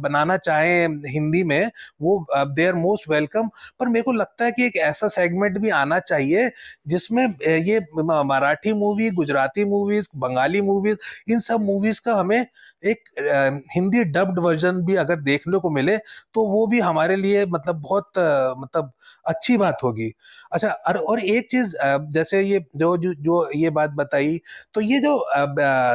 बनाना 0.00 0.36
चाहें 0.38 1.00
हिंदी 1.08 1.42
में 1.44 1.70
वो 2.02 2.26
दे 2.34 2.66
आर 2.66 2.74
मोस्ट 2.76 3.08
वेलकम 3.10 3.48
पर 3.80 3.88
मेरे 3.88 4.02
को 4.02 4.12
लगता 4.12 4.44
है 4.44 4.52
कि 4.52 4.66
एक 4.66 4.76
ऐसा 4.84 5.08
सेगमेंट 5.10 5.58
भी 5.58 5.70
आना 5.74 5.98
चाहिए 6.00 6.50
जिसमें 6.86 7.24
ये 7.58 7.78
Marathi 8.24 8.72
movie 8.72 9.10
Gujarati 9.10 9.64
movies 9.64 10.08
Bengali 10.16 10.60
movies 10.60 11.32
इन 11.32 11.40
सब 11.40 11.60
मूवीज़ 11.60 12.00
का 12.04 12.14
हमें 12.14 12.46
एक 12.84 13.64
हिंदी 13.74 14.02
डब्ड 14.06 14.38
वर्जन 14.38 14.80
भी 14.86 14.94
अगर 14.96 15.20
देखने 15.22 15.58
को 15.58 15.70
मिले 15.70 15.96
तो 16.34 16.46
वो 16.48 16.66
भी 16.66 16.80
हमारे 16.80 17.16
लिए 17.16 17.44
मतलब 17.48 17.80
बहुत 17.82 18.18
मतलब 18.58 18.92
अच्छी 19.26 19.56
बात 19.56 19.78
होगी। 19.84 20.10
अच्छा 20.52 20.68
और, 20.88 20.96
और 20.96 21.20
एक 21.20 21.46
चीज़ 21.50 21.74
जैसे 22.12 22.40
ये 22.42 22.58
जो 22.76 22.96
जो, 22.96 23.12
जो 23.14 23.50
ये 23.56 23.70
बात 23.70 23.90
बताई 23.92 24.38
तो 24.74 24.80
ये 24.80 24.98
जो 25.00 25.16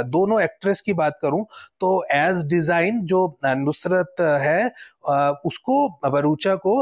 दोनों 0.10 0.42
एक्ट्रेस 0.42 0.82
की 0.82 0.94
बात 0.94 1.18
करूँ 1.22 1.46
तो 1.82 1.92
एज 2.14 2.46
डिज़ाइन 2.48 3.02
जो 3.06 3.26
नुसरत 3.46 4.16
है 4.42 4.66
उसको 5.46 5.88
बरूचा 6.10 6.56
को 6.58 6.80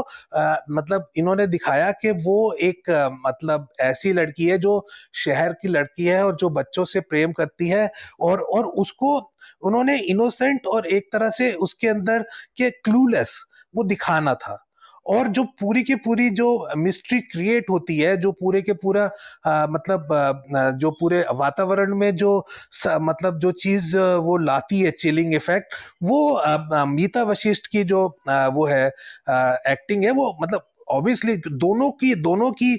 मतलब 0.72 1.10
इन्होंने 1.16 1.46
दिखाया 1.46 1.90
कि 1.92 2.10
वो 2.24 2.52
एक 2.62 2.90
मतलब 3.26 3.68
ऐसी 3.80 4.12
लड़की 4.12 4.46
है 4.46 4.58
जो 4.58 4.80
शहर 5.24 5.52
की 5.62 5.68
लड़की 5.68 6.04
है 6.04 6.22
और 6.24 6.36
जो 6.36 6.50
बच्चों 6.50 6.84
से 6.86 7.00
प्रेम 7.02 7.32
करती 7.32 7.68
है 7.68 7.90
और 8.20 8.40
और 8.40 8.66
उसको 8.76 9.18
उन्होंने 9.62 9.98
इनोसेंट 10.00 10.66
और 10.66 10.86
एक 10.88 11.08
तरह 11.12 11.30
से 11.30 11.52
उसके 11.60 11.88
अंदर 11.88 12.22
के 12.56 12.70
क्लूलेस 12.70 13.42
वो 13.74 13.84
दिखाना 13.84 14.34
था। 14.34 14.64
और 15.06 15.28
जो 15.28 15.42
पूरी 15.60 15.82
की 15.82 15.94
पूरी 15.96 16.28
जो 16.30 16.46
मिस्ट्री 16.76 17.20
क्रिएट 17.22 17.70
होती 17.70 17.98
है 17.98 18.16
जो 18.16 18.32
पूरे 18.32 18.60
के 18.62 18.72
पूरा 18.72 19.04
आ, 19.46 19.66
मतलब 19.66 20.12
आ, 20.56 20.70
जो 20.72 20.90
पूरे 20.90 21.24
वातावरण 21.32 21.94
में 21.96 22.14
जो 22.16 22.42
स, 22.72 22.96
मतलब 23.02 23.38
जो 23.38 23.52
चीज़ 23.52 23.96
वो 23.98 24.36
लाती 24.38 24.80
है 24.80 24.90
चिलिंग 25.00 25.34
इफ़ेक्ट 25.34 25.74
वो 26.02 26.84
मीता 26.86 27.22
वशिष्ठ 27.24 27.66
की 27.66 27.84
जो 27.84 28.06
आ, 28.28 28.46
वो 28.48 28.66
है 28.66 28.86
आ, 29.28 29.54
एक्टिंग 29.68 30.04
है 30.04 30.10
वो 30.12 30.36
मतलब 30.42 30.68
ऑब्वियसली 30.90 31.36
दोनों 31.48 31.90
की 31.92 32.14
दोनों 32.16 32.50
की 32.52 32.72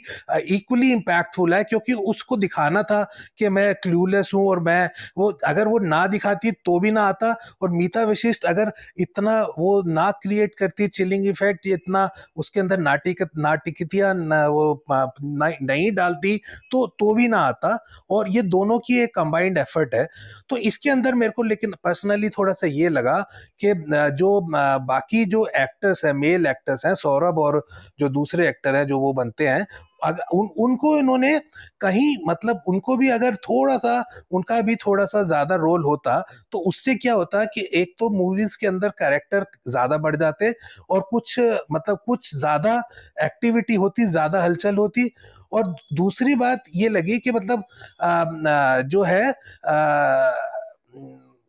इक्वली 0.55 0.91
इम्पैक्टफुल 0.93 1.53
है, 1.53 1.63
क्योंकि 1.63 1.93
उसको 1.93 2.37
दिखाना 2.37 2.83
था 2.83 3.03
कि 3.37 3.49
मैं 3.49 3.73
क्लूलेस 3.83 4.31
हूँ 4.33 4.47
और 4.49 4.59
मैं 4.61 4.89
वो, 5.17 5.31
अगर 5.47 5.67
वो 5.67 5.79
ना 5.81 6.05
दिखाती 6.07 6.51
तो 6.65 6.79
भी 6.79 6.91
ना 6.91 7.03
आता। 7.03 7.35
और 7.61 7.69
मीता 7.71 8.03
विशिष्ट 8.05 8.45
अगर 8.45 8.71
इतना 8.99 9.41
वो 9.57 9.81
ना 9.87 10.09
क्रिएट 10.21 10.55
करती 10.59 10.87
चिलिंग 10.89 11.25
इफ़ेक्ट 11.27 11.67
इतना 11.69 12.09
उसके 12.37 12.59
अंदर 12.59 12.77
नाटिक 12.79 13.23
नाटिकतियाँ 13.39 14.13
वो 14.47 14.83
नहीं 14.91 15.91
डालती 15.93 16.35
तो 16.71 16.85
तो 16.99 17.13
भी 17.15 17.27
ना 17.27 17.39
आता। 17.39 17.77
और 18.09 18.29
ये 18.29 18.41
दोनों 18.43 18.79
की 18.79 18.99
एक 18.99 19.13
कंबाइंड 19.15 19.57
एफर्ट 19.57 19.93
है। 19.95 20.07
तो 20.49 20.57
इसके 20.59 20.89
अंदर 20.89 21.15
मेरे 21.15 21.31
को, 21.31 21.43
लेकिन 21.43 21.73
पर्सनली 21.83 22.29
थोड़ा 22.29 22.53
सा 22.53 22.67
ये 22.69 22.89
लगा 22.89 23.19
कि 23.61 23.73
जो 24.15 24.39
बाकी 24.83 25.23
जो 25.27 25.45
एक्टर्स 25.57 26.05
है 26.05 26.13
मेल 26.15 26.45
एक्टर्स 26.47 26.85
हैं, 26.85 26.93
सौरभ 26.95 27.39
और 27.39 27.61
जो 27.99 28.09
दूसरे 28.09 28.47
एक्टर 28.47 28.75
हैं 28.75 28.85
जो 28.87 28.99
वो 28.99 29.11
बनते 29.13 29.47
हैं 29.47 29.65
अगर 30.03 30.23
उन 30.33 30.49
उनको 30.59 30.97
इन्होंने 30.97 31.37
कहीं 31.81 32.15
मतलब 32.27 32.63
उनको 32.67 32.95
भी 32.97 33.09
अगर 33.09 33.35
थोड़ा 33.35 33.77
सा 33.77 34.03
उनका 34.31 34.59
भी 34.61 34.75
थोड़ा 34.75 35.05
सा 35.05 35.23
ज़्यादा 35.23 35.55
रोल 35.55 35.83
होता 35.83 36.19
तो 36.51 36.59
उससे 36.69 36.95
क्या 36.95 37.13
होता 37.13 37.43
कि 37.45 37.67
एक 37.73 37.95
तो 37.99 38.09
मूवीज़ 38.09 38.57
के 38.61 38.67
अंदर 38.67 38.89
कैरेक्टर 38.99 39.45
ज़्यादा 39.67 39.97
बढ़ 39.97 40.15
जाते 40.15 40.53
और 40.89 41.07
कुछ 41.11 41.39
मतलब 41.71 41.97
कुछ 42.05 42.35
ज़्यादा 42.35 42.81
एक्टिविटी 43.23 43.75
होती 43.75 44.05
ज़्यादा 44.05 44.43
हलचल 44.43 44.75
होती 44.75 45.11
और 45.53 45.73
दूसरी 45.93 46.35
बात 46.35 46.63
ये 46.75 46.89
लगी 46.89 47.19
कि 47.19 47.31
मतलब 47.31 47.63
आ, 48.01 48.81
जो 48.81 49.03
है 49.03 49.29
आ, 49.67 50.31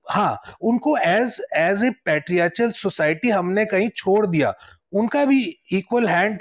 हाँ 0.06 0.38
उनको 0.62 0.96
as 0.98 1.40
as 1.56 1.82
a 1.84 1.90
patriarchal 2.04 2.70
society 2.72 3.30
हमने 3.30 3.64
कहीं 3.64 3.88
छोड़ 3.96 4.26
दिया। 4.26 4.52
उनका 4.92 5.24
भी 5.24 5.40
इक्वल 5.72 6.06
हैंड 6.06 6.40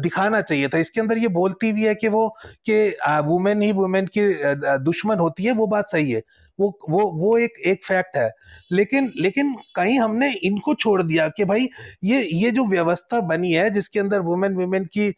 दिखाना 0.00 0.40
चाहिए 0.40 0.68
था। 0.68 0.78
इसके 0.78 1.00
अंदर 1.00 1.18
ये 1.18 1.28
बोलती 1.30 1.72
भी 1.72 1.84
है 1.84 1.94
कि 1.94 2.08
वो, 2.08 2.28
कि 2.66 2.88
वुमेन 3.26 3.62
ही 3.62 3.72
वुमेन 3.72 4.06
की 4.16 4.22
दुश्मन 4.84 5.18
होती 5.18 5.44
है, 5.44 5.52
वो 5.52 5.66
बात 5.66 5.88
सही 5.88 6.10
है। 6.10 6.22
वो 6.60 6.68
वो 6.90 7.00
वो 7.18 7.36
एक 7.38 7.58
एक 7.66 7.84
फैक्ट 7.84 8.16
है। 8.16 8.30
लेकिन 8.72 9.10
लेकिन 9.18 9.54
कहीं 9.76 9.98
हमने 10.00 10.30
इनको 10.44 10.74
छोड़ 10.76 11.02
दिया 11.02 11.28
कि 11.36 11.44
भाई 11.44 11.68
ये 12.04 12.22
ये 12.34 12.50
जो 12.50 12.64
व्यवस्था 12.66 13.20
बनी 13.28 13.52
है 13.52 13.68
जिसके 13.70 14.00
अंदर 14.00 14.20
वुमेन 14.22 14.54
वुमेन 14.56 14.84
की 14.94 15.08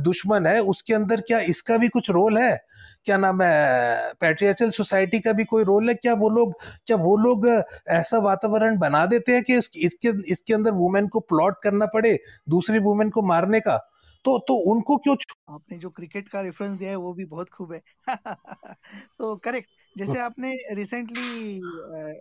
दुश्मन 0.00 0.46
है 0.46 0.60
उसके 0.64 0.94
अंदर 0.94 1.20
क्या 1.28 1.38
इसका 1.50 1.76
भी 1.78 1.88
कुछ 1.90 2.10
रोल 2.10 2.38
है? 2.38 2.56
क्या 3.04 3.16
नाम 3.18 3.42
है 3.42 4.12
पैट्रियाचल 4.20 4.70
सोसाइटी 4.70 5.18
का 5.20 5.32
भी 5.32 5.44
कोई 5.44 5.64
रोल 5.64 5.88
है? 5.88 5.94
क्या 5.94 6.14
वो 6.14 6.28
लोग 6.30 6.54
क्या 6.86 6.96
वो 6.98 7.16
लोग 7.18 7.46
ऐसा 7.90 8.18
वातावरण 8.20 8.78
बना 8.78 9.04
देते 9.06 9.32
हैं 9.32 9.42
कि 9.44 9.56
इस, 9.56 9.70
इसके 9.76 10.08
इसके 10.32 10.54
अंदर 10.54 10.72
वुमेन 10.74 11.06
को 11.08 11.20
प्लॉट 11.22 11.62
करना 11.62 11.86
पड़े 11.94 12.18
दूसरी 12.48 12.78
वुमेन 12.80 13.10
को 13.10 13.22
मारने 13.24 13.60
का? 13.60 13.78
तो 14.24 14.38
तो 14.38 14.54
उनको 14.72 14.96
क्यों 14.98 15.16
आपने 15.48 15.78
जो 15.78 15.90
क्रिकेट 15.90 16.28
का 16.28 16.40
रेफरेंस 16.40 16.78
दिया 16.78 16.90
है 16.90 16.96
वो 16.96 17.12
भी 17.14 17.24
बहुत 17.26 17.50
खूब 17.50 17.72
है। 17.72 17.80
तो 19.18 19.36
करेक्ट 19.38 19.70
जैसे 19.96 20.20
आपने 20.20 20.54
रिसेंटली 20.72 21.26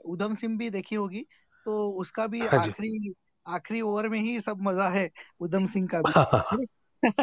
उधम 0.06 0.36
सिंह 0.36 0.58
भी 0.58 0.70
देखी 0.70 0.95
होगी 0.95 1.22
तो 1.66 1.89
उसका 2.00 2.28
भी 2.28 2.45
हाँ 2.45 2.58
आखिरी 2.58 3.14
आखिरी 3.45 3.82
ओवर 3.82 4.10
में 4.10 4.20
ही 4.20 4.39
सब 4.41 4.62
मज़ा 4.62 4.89
है 4.89 5.10
उधम 5.41 5.66
सिंह 5.68 5.88
का 5.88 6.02
भी 6.02 6.16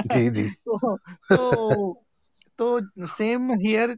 जी 0.07 0.29
जी। 0.31 0.49
तो 0.67 0.97
तो 1.29 1.95
तो 2.59 3.07
same 3.07 3.51
here 3.59 3.97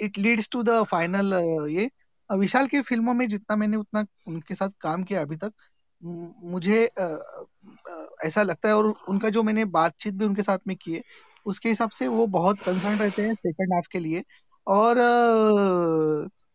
it 0.00 0.18
leads 0.18 0.48
to 0.52 0.62
the 0.62 0.82
final 0.84 1.34
ये 1.70 1.90
विशाल 2.30 2.66
की 2.66 2.80
फ़िल्मों 2.82 3.14
में 3.14 3.26
जितना 3.28 3.56
मैंने 3.56 3.76
उतना 3.76 4.04
उनके 4.28 4.54
साथ 4.54 4.70
काम 4.80 5.04
किया 5.04 5.20
अभी 5.22 5.36
तक 5.36 5.52
मुझे 6.02 6.82
ऐसा 8.24 8.42
लगता 8.42 8.68
है 8.68 8.74
और 8.76 8.86
उनका 9.08 9.30
जो 9.30 9.42
मैंने 9.42 9.64
बातचीत 9.64 10.14
भी 10.14 10.24
उनके 10.24 10.42
साथ 10.42 10.58
में 10.66 10.76
की 10.76 10.92
है 10.92 11.02
उसके 11.46 11.68
हिसाब 11.68 11.90
से 11.90 12.08
वो 12.08 12.26
बहुत 12.26 12.60
कंसर्न 12.60 12.98
रहते 13.00 13.22
हैं 13.22 13.34
सेकंड 13.34 13.74
हाफ़ 13.74 13.88
के 13.92 13.98
लिए 13.98 14.22
और 14.66 14.98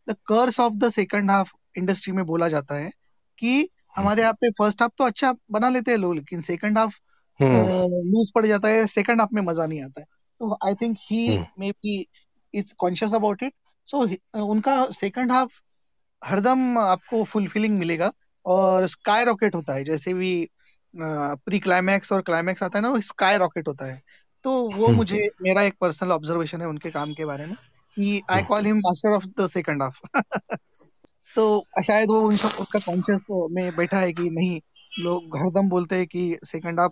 the 0.07 0.15
curse 0.27 0.59
of 0.59 0.73
the 0.73 0.89
second 0.89 1.31
half 1.31 1.51
industry 1.77 2.13
में 2.13 2.25
बोला 2.25 2.47
जाता 2.49 2.75
है 2.75 2.89
कि 3.41 3.69
हमारे 3.97 4.21
यहाँ 4.21 4.33
पे 4.33 4.49
फ़र्स्ट 4.51 4.81
हाफ़ 4.81 4.91
तो 4.97 5.03
अच्छा 5.03 5.33
बना 5.51 5.69
लेते 5.69 5.91
हैं 5.91 5.97
लोग 5.97 6.15
लेकिन 6.15 6.41
सेकंड 6.41 6.77
हाफ़ 6.77 6.95
लूज 7.41 8.31
पड़ 8.31 8.45
जाता 8.45 8.67
है 8.67 8.85
सेकंड 8.87 9.21
हाफ़ 9.21 9.29
में 9.33 9.41
मज़ा 9.41 9.65
नहीं 9.65 9.83
आता 9.83 10.01
है। 10.01 10.05
तो 10.41 10.57
I 10.67 10.75
think 10.75 10.97
he 11.01 11.39
maybe 11.71 12.05
is 12.53 12.73
conscious 12.79 13.13
about 13.15 13.43
it 13.43 13.53
so 13.87 14.01
उनका 14.45 14.75
सेकंड 14.91 15.31
हाफ़ 15.31 15.61
हरदम 16.21 16.77
आपको 16.79 17.23
फुलफिलिंग 17.25 17.77
मिलेगा। 17.79 18.11
और 18.45 18.87
स्काई 18.87 19.23
रॉकेट 19.23 19.55
होता 19.55 19.73
है 19.73 19.83
जैसे 19.83 20.13
भी 20.13 20.49
प्री 20.93 21.59
क्लाइमैक्स 21.59 22.11
और 22.13 22.21
क्लाइमैक्स 22.21 22.63
आता 22.63 22.79
है 22.79 22.83
ना 22.83 22.89
वो 22.89 23.01
स्काई 23.01 23.37
रॉकेट 23.37 23.67
होता 23.67 23.85
है। 23.85 24.01
तो 24.45 24.51
वो 24.69 24.87
हम्म। 24.87 24.97
मुझे 24.97 25.29
मेरा 25.41 25.61
एक 25.61 25.73
पर्सनल 25.81 26.11
ऑब्जर्वेशन 26.11 26.61
है 26.61 26.67
उनके 26.67 26.91
काम 26.91 27.13
के 27.13 27.25
बारे 27.25 27.45
में 27.45 27.55
कि 27.97 28.21
I 28.29 28.41
call 28.41 28.65
him 28.65 28.77
master 28.77 29.15
of 29.15 29.25
the 29.39 29.47
second 29.47 29.83
half 29.83 29.99
तो 31.35 31.63
शायद 31.85 32.09
वो 32.09 32.19
उन 32.21 32.35
सब 32.35 32.51
उनका 32.59 32.79
कॉन्शियस 32.79 33.25
में 33.29 33.75
बैठा 33.75 33.97
है 33.99 34.13
कि 34.13 34.29
नहीं 34.29 34.59
लोग 34.99 35.37
हरदम 35.37 35.69
बोलते 35.69 35.95
हैं 35.95 36.07
कि 36.07 36.37
सेकंड 36.45 36.79
हाफ़ 36.79 36.91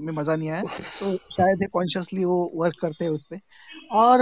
में 0.00 0.12
मज़ा 0.12 0.36
नहीं 0.36 0.50
आया। 0.50 0.62
तो 1.00 1.16
शायद 1.32 1.62
ये 1.62 1.68
कॉन्शियसली 1.68 2.24
वो 2.24 2.52
वर्क 2.54 2.74
करते 2.80 3.04
हैं 3.04 3.12
उस 3.12 3.24
पे। 3.24 3.38
और 3.90 4.18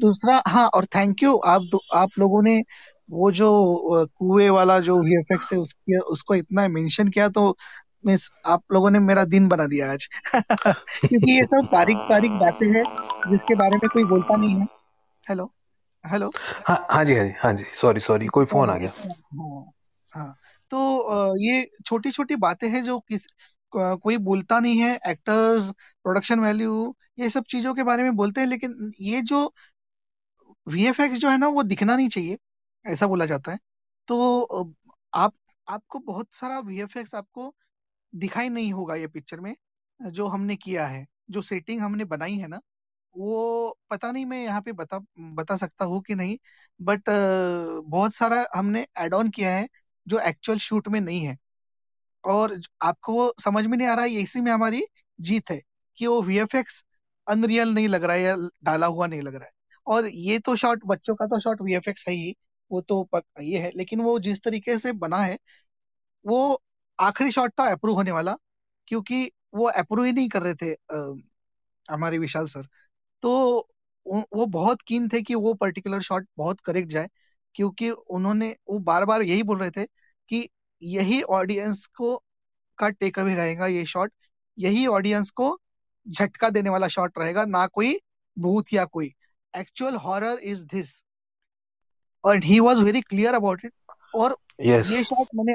दूसरा 0.00 0.42
हाँ 0.48 0.68
और 0.68 0.84
थैंक 0.84 1.22
यू 1.22 1.36
आप 1.36 1.78
आप 1.94 2.10
लोगों 2.18 2.42
ने 2.42 2.62
वो 3.10 3.30
जो 3.32 3.48
कुएँ 4.18 4.48
वाला 4.48 4.78
जो 4.80 4.98
वीएफएक्स 5.00 5.52
है 5.52 5.58
उसकी 5.58 5.98
उसको 5.98 6.34
इतना 6.34 6.68
मेंशन 6.68 7.08
किया 7.08 7.28
तो 7.28 7.56
मिस 8.06 8.28
आप 8.46 8.62
लोगों 8.72 8.90
ने 8.90 8.98
मेरा 8.98 9.24
दिन 9.24 9.48
बना 9.48 9.66
दिया 9.66 9.92
आज। 9.92 10.08
क्योंकि 10.34 11.38
ये 11.38 11.44
सब 11.44 11.68
बारीक 11.72 11.98
बारीक 12.10 12.36
बातें 12.38 12.66
हैं 12.76 12.84
जिसके 13.28 13.54
बारे 13.54 13.76
में 13.76 13.88
कोई 13.88 14.04
बोलता 14.04 14.36
नहीं 14.36 14.60
है। 14.60 14.66
हेलो 15.28 15.52
हेलो 16.04 16.30
हाँ 16.66 16.86
हाँ 16.90 17.04
जी 17.04 17.14
हाँ 17.14 17.24
जी 17.24 17.32
हाँ 17.38 17.52
जी 17.52 17.64
सॉरी 17.74 18.00
सॉरी 18.00 18.26
कोई 18.26 18.44
फ़ोन 18.44 18.70
आ 18.70 18.76
गया। 18.76 18.92
हाँ 19.34 19.64
हाँ 20.08 20.34
तो 20.70 21.36
ये 21.36 21.64
छोटी 21.86 22.10
छोटी 22.10 22.36
बातें 22.36 22.68
हैं 22.68 22.84
जो 22.84 22.98
किस 23.00 23.26
कोई 23.76 24.16
बोलता 24.16 24.60
नहीं 24.60 24.78
है 24.78 24.94
एक्टर्स 25.08 25.70
प्रोडक्शन 26.02 26.40
वैल्यू 26.40 26.94
ये 27.18 27.30
सब 27.30 27.44
चीज़ों 27.50 27.74
के 27.74 27.82
बारे 27.82 28.02
में 28.02 28.16
बोलते 28.16 28.40
हैं 28.40 28.48
लेकिन 28.48 28.92
ये 29.00 29.20
जो 29.22 29.52
वीएफएक्स 30.66 31.18
जो 31.18 31.30
है 31.30 31.38
ना 31.38 31.48
वो 31.48 31.62
दिखना 31.62 31.96
नहीं 31.96 32.08
चाहिए। 32.08 32.38
ऐसा 32.84 33.06
बोला 33.06 33.26
जाता 33.26 33.52
है। 33.52 33.58
तो 34.08 34.74
आप, 35.12 35.34
आपको 35.68 35.98
बहुत 35.98 36.28
सारा 36.32 36.58
वीएफएक्स 36.60 37.14
आपको 37.14 37.54
दिखाई 38.12 38.48
नहीं 38.48 38.72
होगा 38.72 38.94
ये 38.94 39.06
पिक्चर 39.08 39.40
में, 39.40 39.54
जो 40.00 40.26
हमने 40.26 40.56
किया 40.56 40.86
है, 40.86 41.06
जो 41.30 41.42
सेटिंग 41.42 41.80
हमने 41.82 42.04
बनाई 42.06 42.36
है 42.38 42.48
ना, 42.48 42.60
वो 43.14 43.78
पता 43.90 44.10
नहीं 44.12 44.26
मैं 44.26 44.42
यहाँ 44.44 44.60
पे 44.62 44.72
बता 44.72 44.98
बता 45.34 45.56
सकता 45.56 45.84
हूँ 45.84 46.00
कि 46.02 46.14
नहीं 46.14 46.36
बट 46.80 47.02
बहुत 47.86 48.14
सारा 48.14 48.44
हमने 48.54 48.86
एड 49.00 49.14
ऑन 49.14 49.30
किया 49.30 49.50
है, 49.52 49.66
जो 50.06 50.18
एक्चुअल 50.20 50.58
शूट 50.58 50.88
में 50.88 51.00
नहीं 51.00 51.24
है। 51.26 51.36
और 52.24 52.60
आपको 52.82 53.12
वो 53.14 53.32
समझ 53.40 53.64
में 53.66 53.76
नहीं 53.78 53.88
आ 53.88 53.94
रहा 53.94 54.04
है, 54.04 54.10
इसी 54.12 54.40
में 54.40 54.52
हमारी 54.52 54.84
जीत 55.18 55.50
है, 55.50 55.60
कि 55.98 56.06
वो 56.06 56.20
वीएफएक्स 56.22 56.84
अनरियल 57.26 57.74
नहीं 57.74 57.88
लग 57.88 58.04
रहा 58.04 58.16
है 58.16 58.22
या 58.22 58.36
डाला 58.64 58.86
हुआ 58.86 59.06
नहीं 59.06 59.22
लग 59.22 59.34
रहा 59.34 59.44
है। 59.44 59.52
और 59.86 60.06
ये 60.06 60.38
तो 60.38 60.56
शॉट 60.56 60.80
बच्चों 60.86 61.14
का 61.14 61.26
तो 61.26 61.40
शॉट 61.40 61.62
वीएफएक्स 61.62 62.08
है 62.08 62.14
ही 62.14 62.34
वो 62.70 62.80
तो 62.82 63.02
पक, 63.04 63.24
ये 63.40 63.58
है 63.60 63.70
लेकिन 63.76 64.00
वो 64.00 64.18
जिस 64.20 64.42
तरीके 64.42 64.78
से 64.78 64.92
बना 64.94 65.18
है 65.18 65.38
वो 66.24 66.62
आखिरी 66.98 67.30
शॉट 67.30 67.52
था 67.60 67.70
अप्रूव 67.72 67.96
होने 67.96 68.12
वाला 68.12 68.36
क्योंकि 68.88 69.24
वो 69.54 69.66
अप्रूव 69.70 70.04
ही 70.06 70.12
नहीं 70.12 70.28
कर 70.28 70.42
रहे 70.42 70.54
थे 70.54 70.76
हमारे 71.88 72.18
विशाल 72.18 72.46
सर। 72.46 72.66
तो 73.22 73.68
वो 74.06 74.46
बहुत 74.48 74.82
कीन 74.82 75.08
थे 75.08 75.22
कि 75.22 75.34
वो 75.36 75.54
पर्टिकुलर 75.54 76.00
शॉट 76.02 76.26
बहुत 76.38 76.60
करेक्ट 76.60 76.90
जाए 76.90 77.08
क्योंकि 77.54 77.90
उन्होंने 77.90 78.56
वो 78.70 78.78
बार 78.80 79.04
बार 79.04 79.22
यही 79.22 79.42
बोल 79.42 79.58
रहे 79.58 79.70
थे 79.70 79.84
कि 80.30 80.48
यही 80.82 81.22
ऑडियंस 81.32 81.86
को 81.96 82.16
का 82.78 82.88
टेक 82.90 83.18
अवे 83.18 83.34
रहेगा 83.34 83.66
ये 83.66 83.84
शॉट 83.86 84.12
यही 84.58 84.86
ऑडियंस 84.88 85.30
को 85.30 85.58
झटका 86.06 86.50
देने 86.50 86.70
वाला 86.70 86.88
शॉट 86.88 87.18
रहेगा 87.18 87.44
ना 87.46 87.66
कोई 87.66 87.98
भूत 88.36 88.72
या 88.72 88.84
कोई। 88.86 89.12
एक्चुअल 89.54 89.96
हॉरर 89.96 90.38
इज़ 90.44 90.66
दिस 90.66 90.92
और 92.24 92.44
he 92.44 92.58
was 92.60 92.82
very 92.82 93.00
clear 93.00 93.34
about 93.34 93.64
it 93.64 93.72
और 94.14 94.36
यस 94.60 94.90
ये 94.90 95.02
शॉट 95.04 95.28
मैंने 95.36 95.54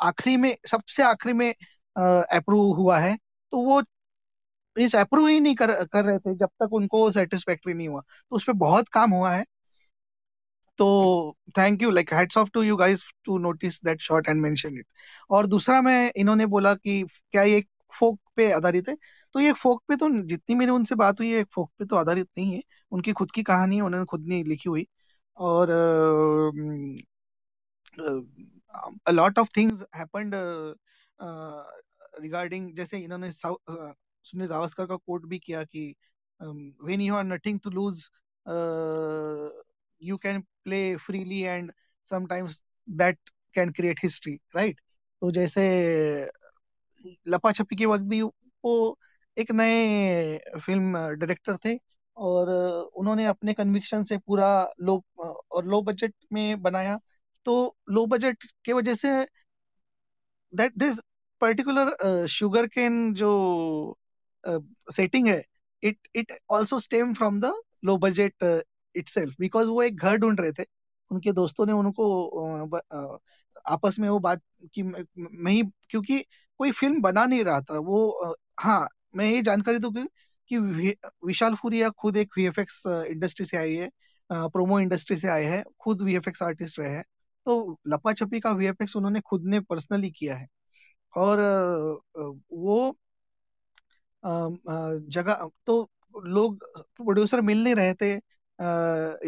आखिरी 0.00 0.36
में 0.36 0.54
सबसे 0.66 1.02
आखिरी 1.02 1.32
में 1.34 1.50
अप्रूव 1.96 2.74
हुआ 2.76 2.98
है। 2.98 3.16
तो 3.16 3.58
वो 3.60 3.82
इस 4.76 4.94
अप्रूव 4.96 5.26
ही 5.28 5.40
नहीं 5.40 5.54
कर 5.54 5.72
कर 5.84 6.04
रहे 6.04 6.18
थे 6.18 6.34
जब 6.36 6.48
तक 6.62 6.72
उनको 6.72 7.10
सेटिस्फैक्ट्री 7.10 7.74
नहीं 7.74 7.88
हुआ। 7.88 8.00
तो 8.00 8.36
उस 8.36 8.44
पर 8.44 8.52
बहुत 8.62 8.88
काम 8.88 9.10
हुआ 9.14 9.32
है। 9.32 9.44
तो 10.78 11.36
thank 11.58 11.82
you 11.82 11.90
like 11.90 12.12
hats 12.14 12.38
off 12.38 12.48
to 12.54 12.62
you 12.62 12.76
guys 12.76 13.04
to 13.24 13.38
notice 13.38 13.80
that 13.84 14.00
shot 14.02 14.28
and 14.28 14.40
mention 14.42 14.78
it 14.78 14.86
और 15.30 15.46
दूसरा 15.46 15.80
मैं 15.82 16.12
इन्होंने 16.16 16.46
बोला 16.46 16.74
कि 16.74 17.02
क्या 17.32 17.42
ये 17.42 17.62
फोक 17.92 18.18
पे 18.36 18.50
आधारित 18.52 18.88
है? 18.88 18.96
तो 19.34 19.40
ये 19.40 19.52
फोक 19.52 19.82
पे 19.88 19.96
तो 19.96 20.08
जितनी 20.26 20.56
मेरी 20.56 20.70
उनसे 20.70 20.94
बात 20.94 21.20
हुई 21.20 21.30
है 21.32 21.44
फोक 21.54 21.70
पे 21.78 21.84
तो 21.84 21.96
आधारित 21.96 22.28
नहीं 22.38 22.52
है। 22.54 22.60
उनकी 22.92 23.12
खुद 23.12 23.30
की 23.30 23.42
कहानी 23.42 23.76
है 23.76 23.82
उन्होंने 23.82 24.06
खुद 24.06 24.26
नहीं 24.28 24.44
लिखी 24.44 24.68
हुई। 24.68 24.86
और 25.38 25.70
lot 29.10 29.38
of 29.38 29.48
things 29.56 29.84
happened 29.96 30.34
regarding 32.22 32.74
जैसे 32.74 32.98
इन्होंने 32.98 33.30
सुनील 33.30 34.46
गावस्कर 34.46 34.86
का 34.86 34.96
कोट 34.96 35.26
भी 35.26 35.38
किया 35.38 35.64
कि 35.64 35.94
when 36.40 37.00
you 37.00 37.14
are 37.14 37.24
nothing 37.24 37.60
to 37.60 37.70
lose 37.70 38.08
you 40.02 40.16
can 40.16 40.40
play 40.64 40.96
freely 40.96 41.40
and 41.40 41.72
sometimes 42.10 42.62
that 42.88 43.18
can 43.54 43.70
create 43.72 44.00
history 44.02 44.38
right 44.56 44.80
तो 45.22 45.30
जैसे 45.30 45.62
लपा 47.28 47.52
छपी 47.52 47.76
के 47.76 47.86
वक्त 47.86 48.02
भी 48.04 48.22
वो 48.22 48.98
एक 49.36 49.50
नए 49.52 50.38
फ़िल्म 50.60 50.98
डायरेक्टर 51.16 51.56
थे। 51.56 51.74
और 52.16 52.50
उन्होंने 52.96 53.26
अपने 53.26 53.52
कन्विक्शन 53.52 54.02
से 54.02 54.18
पूरा 54.18 54.48
लो 54.82 55.02
और 55.18 55.66
लो 55.66 55.82
बजट 55.82 56.14
में 56.32 56.62
बनाया। 56.62 56.98
तो 57.46 57.76
लो 57.90 58.06
बजट 58.06 58.44
के 58.64 58.72
वजह 58.72 58.94
से 58.94 59.10
that 60.52 60.72
this 60.78 60.98
particular 61.40 62.26
sugar 62.28 62.66
cane 62.68 63.12
जो 63.14 63.30
सेटिंग 64.92 65.26
है 65.28 65.42
it 65.82 65.98
it 66.16 66.32
also 66.52 66.78
stem 66.78 67.12
from 67.14 67.40
the 67.40 67.52
low 67.84 67.96
budget 67.98 68.44
itself 68.94 69.34
because 69.40 69.68
वो 69.70 69.82
एक 69.82 69.96
घर 69.96 70.16
ढूंढ 70.16 70.40
रहे 70.40 70.52
थे। 70.52 70.64
उनके 71.10 71.32
दोस्तों 71.32 71.66
ने 71.66 71.72
उनको 71.72 72.06
ब- 72.66 72.80
अ, 72.92 73.18
आपस 73.72 73.98
में 73.98 74.08
वो 74.08 74.18
बात 74.18 74.40
की 74.74 74.82
मैं 74.82 75.52
ही 75.52 75.62
क्योंकि 75.90 76.18
कोई 76.60 76.70
फ़िल्म 76.72 77.00
बना 77.02 77.24
नहीं 77.26 77.44
रहा 77.44 77.60
था। 77.60 77.78
वो 77.80 78.34
हाँ 78.60 78.88
मैं 79.16 79.26
ये 79.26 79.42
जानकारी 79.42 79.78
दूँ 79.78 79.92
कि, 79.94 80.06
कि 80.50 80.58
विशाल 81.26 81.54
फूरिया 81.54 81.88
खुद 81.98 82.16
एक 82.16 82.30
वीएफएक्स 82.38 82.82
इंडस्ट्री 82.86 83.46
से 83.46 83.56
आई 83.56 83.74
है 83.74 83.90
प्रोमो 84.30 84.78
इंडस्ट्री 84.80 85.16
से 85.16 85.28
आए 85.28 85.44
हैं, 85.44 85.62
खुद 85.80 86.02
वीएफएक्स 86.02 86.42
आर्टिस्ट 86.42 86.78
रहे 86.78 86.90
हैं। 86.90 87.04
तो 87.46 87.78
लपा 87.88 88.12
छपी 88.12 88.40
का 88.40 88.50
वीएफएक्स 88.52 88.96
उन्होंने 88.96 89.20
खुद 89.20 89.44
ने 89.46 89.60
पर्सनली 89.62 90.10
किया 90.10 90.36
है। 90.36 90.46
और 91.14 91.38
वो 92.52 92.96
जगह 94.24 95.48
तो 95.66 95.88
लोग 96.14 96.64
प्रोड्यूसर 96.96 97.40
मिल 97.40 97.62
नहीं 97.64 97.74
रहे 97.74 97.94
थे 97.94 98.12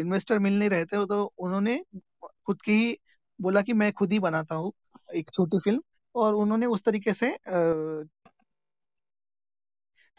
इन्वेस्टर 0.01 0.39
मिल 0.39 0.59
नहीं 0.59 0.69
रहे 0.69 0.85
थे 0.85 1.05
तो 1.05 1.23
उन्होंने 1.37 1.83
खुद 2.45 2.61
की 2.61 2.73
ही 2.73 2.97
बोला 3.39 3.61
कि 3.61 3.73
मैं 3.73 3.91
खुद 3.93 4.11
ही 4.11 4.19
बनाता 4.19 4.55
हूँ 4.55 4.71
एक 5.15 5.29
छोटी 5.33 5.59
फ़िल्म। 5.59 5.81
और 6.15 6.35
उन्होंने 6.35 6.65
उस 6.65 6.83
तरीके 6.85 7.13
से 7.13 7.29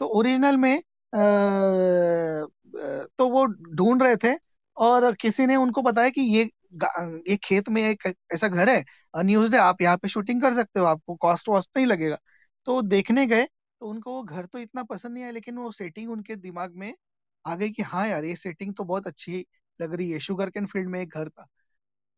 तो 0.01 0.05
ओरिजिनल 0.09 0.57
में 0.57 0.75
अ, 0.77 1.19
तो 3.17 3.27
वो 3.29 3.45
ढूंढ 3.75 4.03
रहे 4.03 4.15
थे 4.17 4.35
और 4.77 5.13
किसी 5.15 5.45
ने 5.45 5.55
उनको 5.57 5.81
बताया 5.81 6.09
कि 6.09 6.21
ये 6.29 6.43
ये 7.29 7.35
खेत 7.43 7.69
में 7.69 7.81
एक 7.83 8.03
ऐसा 8.33 8.47
घर 8.47 8.69
है 8.69 8.83
अनयूज्ड 9.13 9.55
है 9.55 9.59
आप 9.61 9.81
यहाँ 9.81 9.97
पे 9.97 10.07
शूटिंग 10.09 10.41
कर 10.41 10.53
सकते 10.53 10.79
हो 10.79 10.85
आपको 10.85 11.15
कॉस्ट 11.17 11.49
वॉस्ट 11.49 11.69
नहीं 11.77 11.85
लगेगा। 11.85 12.17
तो 12.67 12.81
देखने 12.83 13.25
गए 13.27 13.45
तो 13.81 13.89
उनको 13.89 14.13
वो 14.13 14.23
घर 14.23 14.45
तो 14.45 14.59
इतना 14.59 14.83
पसंद 14.83 15.13
नहीं 15.13 15.23
आया 15.23 15.31
लेकिन 15.31 15.57
वो 15.57 15.71
सेटिंग 15.71 16.11
उनके 16.11 16.35
दिमाग 16.37 16.75
में 16.75 16.93
आ 17.45 17.55
गई 17.55 17.69
कि 17.71 17.83
हाँ 17.83 18.07
यार 18.07 18.25
ये 18.25 18.35
सेटिंग 18.35 18.73
तो 18.75 18.83
बहुत 18.83 19.07
अच्छी 19.07 19.45
लग 19.79 19.93
रही 19.93 20.09
है 20.11 20.19
शुगर 20.19 20.49
कैन 20.49 20.65
फ़ील्ड 20.65 20.89
में 20.89 20.99
एक 21.01 21.09
घर 21.15 21.29
था। 21.29 21.47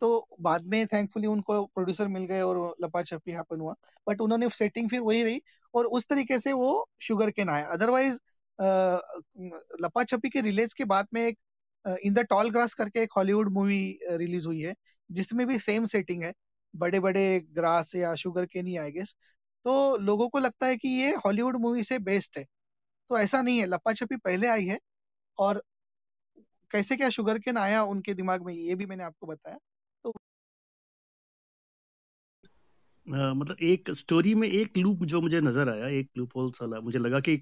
तो 0.02 0.28
बाद 0.42 0.66
में 0.68 0.86
थैंकफुली 0.88 1.28
उनको 1.28 1.64
प्रोड्यूसर 1.66 2.08
मिल 2.08 2.24
गए 2.26 2.42
और 2.42 2.76
लपा 2.84 3.02
छपी 3.04 3.32
हैपन 3.32 3.60
हुआ। 3.60 3.76
बट 4.08 4.22
उन्होंने 4.22 4.50
सेटिंग 4.52 4.90
फिर 4.90 5.02
वही 5.02 5.24
रही 5.24 5.42
और 5.74 5.86
उस 5.88 6.08
तरीके 6.10 6.40
से 6.40 6.54
वो 6.54 6.90
शुगर 7.02 7.32
केन 7.32 7.50
आया। 7.50 7.68
अदरवाइज़ 7.68 8.20
लपा 9.84 10.04
छपी 10.04 10.30
के 10.30 10.42
रिलीज़ 10.42 10.76
के 10.78 10.86
बाद 10.86 11.08
में 11.14 11.22
एक 11.22 11.38
इन 12.06 12.14
द 12.14 12.20
टॉल 12.30 12.50
ग्रास 12.52 12.74
करके 12.74 13.02
एक 13.02 13.12
हॉलीवुड 13.18 13.52
मूवी 13.54 14.00
रिलीज़ 14.12 14.48
हुई 14.48 14.62
है, 14.62 14.74
जिसमें 15.10 15.46
भी 15.48 15.60
सेम 15.60 15.86
सेटिंग 15.88 16.24
है। 16.24 16.34
बड़े 16.74 17.00
बड़े 17.00 17.40
ग्रास 17.56 17.96
या 17.96 18.14
sugar 18.16 18.46
cane 18.46 18.68
he 18.68 18.78
I 18.78 18.92
guess 18.92 19.16
तो 19.66 19.98
लोगों 20.00 20.28
को 20.30 20.40
लगता 20.40 20.68
है 20.68 20.78
कि 20.78 20.90
ये 20.90 21.12
हॉलीवुड 21.26 21.58
मूवी 21.62 21.84
से 21.84 21.98
बेस्ट 22.02 22.38
है। 22.38 22.46
तो 23.10 23.18
ऐसा 23.20 23.42
नहीं 23.42 23.60
है। 23.60 23.66
लपा 23.68 23.94
छपी 23.94 24.18
पहले 24.18 24.48
आई 24.48 24.66
है 24.66 24.80
और 25.38 25.62
कैसे 26.72 26.96
क्या 26.98 27.10
शुगर 27.10 27.40
केन 27.40 27.58
आया 27.58 27.84
उनके 27.86 28.14
दिमाग 28.14 28.46
में, 28.46 28.54
ये 28.54 28.76
भी 28.76 28.86
मैंने 28.86 29.04
आपको 29.04 29.28
बताया। 29.28 29.58
मतलब 33.08 33.58
एक 33.64 33.90
स्टोरी 33.92 34.34
में 34.36 34.48
एक 34.48 34.78
लूप 34.78 35.04
जो 35.06 35.22
मुझे 35.22 35.40
नज़र 35.42 35.70
आया 35.70 35.88
एक 35.90 36.10
लूप 36.18 36.36
होल 36.36 36.52
साला 36.52 36.80
मुझे 36.82 37.00
लगा 37.00 37.20
कि 37.20 37.36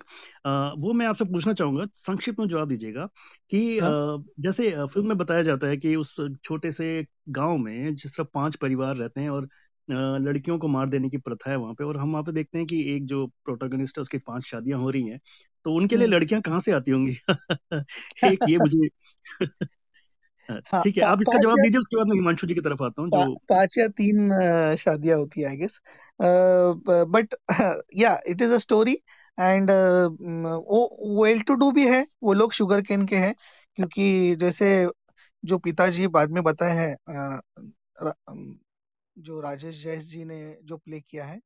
वो 0.80 0.94
मैं 0.94 1.06
आपसे 1.06 1.26
पूछना 1.26 1.54
चाहूँगा 1.54 1.86
संक्षिप्त 1.96 2.40
में 2.40 2.48
जवाब 2.48 2.68
दीजिएगा 2.68 3.06
कि 3.52 3.80
हाँ। 3.80 4.24
जैसे 4.40 4.70
फ़िल्म 4.86 5.08
में 5.08 5.18
बताया 5.18 5.42
जाता 5.42 5.68
है 5.68 5.78
कि 5.78 5.96
उस 5.96 6.16
छोटे 6.44 6.72
से 6.72 7.06
गाँव 7.30 7.58
में 7.58 7.96
जिस 7.96 8.18
तरह 8.18 8.28
पाँच 8.34 8.56
परिवार 8.56 8.96
रहते 8.96 9.22
हैं 9.22 9.30
और 9.30 9.48
लड़कियों 10.20 10.58
को 10.60 10.68
मार 10.68 10.90
देने 10.90 11.10
की 11.10 11.18
प्रथा 11.18 11.52
है 11.52 11.58
वहाँ 11.58 11.74
पे 11.74 11.84
और 11.84 11.98
हम 11.98 12.12
वहाँ 12.12 12.24
पे 12.24 12.32
देखते 12.32 12.58
हैं 12.58 12.68
कि 12.68 12.82
एक 12.96 13.06
जो 13.06 13.26
प्रोटोगनिस्ट 13.46 13.98
है 13.98 14.02
उसकी 14.02 14.18
पाँच 14.18 14.46
शादियाँ 14.46 14.80
हो 14.80 14.90
रही 14.90 15.04
हैं 15.04 15.20
तो 15.66 15.74
उनके 15.74 15.98
लिए 15.98 16.08
हम्म। 16.08 16.16
लड़कियाँ 16.16 16.42
कहाँ 16.42 16.60
से 16.60 16.72
आती 16.72 16.92
होंगी? 16.92 17.16
एक 18.26 18.42
ये 18.46 18.58
मुझे 18.60 18.90
ठीक 20.76 20.98
है 20.98 21.04
आप 21.04 21.22
इसका 21.22 21.38
जवाब 21.38 21.60
दीजिए 21.62 21.80
उसके 21.80 21.98
बाद 21.98 22.08
मैं 22.08 22.16
हिमांशु 22.16 22.48
जी 22.48 22.54
की 22.56 22.62
तरफ़ 22.62 22.84
आता 22.84 23.02
हूँ 23.02 23.12
जो 23.12 23.26
पाँच 23.50 23.78
या 23.78 23.88
तीन 23.90 24.30
शादियाँ 24.78 25.18
होती 25.18 25.42
है 25.42 25.48
I 25.48 25.58
guess 25.58 25.80
but 27.10 27.36
yeah 27.96 28.18
it 28.28 28.42
is 28.42 28.54
a 28.54 28.58
story 28.58 28.94
and 29.38 29.72
वो 30.70 31.24
वेल 31.24 31.42
टू 31.42 31.54
डू 31.56 31.72
भी 31.72 31.88
है 31.88 32.06
वो 32.24 32.34
लोग 32.34 32.54
शुगर 32.54 32.82
केन 32.82 33.06
के 33.08 33.16
हैं 33.18 33.34
क्योंकि 33.76 34.36
जैसे 34.36 34.70
जो 35.44 35.58
पिताजी 35.60 36.08
बाद 36.10 36.32
में 36.32 36.44
बताए 36.44 36.72
हैं 36.78 36.96
जो 39.18 39.40
राजेश 39.42 39.82
जैस 39.84 40.04
जी 40.04 40.24
ने 40.26 40.38
जो 40.64 40.78
प्ले 40.78 41.00
किया 41.02 41.26
है 41.26 41.38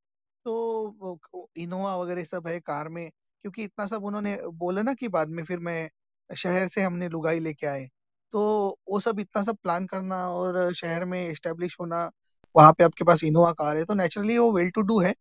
तो 0.45 1.19
इनोवा 1.57 1.95
वगैरह 1.97 2.23
सब 2.23 2.47
है 2.47 2.59
कार 2.61 2.89
में 2.89 3.09
क्योंकि 3.09 3.63
इतना 3.63 3.85
सब 3.87 4.03
उन्होंने 4.03 4.37
बोला 4.55 4.81
ना 4.81 4.93
कि 4.93 5.07
बाद 5.09 5.29
में 5.29 5.43
फिर 5.43 5.59
मैं 5.61 5.89
शहर 6.29 6.67
से 6.67 6.81
हमने 6.83 7.09
लुगाई 7.09 7.39
लेके 7.39 7.67
आए। 7.67 7.87
तो 8.33 8.79
वो 8.89 8.99
सब 8.99 9.19
इतना 9.19 9.41
सब 9.41 9.55
प्लान 9.63 9.85
करना 9.85 10.15
और 10.29 10.73
शहर 10.73 11.05
में 11.05 11.29
एस्टेब्लिश 11.29 11.77
होना 11.81 12.11
वहाँ 12.55 12.71
पे 12.73 12.83
आपके 12.83 13.03
पास 13.03 13.23
इनोवा 13.23 13.51
कार 13.51 13.77
है 13.77 13.85
तो 13.85 13.93
नेचुरली 13.93 14.37
वो 14.37 14.51
वेल 14.53 14.69
टू 14.69 14.81
डू 14.81 14.99
है। 15.01 15.13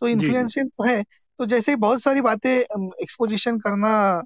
तो 0.00 0.08
इन्फ्लुएंशियल 0.08 0.68
तो 0.68 0.84
है। 0.84 1.04
तो 1.38 1.46
जैसे 1.46 1.76
बहुत 1.76 2.02
सारी 2.02 2.20
बातें 2.20 2.50
एक्सपोजिशन 3.02 3.58
करना 3.58 4.22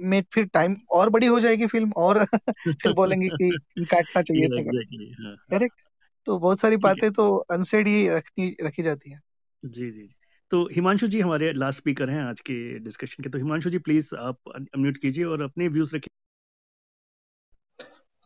में 0.00 0.22
फिर 0.32 0.44
टाइम 0.46 0.76
और 0.90 1.10
बड़ी 1.10 1.26
हो 1.26 1.40
जाएगी 1.40 1.66
फ़िल्म 1.66 1.92
और 1.96 2.24
फिर 2.82 2.92
बोलेंगे 2.92 3.28
कि 3.28 3.50
काटना 3.84 4.22
चाहिए 4.22 4.48
था। 4.48 4.60
एग्जैक्टली 4.60 5.12
हाँ 5.12 5.30
हाँ। 5.30 5.58
करेक्ट 5.58 5.80
तो 6.26 6.38
बहुत 6.38 6.60
सारी 6.60 6.76
बातें 6.76 7.10
तो 7.12 7.36
अनसेड 7.36 7.88
ही 7.88 8.08
रखनी 8.08 8.56
रखी 8.62 8.82
जाती 8.82 9.10
है। 9.10 9.20
जी 9.64 9.90
जी 9.90 10.02
जी। 10.02 10.14
तो 10.50 10.68
हिमांशु 10.72 11.06
जी 11.06 11.20
हमारे 11.20 11.52
लास्ट 11.52 11.78
स्पीकर 11.78 12.10
हैं 12.10 12.22
आज 12.22 12.40
के 12.40 12.78
डिस्कशन 12.78 13.22
के। 13.22 13.30
तो 13.30 13.38
हिमांशु 13.38 13.70
जी 13.70 13.78
प्लीज़ 13.78 14.14
आप 14.14 14.38
अनम्यूट 14.56 14.96
कीजिए 14.96 15.24
और 15.24 15.42
अपने 15.42 15.68
व्यूज़ 15.68 15.96
रखिए। 15.96 16.21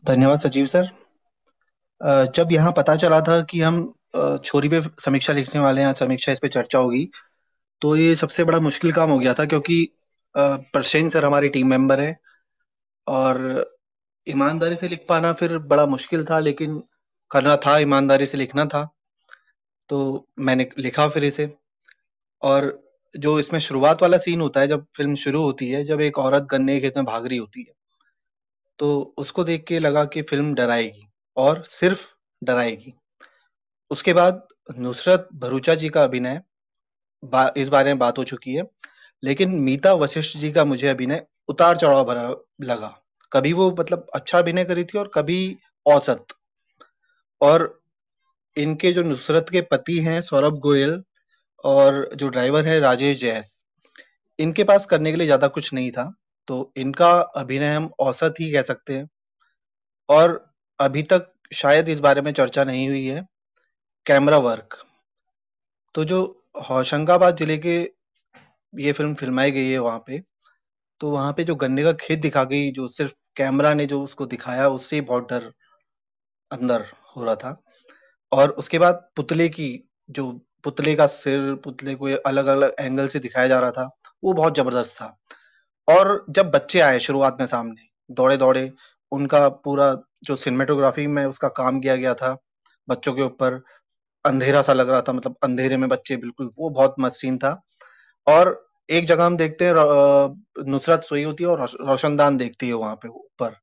धन्यवाद 0.07 0.39
सचिव 0.39 0.67
सर। 0.67 0.89
जब 2.35 2.53
यहाँ 2.53 2.73
पता 2.73 2.95
चला 2.97 3.21
था 3.21 3.41
कि 3.43 3.61
हम 3.61 3.83
छोरी 4.45 4.69
पे 4.69 4.81
समीक्षा 5.01 5.33
लिखने 5.33 5.61
वाले 5.61 5.83
हैं, 5.83 5.93
समीक्षा 5.95 6.33
इस 6.33 6.39
पे 6.41 6.49
चर्चा 6.49 6.79
होगी 6.79 7.09
तो 7.83 7.95
ये 7.97 8.15
सबसे 8.17 8.45
बड़ा 8.45 8.59
मुश्किल 8.61 8.93
काम 8.93 9.11
हो 9.11 9.19
गया 9.19 9.35
था 9.35 9.45
क्योंकि 9.47 9.77
प्रसेन 10.35 11.09
सर 11.11 11.25
हमारी 11.25 11.49
टीम 11.49 11.69
मेंबर 11.71 12.01
हैं 12.01 12.17
और 13.07 13.39
ईमानदारी 14.27 14.77
से 14.77 14.89
लिख 14.89 15.05
पाना 15.09 15.33
फिर 15.33 15.57
बड़ा 15.61 15.87
मुश्किल 15.87 16.25
था, 16.25 16.39
लेकिन 16.41 16.83
करना 17.31 17.57
था, 17.57 17.77
ईमानदारी 17.79 18.27
से 18.27 18.39
लिखना 18.39 18.65
था 18.67 18.89
तो 19.91 20.27
मैंने 20.39 20.69
लिखा 20.79 21.09
फिर 21.09 21.25
इसे। 21.25 21.53
और 22.43 22.73
जो 23.15 23.39
इसमें 23.41 23.61
शुरुआत 23.61 24.03
वाला 24.03 24.17
सीन 24.19 24.41
होता 24.41 24.61
है, 24.61 24.69
जब 24.69 24.87
फ़िल्म 24.97 25.15
शुरू 25.17 25.43
होती 25.43 25.69
है, 25.71 25.85
जब 25.85 26.01
एक 26.01 26.19
औरत 26.19 26.47
गन्ने 26.51 26.75
के 26.75 26.81
खेत 26.81 26.97
में 26.97 27.07
भाग 27.07 27.27
रही 27.27 27.39
होती 27.39 27.61
है 27.61 27.75
तो 28.81 29.15
उसको 29.19 29.45
देख 29.45 29.65
के 29.65 29.79
लगा 29.79 30.05
कि 30.05 30.23
फ़िल्म 30.23 30.55
डराएगी 30.55 31.07
और 31.37 31.63
सिर्फ़ 31.67 32.07
डराएगी। 32.43 32.93
उसके 33.91 34.13
बाद 34.13 34.43
नुसरत 34.79 35.29
भरूचा 35.35 35.75
जी 35.75 35.89
का 35.89 36.05
अभिनय 36.05 36.41
बा, 37.23 37.51
इस 37.57 37.69
बारे 37.69 37.91
में 37.91 37.99
बात 37.99 38.19
हो 38.19 38.25
चुकी 38.25 38.55
है 38.55 38.63
लेकिन 39.23 39.51
मीता 39.61 39.93
वशिष्ठ 39.95 40.37
जी 40.39 40.51
का 40.53 40.65
मुझे 40.65 40.89
अभिनय 40.89 41.27
उतार 41.49 41.77
चढ़ाव 41.77 42.05
भरा 42.05 42.29
लगा। 42.65 42.95
कभी 43.33 43.53
वो 43.53 43.71
मतलब 43.81 44.07
अच्छा 44.15 44.39
अभिनय 44.39 44.65
करी 44.65 44.85
थी 44.85 44.99
और 44.99 45.11
कभी 45.15 45.57
औसत। 45.87 46.27
और 47.41 47.81
इनके 48.57 48.93
जो 48.93 49.03
नुसरत 49.03 49.49
के 49.53 49.61
पति 49.63 49.99
हैं 50.01 50.21
सौरभ 50.21 50.59
गोयल 50.61 51.03
और 51.65 52.09
जो 52.15 52.29
ड्राइवर 52.29 52.67
है 52.67 52.79
राजेश 52.81 53.21
जैस 53.21 53.61
इनके 54.39 54.65
पास 54.65 54.87
करने 54.87 55.11
के 55.11 55.17
लिए 55.17 55.27
ज़्यादा 55.27 55.49
कुछ 55.49 55.73
नहीं 55.75 55.91
था। 55.91 56.13
तो 56.49 56.73
इनका 56.77 57.11
अभिनय 57.37 57.75
हम 57.75 57.91
औसत 58.01 58.35
ही 58.41 58.51
कह 58.53 58.63
सकते 58.63 58.97
हैं। 58.97 59.09
और 60.09 60.45
अभी 60.81 61.03
तक 61.05 61.33
शायद 61.55 61.89
इस 61.89 62.01
बारे 62.01 62.21
में 62.23 62.33
चर्चा 62.33 62.65
नहीं 62.65 62.89
हुई 62.89 63.07
है। 63.07 63.27
Camera 64.07 64.39
work. 64.41 64.79
तो 65.95 66.05
जो 66.05 66.23
होशंगाबाद 66.71 67.37
ज़िले 67.37 67.57
के 67.59 67.77
ये 68.75 68.93
फ़िल्म 68.93 69.15
फिल्माई 69.15 69.51
गई 69.51 69.71
है 69.71 69.79
वहाँ 69.79 69.99
पे 70.07 70.23
तो 71.01 71.11
वहाँ 71.11 71.33
पे 71.33 71.45
जो 71.45 71.55
गन्ने 71.57 71.83
का 71.85 71.93
खेत 71.95 72.21
दिखा 72.21 72.45
गई, 72.45 72.71
जो 72.73 72.89
सिर्फ़ 72.89 73.15
कैमरा 73.37 73.75
ने 73.75 73.87
जो 73.87 74.03
उसको 74.05 74.27
दिखाया, 74.27 74.69
उससे 74.69 74.97
ही 74.97 75.03
बहुत 75.03 75.31
डर 75.33 75.53
अंदर 76.51 76.85
हो 77.17 77.25
रहा 77.25 77.35
था। 77.37 77.57
और 78.33 78.51
उसके 78.53 78.79
बाद 78.79 79.09
पुतले 79.17 79.49
की 79.51 79.69
जो 80.11 80.31
पुतले 80.65 80.95
का 80.97 81.07
सिर, 81.09 81.55
पुतले 81.57 81.95
को 81.97 82.07
अलग 82.27 82.47
अलग 82.49 82.75
एंगल 82.81 83.09
से 83.09 83.19
दिखाया 83.21 83.49
जा 83.49 83.61
रहा 83.61 83.71
था, 83.73 83.91
वो 84.25 84.33
बहुत 84.35 84.57
ज़बरदस्त 84.57 84.97
था। 85.03 85.17
और 85.89 86.25
जब 86.31 86.51
बच्चे 86.51 86.81
आए 86.81 86.99
शुरुआत 86.99 87.37
में 87.41 87.47
सामने, 87.47 87.83
दौड़े 88.11 88.37
दौड़े, 88.37 88.73
उनका 89.13 89.49
पूरा 89.49 89.97
जो 90.25 90.37
सिनेमेटोग्राफी 90.37 91.07
में 91.07 91.27
उसका 91.27 91.49
काम 91.49 91.81
किया 91.81 91.97
गया 91.97 92.15
था, 92.15 92.39
बच्चों 92.89 93.13
के 93.13 93.23
ऊपर 93.23 93.65
अंधेरा 94.25 94.63
सा 94.63 94.73
लग 94.73 94.89
रहा 94.89 95.03
था 95.03 95.13
मतलब 95.13 95.37
अंधेरे 95.45 95.77
में 95.77 95.89
बच्चे 95.89 96.17
बिल्कुल, 96.17 96.51
वो 96.59 96.71
बहुत 96.71 96.95
मस्त 97.01 97.17
सीन 97.17 97.39
था। 97.39 97.63
और 98.27 98.69
एक 98.91 99.07
जगह 99.07 99.25
हम 99.27 99.37
देखते 99.37 99.65
हैं 99.65 99.75
नुसरत 100.67 101.03
सोई 101.03 101.23
होती 101.23 101.45
है 101.45 101.51
और 101.51 101.61
रोश- 101.61 101.81
रोशनदान 101.81 102.37
देखती 102.37 102.69
है 102.69 102.75
वहाँ 102.75 102.97
पे 102.97 103.09
ऊपर। 103.09 103.57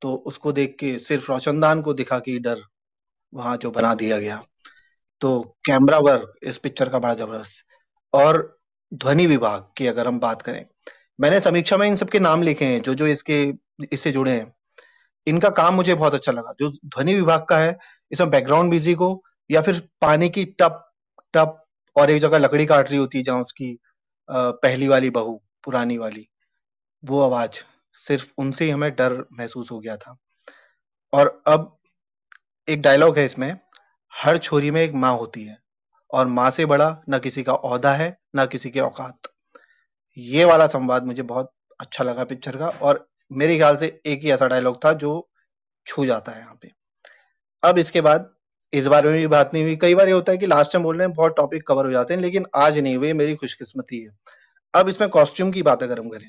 तो 0.00 0.14
उसको 0.14 0.52
देख 0.52 0.76
के, 0.80 0.98
सिर्फ़ 0.98 1.32
रोशनदान 1.32 1.82
को 1.82 1.92
दिखा 1.92 2.18
के 2.18 2.38
डर 2.38 2.60
वहाँ 3.34 3.56
जो 3.56 3.70
बना 3.70 3.94
दिया 3.94 4.20
गया। 4.20 4.42
तो 5.20 5.56
कैमरा 5.64 5.98
वर्क 5.98 6.34
इस 6.42 6.58
पिक्चर 6.58 6.88
का 6.88 6.98
बड़ा 6.98 7.14
ज़बरदस्त। 7.14 7.66
और 8.12 8.58
ध्वनि 8.94 9.26
विभाग 9.26 9.68
की 9.76 9.86
अगर 9.86 10.06
हम 10.06 10.20
बात 10.20 10.42
करें 10.42 10.66
मैंने 11.18 11.40
समीक्षा 11.40 11.76
में 11.76 11.86
इन 11.88 11.94
सबके 11.96 12.18
नाम 12.20 12.42
लिखे 12.42 12.64
हैं, 12.64 12.80
जो 12.82 12.94
जो 12.94 13.06
इसके, 13.06 13.42
इससे 13.92 14.12
जुड़े 14.12 14.32
हैं। 14.32 14.52
इनका 15.26 15.50
काम 15.52 15.74
मुझे 15.74 15.94
बहुत 15.94 16.14
अच्छा 16.14 16.32
लगा। 16.32 16.54
जो 16.60 16.70
ध्वनि 16.86 17.14
विभाग 17.14 17.44
का 17.48 17.58
है, 17.58 17.76
इसमें 18.12 18.30
बैकग्राउंड 18.30 18.70
म्यूज़िक 18.70 18.98
हो, 18.98 19.22
या 19.50 19.62
फिर 19.62 19.80
पानी 20.02 20.28
की 20.30 20.44
टप 20.60 20.82
टप, 21.34 21.62
और 21.96 22.10
एक 22.10 22.20
जगह 22.22 22.38
लकड़ी 22.38 22.66
काट 22.66 22.90
रही 22.90 22.98
होती 23.00 23.18
है 23.18 23.24
जहाँ 23.24 23.40
उसकी 23.40 23.78
पहली 24.28 24.88
वाली 24.88 25.10
बहू, 25.10 25.40
पुरानी 25.64 25.98
वाली, 25.98 26.28
वो 27.02 27.22
आवाज़ 27.22 27.62
सिर्फ़ 28.00 28.32
उनसे 28.38 28.64
ही 28.64 28.70
हमें 28.70 28.90
डर 28.96 29.24
महसूस 29.32 29.70
हो 29.72 29.78
गया 29.80 29.96
था। 29.96 30.16
और 31.12 31.42
अब 31.48 31.76
एक 32.68 32.82
डायलॉग 32.82 33.18
है 33.18 33.24
इसमें, 33.24 33.56
हर 34.12 34.38
छोरी 34.38 34.70
में 34.70 34.80
एक 34.82 34.94
माँ 34.96 35.12
होती 35.18 35.44
है, 35.44 35.58
और 36.10 36.26
माँ 36.28 36.50
से 36.52 36.66
बड़ा 36.66 36.96
ना 37.08 37.18
किसी 37.18 37.42
का 37.42 37.54
औहदा 37.54 37.92
है, 37.94 38.16
ना 38.36 38.46
किसी 38.46 38.70
के 38.70 38.80
औकात। 38.80 39.28
ये 40.16 40.44
वाला 40.44 40.66
संवाद 40.68 41.06
मुझे 41.06 41.22
बहुत 41.24 41.52
अच्छा 41.80 42.04
लगा 42.04 42.24
पिक्चर 42.24 42.56
का, 42.56 42.68
और 42.68 43.06
मेरे 43.30 43.56
ख्याल 43.56 43.76
से 43.76 43.86
एक 44.06 44.20
ही 44.22 44.30
ऐसा 44.30 44.46
डायलॉग 44.48 44.84
था 44.84 44.92
जो 44.94 45.28
छू 45.86 46.06
जाता 46.06 46.32
है 46.32 46.40
यहाँ 46.40 46.58
पे। 46.62 46.70
अब 47.62 47.78
इसके 47.78 48.00
बाद, 48.00 48.30
इस 48.72 48.86
बारे 48.86 49.10
में 49.10 49.18
भी 49.18 49.26
बात 49.28 49.50
नहीं 49.54 49.62
हुई। 49.64 49.76
कई 49.76 49.94
बार 49.94 50.08
ये 50.08 50.12
होता 50.12 50.32
है 50.32 50.38
कि 50.38 50.46
लास्ट 50.46 50.72
टाइम 50.72 50.84
बोल 50.84 50.96
रहे 50.96 51.06
हैं, 51.06 51.14
बहुत 51.16 51.36
टॉपिक 51.36 51.66
कवर 51.68 51.86
हो 51.86 51.92
जाते 51.92 52.14
हैं, 52.14 52.20
लेकिन 52.20 52.46
आज 52.56 52.78
नहीं 52.78 52.96
हुए, 52.96 53.12
मेरी 53.14 53.34
खुशकिस्मती 53.36 54.02
है। 54.02 54.10
अब 54.74 54.88
इसमें 54.88 55.08
कॉस्ट्यूम 55.10 55.50
की 55.52 55.62
बात 55.62 55.82
अगर 55.82 55.98
हम 56.00 56.08
करें 56.08 56.28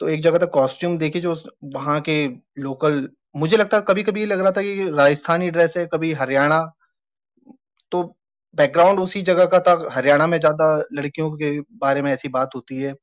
तो 0.00 0.08
एक 0.08 0.20
जगह 0.22 0.38
तक 0.38 0.50
कॉस्ट्यूम 0.50 0.96
देखी 0.98 1.20
जो 1.20 1.34
वहाँ 1.66 2.00
के 2.00 2.26
लोकल 2.58 3.08
मुझे 3.36 3.56
लगता 3.56 3.80
कभी 3.82 4.02
कभी 4.02 4.24
लग 4.26 4.40
रहा 4.40 4.52
था 4.52 4.62
कि 4.62 4.88
राजस्थानी 4.90 5.50
ड्रेस 5.50 5.76
है, 5.76 5.86
कभी 5.86 6.12
हरियाणा 6.14 6.60
तो 7.92 8.02
बैकग्राउंड 8.58 9.00
उसी 9.00 9.22
जगह 9.24 9.46
का 9.46 9.60
था, 9.60 9.78
हरियाणा 9.92 10.26
में 10.26 10.38
ज़्यादा 10.40 10.66
लड़कियों 10.94 11.30
के 11.34 11.58
बारे 11.78 12.02
में 12.02 12.12
ऐसी 12.12 12.28
बात 12.30 12.54
होती 12.54 12.76
है, 12.78 12.94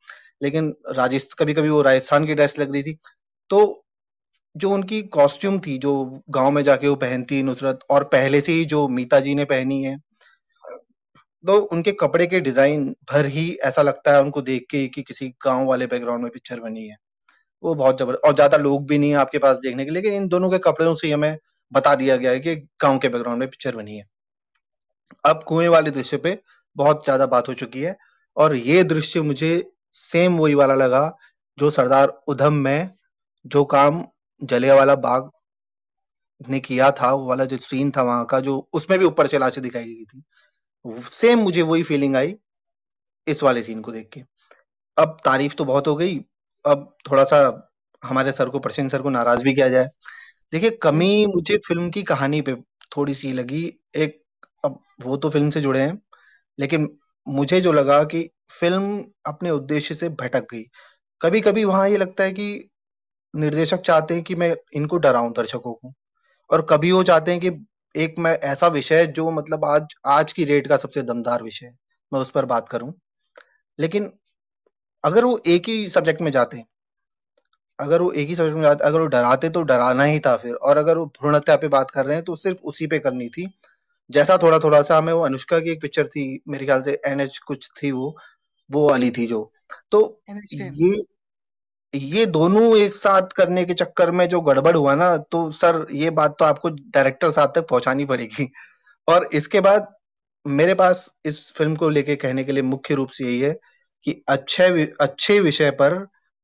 लेकिन 0.41 0.73
राजस्थान 0.91 1.35
कभी 1.39 1.53
कभी 1.55 1.69
वो 1.69 1.81
राजस्थान 1.83 2.25
की 2.25 2.35
ड्रेस 2.35 2.59
लग 2.59 2.73
रही 2.73 2.83
थी। 2.83 2.97
तो 3.49 3.83
जो 4.55 4.69
उनकी 4.71 5.01
कॉस्ट्यूम 5.13 5.59
थी, 5.59 5.77
जो 5.79 6.21
गाँव 6.31 6.51
में 6.51 6.63
जाके 6.63 6.87
वो 6.87 6.95
पहनती, 6.97 7.41
नुसरत, 7.43 7.79
और 7.91 8.03
पहले 8.09 8.41
से 8.41 8.51
ही 8.53 8.65
जो 8.67 8.87
मीता 8.89 9.19
जी 9.21 9.35
ने 9.35 9.45
पहनी 9.47 9.83
है 9.83 9.97
तो 11.43 11.57
उनके 11.73 11.91
कपड़े 11.93 12.25
के 12.27 12.39
डिज़ाइन 12.41 12.85
भर 13.11 13.25
ही 13.27 13.49
ऐसा 13.65 13.81
लगता 13.81 14.13
है 14.13 14.21
उनको 14.21 14.41
देख 14.43 14.65
के 14.71 14.87
कि 14.89 15.01
किसी 15.03 15.27
गाँव 15.45 15.65
वाले 15.67 15.87
बैकग्राउंड 15.87 16.23
में 16.23 16.31
पिक्चर 16.31 16.59
बनी 16.61 16.87
है। 16.87 16.95
वो 17.63 17.75
बहुत 17.75 17.99
ज़बरदस्त 17.99 18.25
और 18.25 18.35
ज़्यादा 18.35 18.57
लोग 18.59 18.87
भी 18.87 18.97
नहीं 18.99 19.11
है 19.11 19.17
आपके 19.17 19.37
पास 19.39 19.57
देखने 19.59 19.85
के 19.85 19.91
लेकिन 19.91 20.13
इन 20.15 20.27
दोनों 20.29 20.49
के 20.51 20.57
कपड़ों 20.61 20.95
से 20.97 21.11
हमें 21.11 21.37
बता 21.71 21.95
दिया 21.95 22.15
गया 22.17 22.31
है 22.31 22.39
कि 22.41 22.55
गाँव 22.83 22.99
के 22.99 23.09
बैकग्राउंड 23.09 23.39
में 23.41 23.49
पिक्चर 23.49 23.75
बनी 23.75 23.97
है। 23.97 24.05
अब 25.25 25.43
कुएँ 25.43 25.67
वाले 25.67 25.91
दृश्य 25.91 26.17
पे 26.17 26.37
बहुत 26.75 27.03
ज़्यादा 27.03 27.25
बात 27.25 27.47
हो 27.49 27.53
चुकी 27.53 27.81
है 27.81 27.95
और 28.37 28.55
ये 28.55 28.83
दृश्य 28.85 29.21
मुझे 29.21 29.51
सेम 29.93 30.37
वही 30.37 30.53
वाला 30.55 30.75
लगा 30.75 31.11
जो 31.57 31.69
सरदार 31.71 32.19
उधम 32.27 32.53
में 32.53 32.89
जो 33.45 33.63
काम 33.67 34.03
जलियांवाला 34.41 34.95
बाग 34.97 35.29
ने 36.41 36.59
किया 36.59 36.89
था, 36.91 37.11
वो 37.13 37.25
वाला 37.27 37.45
जो 37.45 37.57
सीन 37.57 37.91
था 37.91 38.01
वहाँ 38.03 38.25
का 38.25 38.39
जो 38.39 38.57
उसमें 38.73 38.97
भी 38.99 39.05
ऊपर 39.05 39.27
से 39.27 39.37
लाशें 39.39 39.61
दिखाई 39.63 39.83
गई 39.85 40.05
थी 40.05 40.23
सेम 41.11 41.39
मुझे 41.39 41.61
वही 41.61 41.83
फीलिंग 41.83 42.15
आई 42.15 42.35
इस 43.27 43.43
वाले 43.43 43.63
सीन 43.63 43.81
को 43.81 43.91
देख 43.91 44.09
के। 44.13 44.21
अब 44.97 45.17
तारीफ़ 45.25 45.55
तो 45.55 45.65
बहुत 45.65 45.87
हो 45.87 45.95
गई, 45.95 46.17
अब 46.65 46.95
थोड़ा 47.11 47.23
सा 47.25 47.39
हमारे 48.03 48.31
सर 48.33 48.49
को 48.49 48.59
प्रसिंग 48.59 48.89
सर 48.89 49.01
को 49.01 49.09
नाराज़ 49.09 49.43
भी 49.43 49.53
किया 49.55 49.69
जाए। 49.69 49.87
देखिए, 50.53 50.69
कमी 50.83 51.25
मुझे 51.27 51.57
फ़िल्म 51.67 51.89
की 51.91 52.03
कहानी 52.05 52.41
पे 52.43 52.55
थोड़ी 52.97 53.15
सी 53.15 53.33
लगी, 53.33 53.65
एक 53.97 54.23
अब 54.65 54.79
वो 55.01 55.17
तो 55.17 55.29
फ़िल्म 55.29 55.49
से 55.49 55.61
जुड़े 55.61 55.81
हैं, 55.81 55.99
लेकिन 56.59 56.89
मुझे 57.27 57.61
जो 57.61 57.71
लगा 57.71 58.03
कि 58.05 58.29
फ़िल्म 58.51 59.03
अपने 59.27 59.51
उद्देश्य 59.51 59.95
से 59.95 60.09
भटक 60.11 60.47
गई। 60.53 60.63
कभी 61.21 61.41
कभी 61.41 61.63
वहाँ 61.65 61.87
ये 61.89 61.97
लगता 61.97 62.23
है 62.23 62.31
कि 62.33 62.69
निर्देशक 63.33 63.81
चाहते 63.81 64.13
हैं 64.13 64.23
कि 64.23 64.35
मैं 64.35 64.55
इनको 64.75 64.97
डराऊं, 64.99 65.31
दर्शकों 65.33 65.73
को। 65.73 65.93
और 66.49 66.65
कभी 66.71 66.91
वो 66.91 67.03
चाहते 67.03 67.31
हैं 67.31 67.39
कि 67.41 67.51
एक 67.95 68.15
मैं 68.19 68.33
ऐसा 68.45 68.67
विषय 68.69 69.05
जो 69.09 69.29
मतलब 69.31 69.65
आज 69.65 69.95
आज 70.07 70.33
की 70.33 70.45
रेट 70.45 70.67
का 70.67 70.77
सबसे 70.77 71.01
दमदार 71.03 71.43
विषय 71.43 71.65
है, 71.65 71.73
मैं 72.11 72.21
उस 72.21 72.31
पर 72.31 72.45
बात 72.45 72.69
करूँ। 72.69 72.93
लेकिन 73.79 74.11
अगर 75.03 75.25
वो 75.25 75.39
एक 75.47 75.69
ही 75.69 75.87
सब्जेक्ट 75.89 76.21
में 76.21 76.31
जाते, 76.31 76.63
अगर 77.79 78.01
वो 78.01 78.11
एक 78.13 78.27
ही 78.29 78.35
सब्जेक्ट 78.35 78.55
में 78.55 78.63
जाते, 78.63 78.83
अगर 78.85 78.99
वो 79.01 79.07
डराते 79.07 79.49
तो 79.49 79.63
डराना 79.63 80.03
ही 80.03 80.19
था 80.19 80.35
फिर। 80.37 80.53
और 80.55 80.77
अगर 80.77 80.97
वो 80.97 81.05
भ्रूण 81.19 81.35
हत्या 81.35 81.55
पे 81.57 81.67
बात 81.69 81.91
कर 81.91 82.05
रहे 82.05 82.15
हैं 82.15 82.25
तो 82.25 82.35
सिर्फ़ 82.35 82.59
उसी 82.65 82.87
पे 82.87 82.99
करनी 82.99 83.29
थी। 83.29 83.47
जैसा 84.09 84.37
थोड़ा 84.37 84.59
थोड़ा 84.59 84.81
सा 84.81 84.97
हमें 84.97 85.11
वो 85.13 85.21
अनुष्का 85.21 85.59
की 85.59 85.71
एक 85.71 85.81
पिक्चर 85.81 86.07
थी 86.07 86.23
मेरे 86.47 86.65
ख्याल 86.65 86.81
से 86.81 86.99
एनएच 87.07 87.37
कुछ 87.47 87.69
थी 87.73 87.91
वो 87.91 88.15
वो 88.69 88.89
वाली 88.89 89.09
थी 89.11 89.25
जो। 89.27 89.51
तो 89.91 90.21
ये 90.33 91.03
ये 91.93 92.25
दोनों 92.27 92.77
एक 92.77 92.93
साथ 92.93 93.27
करने 93.35 93.63
के 93.65 93.73
चक्कर 93.73 94.11
में 94.11 94.27
जो 94.29 94.39
गड़बड़ 94.41 94.75
हुआ 94.75 94.95
ना 94.95 95.15
तो 95.31 95.49
सर 95.53 95.85
ये 95.93 96.09
बात 96.11 96.35
तो 96.39 96.45
आपको 96.45 96.69
डायरेक्टर 96.69 97.31
साहब 97.31 97.53
तक 97.55 97.67
पहुंचानी 97.69 98.05
पड़ेगी। 98.05 98.47
और 99.07 99.29
इसके 99.33 99.59
बाद 99.61 99.93
मेरे 100.45 100.73
पास 100.73 101.09
इस 101.25 101.51
फ़िल्म 101.53 101.75
को 101.75 101.89
लेके 101.89 102.15
कहने 102.15 102.43
के 102.43 102.51
लिए 102.51 102.63
मुख्य 102.63 102.95
रूप 102.95 103.09
से 103.09 103.23
यही 103.25 103.39
है 103.39 103.53
कि 104.05 104.21
अच्छे 104.29 104.85
अच्छे 105.01 105.39
विषय 105.41 105.71
पर 105.73 105.93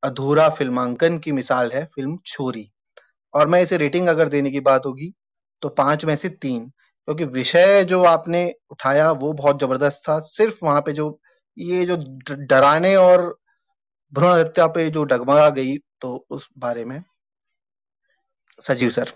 अधूरा 0.04 0.50
फिल्मांकन 0.52 1.18
की 1.20 1.32
मिसाल 1.32 1.72
है 1.72 1.84
फ़िल्म 1.86 2.18
छोरी। 2.28 2.70
और 3.34 3.48
मैं 3.48 3.62
इसे 3.64 3.78
रेटिंग 3.78 4.08
अगर 4.08 4.30
देने 4.30 4.52
की 4.52 4.60
बात 4.62 4.86
होगी 4.86 5.14
तो 5.62 5.70
पाँच 5.72 6.06
में 6.06 6.16
से 6.16 6.30
तीन। 6.32 6.72
क्योंकि 7.08 7.26
विषय 7.32 7.84
जो 7.86 8.04
आपने 8.06 8.44
उठाया 8.72 9.12
वो 9.14 9.32
बहुत 9.34 9.60
ज़बरदस्त 9.60 10.02
था। 10.10 10.20
सिर्फ़ 10.30 10.66
वहाँ 10.66 10.82
पे 10.82 10.94
जो 10.94 11.08
ये 11.58 11.86
जो 11.86 11.98
डराने 12.46 12.96
और 12.98 13.24
भ्रूण 14.14 14.40
हत्या 14.40 14.68
पे 14.70 14.90
जो 14.92 15.04
डगमगा 15.06 15.50
गई 15.52 15.78
तो 16.02 16.16
उस 16.30 16.50
बारे 16.60 16.86
में। 16.86 17.02
सजीव 18.60 18.90
सर। 18.92 19.14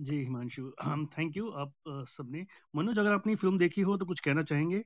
जी 0.00 0.16
हिमांशु 0.18 0.64
हम 0.82 1.06
थैंक 1.08 1.36
यू 1.36 1.50
आप 1.56 1.72
सबने। 2.08 2.44
मनोज 2.76 2.98
अगर 2.98 3.12
आपने 3.12 3.34
फ़िल्म 3.36 3.58
देखी 3.58 3.80
हो 3.82 3.96
तो 3.96 4.06
कुछ 4.06 4.20
कहना 4.20 4.42
चाहेंगे? 4.44 4.82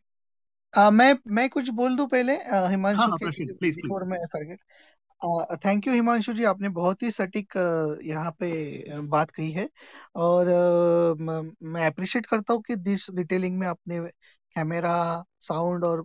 आ, 0.74 0.90
मैं 0.90 1.14
मैं 1.30 1.48
कुछ 1.50 1.68
बोल 1.72 1.96
दूँ 1.96 2.06
पहले? 2.08 2.32
हिमांशु 2.68 3.02
हाँ, 3.02 3.06
हाँ, 3.12 3.18
के 3.18 3.26
प्लीज़ 3.28 3.52
प्लीज़ 3.54 3.76
बिफोर 3.76 4.04
मैं 4.04 4.18
forget 4.26 4.60
thank 5.64 5.86
you 5.86 5.92
Himanshu 5.92 6.32
ji, 6.34 6.44
आपने 6.44 6.68
बहुत 6.70 7.02
ही 7.02 7.10
सटीक 7.10 7.52
यहाँ 8.04 8.30
पे 8.40 9.00
बात 9.08 9.30
कही 9.30 9.50
है। 9.52 9.68
और 10.16 10.46
मैं 11.62 11.86
अप्रिशिएट 11.86 12.26
करता 12.26 12.54
हूँ 12.54 12.62
कि 12.62 12.76
दिस 12.78 13.10
डिटेलिंग 13.10 13.58
में 13.58 13.66
आपने 13.66 13.98
कैमरा 14.56 14.94
साउंड 15.40 15.84
और 15.84 16.04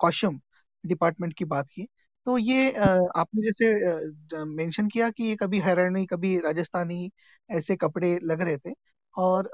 कॉस्ट्यूम 0.00 0.40
डिपार्टमेंट 0.84 1.34
की 1.38 1.44
बात 1.46 1.68
की। 1.68 1.86
तो 2.26 2.36
ये 2.38 2.70
आपने 2.72 3.42
जैसे 3.42 4.44
मेंशन 4.46 4.88
किया 4.88 5.10
कि 5.10 5.24
ये 5.24 5.36
कभी 5.36 5.58
हरियाणी 5.60 6.04
कभी 6.06 6.38
राजस्थानी 6.40 7.10
ऐसे 7.48 7.76
कपड़े 7.76 8.18
लग 8.22 8.40
रहे 8.40 8.56
थे। 8.58 8.74
और 9.14 9.50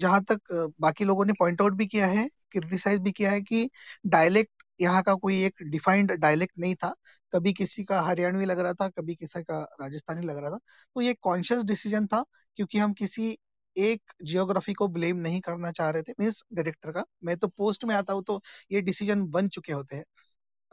जहाँ 0.00 0.22
तक 0.24 0.72
बाकी 0.80 1.04
लोगों 1.04 1.24
ने 1.24 1.32
पॉइंट 1.38 1.60
आउट 1.62 1.72
भी 1.74 1.86
किया 1.86 2.06
है 2.08 2.28
क्रिटिसाइज 2.52 2.98
भी 3.00 3.12
किया 3.12 3.30
है 3.30 3.40
कि 3.42 3.68
डायलेक्ट 4.06 4.59
यहाँ 4.80 5.02
का 5.02 5.14
कोई 5.16 5.42
एक 5.44 5.62
डिफाइंड 5.70 6.12
डायलेक्ट 6.14 6.58
नहीं 6.58 6.74
था। 6.74 6.94
कभी 7.32 7.52
किसी 7.52 7.84
का 7.84 8.00
हरियाणवी 8.02 8.44
लग 8.44 8.58
रहा 8.58 8.72
था 8.74 8.88
कभी 8.90 9.14
किसी 9.14 9.42
का 9.42 9.60
राजस्थानी 9.80 10.26
लग 10.26 10.38
रहा 10.38 10.50
था। 10.50 10.58
तो 10.96 11.00
ये 11.00 11.14
कॉन्शियस 11.22 11.64
डिसीज़न 11.64 12.06
था 12.06 12.24
क्योंकि 12.58 12.78
हम 12.78 12.92
किसी 12.94 13.36
एक 13.76 14.12
जियोग्राफी 14.24 14.72
को 14.74 14.88
ब्लेम 14.88 15.16
नहीं 15.18 15.40
करना 15.40 15.70
चाह 15.72 15.90
रहे 15.90 16.02
थे 16.02 16.12
मीन्स 16.20 16.42
डायरेक्टर 16.54 16.92
का। 16.92 17.04
मैं 17.24 17.36
तो 17.36 17.48
पोस्ट 17.48 17.84
में 17.84 17.94
आता 17.96 18.12
हूँ 18.12 18.22
तो 18.24 18.40
ये 18.72 18.80
डिसीज़न 18.82 19.26
बन 19.30 19.48
चुके 19.48 19.72
होते 19.72 19.96
हैं। 19.96 20.04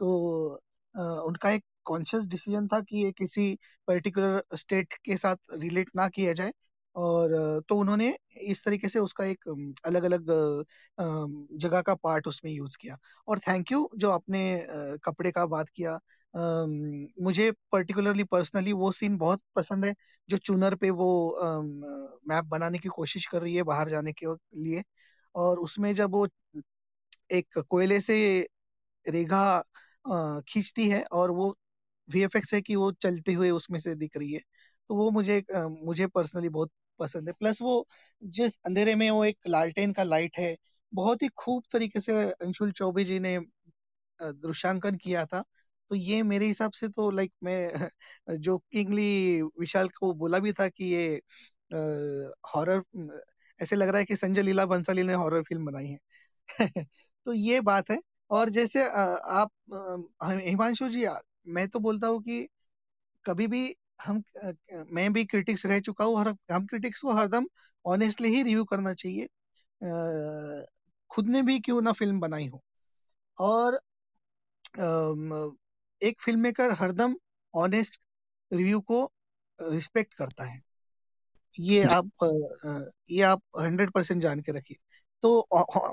तो 0.00 0.60
आ, 0.94 1.02
उनका 1.02 1.50
एक 1.50 1.64
कॉन्शियस 1.84 2.24
डिसीज़न 2.26 2.66
था 2.68 2.80
कि 2.80 3.04
ये 3.04 3.10
किसी 3.12 3.54
पर्टिकुलर 3.88 4.42
स्टेट 4.56 4.94
के 5.04 5.16
साथ 5.16 5.36
रिलेट 5.54 5.90
ना 5.96 6.08
किया 6.08 6.32
जाए। 6.32 6.52
और 6.98 7.62
तो 7.68 7.76
उन्होंने 7.76 8.16
इस 8.42 8.64
तरीके 8.64 8.88
से 8.88 8.98
उसका 8.98 9.24
एक 9.26 9.48
अलग 9.86 10.04
अलग 10.04 10.26
जगह 11.58 11.80
का 11.82 11.94
पार्ट 11.96 12.26
उसमें 12.28 12.50
यूज़ 12.52 12.76
किया। 12.80 12.96
और 13.28 13.38
थैंक 13.38 13.72
यू 13.72 13.88
जो 13.96 14.10
आपने 14.10 14.42
कपड़े 15.04 15.30
का 15.32 15.46
बात 15.46 15.68
किया। 15.76 15.98
मुझे 17.22 17.50
पर्टिकुलरली, 17.72 18.24
पर्सनली 18.24 18.72
वो 18.74 18.90
सीन 18.92 19.16
बहुत 19.18 19.42
पसंद 19.56 19.84
है, 19.84 19.94
जो 20.28 20.36
चूनर 20.38 20.74
पे 20.76 20.90
वो 20.92 21.10
मैप 22.28 22.44
बनाने 22.46 22.78
की 22.78 22.88
कोशिश 22.88 23.26
कर 23.26 23.42
रही 23.42 23.54
है 23.56 23.62
बाहर 23.64 23.88
जाने 23.88 24.12
के 24.22 24.26
लिए। 24.60 24.82
और 25.34 25.58
उसमें 25.60 25.94
जब 25.94 26.10
वो 26.12 26.26
एक 27.30 27.58
कोयले 27.70 28.00
से 28.00 28.16
रेखा 29.06 29.42
खींचती 30.48 30.88
है 30.90 31.02
और 31.12 31.30
वो 31.30 31.56
वीएफएक्स 32.08 32.54
है 32.54 32.60
कि 32.62 32.76
वो 32.76 32.90
चलते 33.02 33.32
हुए 33.32 33.50
उसमें 33.50 33.78
से 33.80 33.94
दिख 33.96 34.16
रही 34.16 34.32
है 34.32 34.40
तो 34.90 34.94
वो 34.96 35.10
मुझे 35.10 35.42
मुझे 35.86 36.06
पर्सनली 36.08 36.48
बहुत 36.48 36.70
पसंद 37.00 37.28
है। 37.28 37.34
प्लस 37.34 37.62
वो 37.62 37.86
जिस 38.22 38.58
अंधेरे 38.66 38.94
में 38.94 39.10
वो 39.10 39.24
एक 39.24 39.38
लालटेन 39.48 39.92
का 39.92 40.02
लाइट 40.04 40.38
है, 40.38 40.56
बहुत 40.92 41.22
ही 41.22 41.28
खूब 41.36 41.62
तरीके 41.72 42.00
से 42.00 42.22
अंशुल 42.32 42.72
चौबे 42.72 43.04
जी 43.04 43.18
ने 43.20 43.38
दृश्यांकन 44.20 44.96
किया 44.96 45.24
था। 45.26 45.42
तो 45.90 45.94
ये 45.94 46.22
मेरे 46.24 46.46
हिसाब 46.46 46.72
से 46.72 46.88
तो 46.88 47.10
लाइक 47.10 47.32
मैं 47.44 47.90
जोकिंगली 48.38 49.42
विशाल 49.60 49.88
को 49.90 50.12
बोला 50.14 50.38
भी 50.38 50.52
था 50.52 50.68
कि 50.68 50.84
ये 50.86 51.20
हॉरर, 52.48 52.82
ऐसे 53.58 53.76
लग 53.76 53.88
रहा 53.88 53.98
है 53.98 54.04
कि 54.04 54.16
संजय 54.16 54.42
लीला 54.42 54.66
बंसाली 54.66 55.02
ने 55.02 55.12
हॉरर 55.14 55.42
फ़िल्म 55.42 55.64
बनाई 55.66 55.86
है। 55.86 55.98
तो 57.26 57.32
ये 57.32 57.60
बात 57.62 57.90
है। 57.90 58.00
और 58.30 58.48
जैसे 58.50 58.84
आप 58.84 59.50
हिमांशु 60.24 60.88
जी 60.88 61.04
मैं 61.48 61.68
तो 61.68 61.78
बोलता 61.80 62.06
हूँ 62.06 62.20
कि 62.22 62.48
कभी 63.24 63.46
भी 63.46 63.64
हम 64.00 64.22
मैं 64.92 65.12
भी 65.12 65.24
क्रिटिक्स 65.24 65.66
रह 65.66 65.80
चुका 65.80 66.04
हूँ 66.04 66.16
और 66.16 66.34
हम 66.52 66.66
क्रिटिक्स 66.66 67.02
को 67.02 67.12
हरदम 67.12 67.46
ऑनेस्टली 67.84 68.28
ही 68.28 68.42
रिव्यू 68.42 68.64
करना 68.64 68.94
चाहिए। 68.94 69.28
खुद 71.10 71.28
ने 71.28 71.42
भी 71.42 71.58
क्यों 71.60 71.80
ना 71.82 71.92
फ़िल्म 71.92 72.20
बनाई 72.20 72.46
हो? 72.48 72.62
और 73.38 73.80
एक 76.02 76.20
फ़िल्म 76.20 76.40
मेकर 76.40 76.70
हरदम 76.72 77.16
ऑनेस्ट 77.54 77.98
रिव्यू 78.50 78.80
को 78.80 79.04
रिस्पेक्ट 79.58 80.14
करता 80.14 80.44
है। 80.44 80.60
ये 81.54 81.82
आप 81.84 82.10
ये 83.10 83.22
आप 83.22 83.42
हंड्रेड 83.60 83.90
परसेंट 83.90 84.22
जान 84.22 84.40
के 84.40 84.52
रखिए। 84.52 84.76
तो 85.22 85.40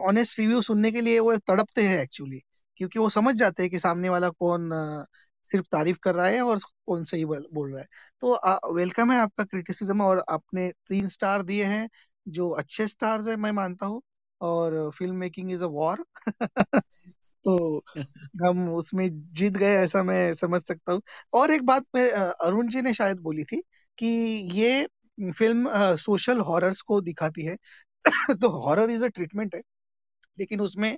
ऑनेस्ट 0.08 0.40
रिव्यू 0.40 0.62
सुनने 0.62 0.92
के 0.92 1.02
लिए 1.02 1.20
वो 1.20 1.36
तड़पते 1.38 1.88
हैं 1.88 1.98
एक्चुअली 2.00 2.42
क्योंकि 2.78 3.00
वो 3.00 3.10
समझ 3.10 3.36
जाते 3.36 3.64
हैं 3.64 3.70
कि 3.72 3.80
सामने 3.80 4.10
वाला 4.10 4.30
कौन 4.30 4.70
सिर्फ़ 5.46 5.66
तारीफ़ 5.72 5.98
कर 6.04 6.16
रहा 6.16 6.28
है 6.28 6.42
और 6.44 6.60
कौन 6.88 7.04
सही 7.06 7.26
बोल 7.26 7.72
रहा 7.72 7.80
है। 7.82 7.88
तो 8.24 8.74
वेलकम 8.76 9.12
है 9.12 9.20
आपका 9.20 9.44
क्रिटिसिज्म 9.46 10.02
और 10.04 10.24
आपने 10.30 10.70
तीन 10.90 11.08
स्टार 11.10 11.44
दिए 11.44 11.64
हैं, 11.66 11.88
जो 12.26 12.50
अच्छे 12.56 12.88
स्टार्स 12.90 13.28
है 13.28 13.36
मैं 13.38 13.52
मानता 13.54 13.86
हूँ, 13.86 14.02
और 14.42 14.90
film 14.92 15.16
making 15.18 15.52
is 15.52 15.64
a 15.64 15.68
war 15.70 16.04
तो 17.46 17.84
हम 18.42 18.70
उसमें 18.72 19.08
जीत 19.34 19.54
गए 19.56 19.76
ऐसा 19.78 20.04
मैं 20.04 20.34
समझ 20.36 20.62
सकता 20.64 20.94
हूँ। 20.94 21.02
और 21.34 21.52
एक 21.52 21.66
बात 21.66 21.86
मैं 21.96 22.10
अरुण 22.48 22.70
जी 22.70 22.82
ने 22.82 22.94
शायद 22.94 23.20
बोली 23.22 23.44
थी 23.46 23.62
कि 23.98 24.08
ये 24.54 24.88
फ़िल्म 25.32 25.96
सोशल 25.98 26.40
हॉरर्स 26.44 26.82
को 26.84 27.00
दिखाती 27.02 27.46
है। 27.46 27.56
तो 28.42 28.50
हॉरर 28.60 28.90
इज़ 28.92 29.06
अ 29.06 29.08
ट्रीटमेंट 29.10 29.56
है, 29.56 29.62
लेकिन 30.38 30.62
उसमें 30.62 30.98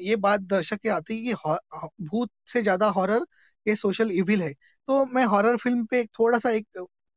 ये 0.00 0.16
बात 0.18 0.40
दर्शक 0.42 0.78
के 0.80 0.88
आती 0.90 1.16
है 1.18 1.34
कि 1.34 2.06
भूत 2.06 2.30
से 2.48 2.62
ज़्यादा 2.62 2.88
हॉरर 2.90 3.26
ये 3.66 3.74
सोशल 3.76 4.10
इविल 4.12 4.42
है। 4.42 4.52
तो 4.88 5.04
मैं 5.06 5.24
हॉरर 5.26 5.56
फ़िल्म 5.56 5.84
पे 5.86 6.04
थोड़ा 6.18 6.38
सा 6.38 6.50
एक 6.50 6.66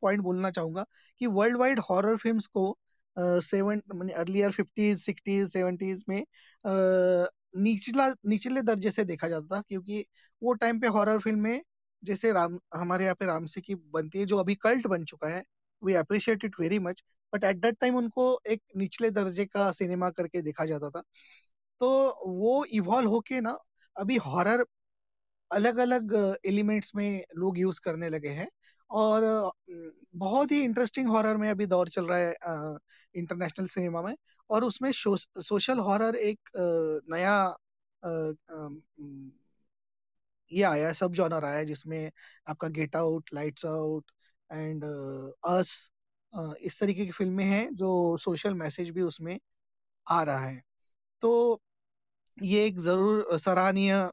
पॉइंट 0.03 0.21
बोलना 0.21 0.51
चाहूँगा 0.51 0.85
कि 1.21 1.27
वर्ल्ड 1.29 1.57
वाइड 1.57 1.79
हॉरर 1.81 2.17
फिल्म्स 2.17 2.47
को 2.49 2.77
सेवन 3.17 3.81
मैंने 3.95 4.13
अर्लियर 4.13 4.51
फिफ्टीज 4.51 4.99
सिक्सटीज 4.99 5.51
सेवेंटीज 5.53 6.03
में 6.09 6.21
अ, 6.21 7.27
निचला 7.57 8.07
निचले 8.27 8.61
दर्जे 8.61 8.89
से 8.91 9.03
देखा 9.05 9.27
जाता 9.27 9.55
था 9.57 9.61
क्योंकि 9.61 10.03
वो 10.41 10.53
टाइम 10.55 10.79
पे 10.79 10.87
हॉरर 10.89 11.19
फ़िल्म 11.19 11.39
में 11.39 11.61
जैसे 12.03 12.31
राम 12.31 12.57
हमारे 12.75 13.03
यहाँ 13.03 13.15
पे 13.15 13.25
रामसी 13.25 13.61
की 13.61 13.75
बनती 13.93 14.19
है 14.19 14.25
जो 14.25 14.37
अभी 14.37 14.55
कल्ट 14.57 14.87
बन 14.87 15.03
चुका 15.05 15.27
है 15.29 15.43
we 15.81 15.93
appreciate 15.95 16.45
it 16.45 16.55
very 16.59 16.79
much 16.79 17.03
but 17.33 17.43
at 17.43 17.57
that 17.57 17.77
time 17.79 17.95
उनको 17.95 18.25
एक 18.47 18.61
निचले 18.77 19.09
दर्जे 19.11 19.45
का 19.45 19.71
सिनेमा 19.71 20.09
करके 20.11 20.41
देखा 20.41 20.65
जाता 20.65 20.89
था। 20.89 21.01
तो 21.81 21.89
वो 22.27 22.63
इवॉल्व 22.73 23.09
होके 23.09 23.39
ना 23.41 23.57
अभी 23.95 24.17
हॉरर 24.19 24.65
अलग 25.54 25.78
अलग 25.78 26.14
एलिमेंट्स 26.45 26.91
में 26.95 27.24
लोग 27.38 27.58
यूज़ 27.60 27.80
करने 27.84 28.10
लगे 28.10 28.30
हैं 28.32 28.47
और 28.89 29.24
बहुत 30.16 30.51
ही 30.51 30.62
इंटरेस्टिंग 30.64 31.10
हॉरर 31.10 31.38
में 31.38 31.49
अभी 31.49 31.66
दौर 31.66 31.89
चल 31.89 32.06
रहा 32.06 32.18
है 32.20 32.78
इंटरनेशनल 33.16 33.68
सिनेमा 33.68 34.01
में 34.01 34.16
और 34.49 34.64
उसमें 34.64 34.91
सोशल 34.93 35.80
हॉरर 35.80 36.16
एक 36.16 36.49
नया 37.10 37.36
ये 40.51 40.64
आया 40.64 40.88
है, 40.88 40.93
सब 40.93 41.14
जॉनर 41.14 41.45
आया 41.45 41.58
है 41.58 41.66
जिसमें 41.66 42.12
आपका 42.49 42.68
get 42.70 42.95
out, 42.95 43.30
lights 43.34 43.66
out 43.66 44.12
and 44.49 44.84
Us 45.47 45.89
इस 46.62 46.80
तरीके 46.80 47.06
की 47.06 47.12
फ़िल्में 47.12 47.43
हैं 47.45 47.68
जो 47.76 47.89
सोशल 48.18 48.54
मैसेज 48.56 48.89
भी 48.89 49.01
उसमें 49.01 49.38
आ 50.08 50.22
रहा 50.24 50.45
है। 50.45 50.62
तो 51.22 51.62
ये 52.38 52.65
एक 52.67 52.79
ज़रूर 52.79 53.38
सराहनीय 53.39 54.09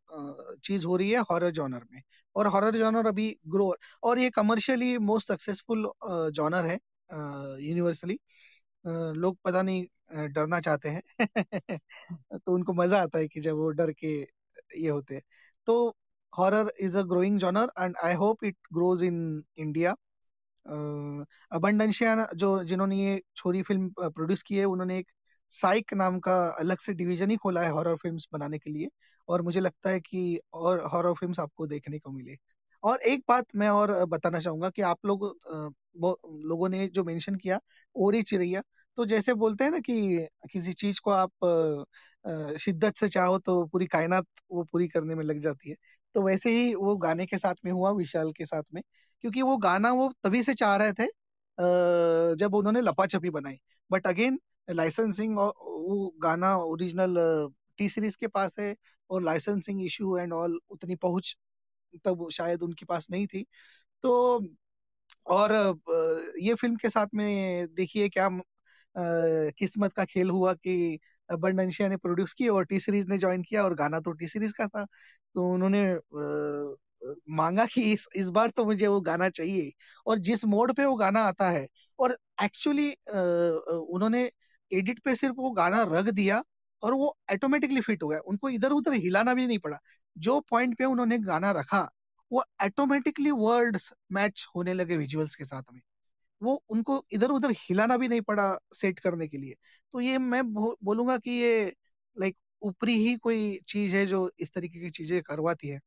चीज़ 0.65 0.87
हो 0.87 0.97
रही 0.97 1.11
है 1.11 1.21
हॉरर 1.31 1.51
जॉनर 1.53 1.85
में। 1.93 2.01
और 2.37 2.47
हॉरर 2.47 2.77
जॉनर 2.77 3.07
अभी 3.07 3.29
ग्रो 3.49 3.75
और 4.03 4.19
ये 4.19 4.31
कमर्शियली 4.31 4.97
मोस्ट 5.01 5.29
सक्सेसफुल 5.29 5.91
जॉनर 6.35 6.65
है 6.67 6.79
यूनिवर्सली। 7.61 8.19
लोग 8.85 9.37
पता 9.45 9.63
नहीं 9.63 9.87
डरना 10.33 10.61
चाहते 10.61 10.89
हैं। 10.89 11.03
तो 12.47 12.53
उनको 12.55 12.73
मज़ा 12.73 13.03
आता 13.03 13.19
है 13.19 13.29
कि 13.29 13.41
जब 13.41 13.57
वो 13.57 13.71
डर 13.73 13.93
के 13.95 14.13
ये 14.79 14.89
होते 14.89 15.15
हैं। 15.15 15.23
तो 15.67 15.77
horror 16.33 16.73
is 16.81 16.99
a 16.99 17.03
growing 17.03 17.39
genre 17.39 17.71
and 17.81 17.97
I 18.05 18.15
hope 18.15 18.45
it 18.45 18.57
grows 18.75 19.05
in 19.05 19.43
India. 19.59 19.95
अबंडेंशिया 21.53 22.27
जो 22.37 22.49
जिन्होंने 22.65 22.97
ये 22.97 23.21
छोरी 23.37 23.63
फ़िल्म 23.63 24.11
प्रोड्यूस 24.11 24.43
की 24.43 24.57
है 24.57 24.65
उन्होंने 24.67 24.99
एक 24.99 25.11
साइक 25.51 25.95
नाम 25.95 26.19
का 26.21 26.35
अलग 26.61 26.79
से 26.79 26.93
डिवीज़न 26.95 27.31
ही 27.31 27.37
खोला 27.37 27.63
है 27.63 27.71
हॉरर 27.71 27.97
फिल्म्स 27.97 28.29
बनाने 28.33 28.59
के 28.59 28.71
लिए 28.71 28.89
और 29.29 29.43
मुझे 29.43 29.61
लगता 29.61 29.91
है 29.91 30.01
कि 30.01 30.41
और 30.55 30.81
हॉरर 30.93 31.15
फिल्म्स 31.15 31.41
आपको 31.41 31.67
देखने 31.67 31.99
को 31.99 32.11
मिले। 32.11 32.37
और 32.83 33.01
एक 33.03 33.25
बात 33.29 33.47
मैं 33.57 33.69
और 33.71 33.93
बताना 34.07 34.41
चाहूँगा 34.41 34.71
कि 34.71 34.83
आप 34.83 35.07
लोग 35.07 35.25
लोगों 35.97 36.69
ने 36.69 36.87
जो 36.89 37.05
मेंशन 37.05 37.35
किया, 37.37 37.59
ओरी 37.97 38.23
चिड़ैया 38.23 38.63
तो 38.99 39.05
जैसे 39.07 39.35
बोलते 39.35 39.65
हैं 39.65 39.71
ना 39.71 39.79
कि 39.81 40.27
किसी 40.53 40.73
चीज़ 40.75 41.01
को 41.05 41.11
आप 41.11 42.57
शिद्दत 42.61 42.97
से 42.97 43.09
चाहो 43.09 43.39
तो 43.39 43.65
पूरी 43.67 43.87
कायनात 43.87 44.27
वो 44.53 44.65
पूरी 44.73 44.89
करने 44.89 45.15
में 45.15 45.25
लग 45.25 45.39
जाती 45.39 45.71
है। 45.71 45.77
तो 46.15 46.23
वैसे 46.23 46.51
ही 46.51 46.75
वो 46.75 46.97
गाने 46.99 47.27
के 47.27 47.39
साथ 47.39 47.55
में 47.65 47.73
हुआ, 47.73 47.91
विशाल 47.93 48.33
के 48.33 48.47
साथ 48.47 48.63
में, 48.75 48.83
क्योंकि 49.25 49.43
वो 49.43 49.57
गाना 49.59 49.93
वो 49.93 50.11
तभी 50.25 50.43
से 50.43 50.55
चाह 50.55 50.77
रहे 50.77 50.93
थे 50.93 51.07
जब 52.37 52.55
उन्होंने 52.55 52.81
लपा 52.81 53.07
छपी 53.07 53.31
बनाई। 53.31 53.59
बट 53.91 54.07
अगेन 54.07 54.39
लाइसेंसिंग 54.71 55.39
और 55.39 55.53
वो 55.59 56.15
गाना 56.23 56.57
ओरिजिनल 56.59 57.17
टी 57.79 57.89
सीरीज़ 57.89 58.17
के 58.21 58.27
पास 58.29 58.57
है 58.59 58.75
और 59.11 59.23
लाइसेंसिंग 59.25 59.85
इशू 59.87 60.17
एंड 60.19 60.33
ऑल 60.33 60.59
उतनी 60.71 60.97
पहुँच 60.99 61.37
तब 62.05 62.29
शायद 62.33 62.63
उनके 62.63 62.87
पास 62.87 63.07
नहीं 63.11 63.27
थी। 63.27 63.45
तो 64.05 64.41
और 65.29 65.53
ये 66.43 66.55
फ़िल्म 66.55 66.77
के 66.77 66.89
साथ 66.91 67.07
में 67.15 67.67
देखिए 67.75 68.09
क्या 68.09 68.29
किस्मत 69.59 69.93
का 69.93 70.05
खेल 70.05 70.31
हुआ 70.31 70.53
कि 70.55 70.99
बंडनशिया 71.29 71.89
ने 71.89 71.97
प्रोड्यूस 71.97 72.33
की 72.35 72.49
और 72.49 72.65
टी 72.65 72.79
सीरीज़ 72.81 73.09
ने 73.09 73.19
ज्वाइन 73.19 73.43
किया 73.43 73.65
और 73.65 73.75
गाना 73.75 74.01
तो 74.01 74.13
टी 74.13 74.27
सीरीज़ 74.29 74.53
का 74.59 74.67
था। 74.69 74.85
तो 75.35 75.53
उन्होंने 75.55 75.83
मांगा 77.31 77.65
कि 77.67 77.83
इस 77.93 78.07
इस 78.17 78.31
बार 78.31 78.51
तो 78.51 78.65
मुझे 78.67 78.87
वो 78.87 79.01
गाना 79.01 79.29
चाहिए। 79.31 79.71
और 80.07 80.19
जिस 80.21 80.45
मोड 80.47 80.73
पे 80.77 80.85
वो 80.85 80.95
गाना 80.97 81.21
आता 81.25 81.49
है 81.51 81.67
और 81.99 82.17
एक्चुअली 82.45 82.91
उन्होंने 83.11 84.29
एडिट 84.73 84.99
पे 85.01 85.15
सिर्फ़ 85.17 85.37
वो 85.37 85.51
गाना 85.53 85.83
रख 85.91 86.09
दिया 86.13 86.43
और 86.83 86.95
वो 86.95 87.09
ऑटोमेटिकली 87.33 87.81
फिट 87.81 88.03
हो 88.03 88.09
गया। 88.09 88.19
उनको 88.21 88.49
इधर 88.51 88.73
उधर 88.73 88.93
हिलाना 88.95 89.35
भी 89.35 89.47
नहीं 89.47 89.59
पड़ा। 89.59 89.79
जो 90.17 90.41
पॉइंट 90.51 90.77
पे 90.79 90.85
उन्होंने 90.85 91.19
गाना 91.21 91.51
रखा 91.51 91.89
वो 92.31 92.45
ऑटोमेटिकली 92.65 93.31
वर्ड्स 93.33 93.93
मैच 94.13 94.47
होने 94.57 94.75
लगे 94.75 94.97
विजुअल्स 94.97 95.35
के 95.37 95.45
साथ 95.45 95.73
में। 95.73 95.81
वो 96.43 96.55
उनको 96.71 97.05
इधर 97.13 97.31
उधर 97.31 97.51
हिलाना 97.59 97.97
भी 97.97 98.09
नहीं 98.09 98.21
पड़ा 98.21 98.47
सेट 98.75 98.99
करने 98.99 99.27
के 99.29 99.39
लिए। 99.39 99.55
तो 99.95 100.01
ये 100.01 100.19
मैं 100.19 100.43
बो, 100.53 100.77
बोलूँगा 100.85 101.17
कि 101.19 101.31
ये 101.33 101.73
लाइक 102.17 102.37
ऊपरी 102.63 102.95
ही 102.97 103.17
कोई 103.17 103.59
चीज़ 103.69 103.97
है 103.97 104.07
जो 104.07 104.31
इस 104.41 104.53
तरीके 104.55 104.81
की 104.81 104.91
चीज़ें 104.91 105.21
करवाती 105.23 105.69
है। 105.69 105.81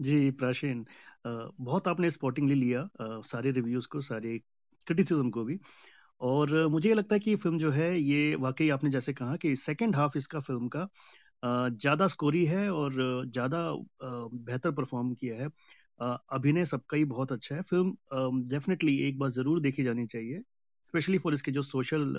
जी 0.00 0.30
प्राचीन। 0.30 0.84
बहुत 1.26 1.88
आपने 1.88 2.10
स्पॉटिंगली 2.10 2.54
लिया 2.54 2.88
सारे 3.26 3.50
रिव्यूज़ 3.50 3.88
को 3.88 4.00
सारे 4.00 4.38
क्रिटिसिज्म 4.86 5.30
को 5.30 5.44
भी। 5.44 5.58
और 6.20 6.66
मुझे 6.68 6.88
ये 6.88 6.94
लगता 6.94 7.14
है 7.14 7.20
कि 7.20 7.34
फ़िल्म 7.36 7.58
जो 7.58 7.70
है, 7.70 7.98
ये 8.00 8.34
वाकई 8.36 8.68
आपने 8.70 8.90
जैसे 8.90 9.12
कहा 9.12 9.36
कि 9.36 9.54
सेकंड 9.56 9.96
हाफ़ 9.96 10.16
इसका 10.18 10.40
फ़िल्म 10.40 10.68
का 10.68 10.88
ज़्यादा 11.42 12.06
स्कोरी 12.08 12.44
है 12.46 12.70
और 12.72 12.92
ज़्यादा 13.28 13.60
बेहतर 14.02 14.70
परफॉर्म 14.72 15.12
किया 15.14 15.36
है। 15.36 15.48
अभिनय 16.32 16.64
सबका 16.64 16.96
ही 16.96 17.04
बहुत 17.06 17.32
अच्छा 17.32 17.54
है। 17.54 17.62
फ़िल्म 17.62 18.42
डेफिनेटली 18.50 18.96
एक 19.08 19.18
बार 19.18 19.30
ज़रूर 19.30 19.60
देखी 19.60 19.82
जानी 19.82 20.06
चाहिए 20.06 20.40
स्पेशली 20.86 21.18
फॉर 21.18 21.34
इसके 21.34 21.52
जो 21.52 21.62
सोशल 21.62 22.14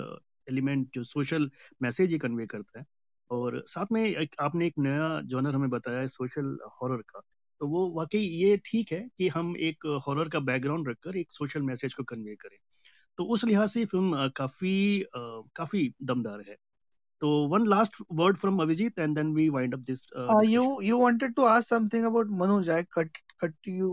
एलिमेंट 0.48 0.88
जो 0.94 1.02
सोशल 1.04 1.50
मैसेज 1.82 2.12
ये 2.12 2.18
कन्वे 2.18 2.46
करता 2.46 2.78
है। 2.80 2.84
और 3.30 3.62
साथ 3.66 3.86
में 3.92 4.04
एक, 4.04 4.34
आपने 4.40 4.66
एक 4.66 4.74
नया 4.78 5.20
जॉनर 5.26 5.54
हमें 5.54 5.70
बताया 5.70 5.98
है 6.00 6.08
सोशल 6.08 6.56
हॉरर 6.82 7.02
का। 7.08 7.20
तो 7.60 7.66
वो 7.68 7.88
वाकई 7.96 8.18
ये 8.18 8.56
ठीक 8.66 8.92
है 8.92 9.00
कि 9.18 9.28
हम 9.28 9.54
एक 9.60 9.86
हॉरर 10.06 10.28
का 10.28 10.40
बैकग्राउंड 10.40 10.88
रखकर 10.88 11.16
एक 11.16 11.32
सोशल 11.32 11.62
मैसेज 11.62 11.94
को 11.94 12.04
कन्वे 12.04 12.34
करें। 12.36 12.56
तो 13.20 13.24
उस 13.24 13.44
लिहाज 13.44 13.68
से 13.68 13.84
फ़िल्म 13.84 14.28
काफ़ी 14.28 15.04
काफ़ी 15.56 15.94
दमदार 16.02 16.40
है। 16.40 16.56
तो 17.20 17.30
one 17.48 17.66
last 17.66 17.96
word 18.12 18.36
from 18.36 18.62
Abhijeet 18.62 18.98
and 18.98 19.14
then 19.14 19.34
we 19.34 19.48
wind 19.48 19.74
up 19.74 19.80
this 19.80 20.02
uh, 20.18 20.50
you 20.50 20.62
you 20.62 20.86
you 20.88 21.00
wanted 21.02 21.34
to 21.38 21.48
ask 21.48 21.68
something 21.72 22.06
about 22.10 22.30
Manoj 22.38 22.70
I 22.76 22.78
cut 22.98 23.20
cut 23.44 23.68
you 23.68 23.90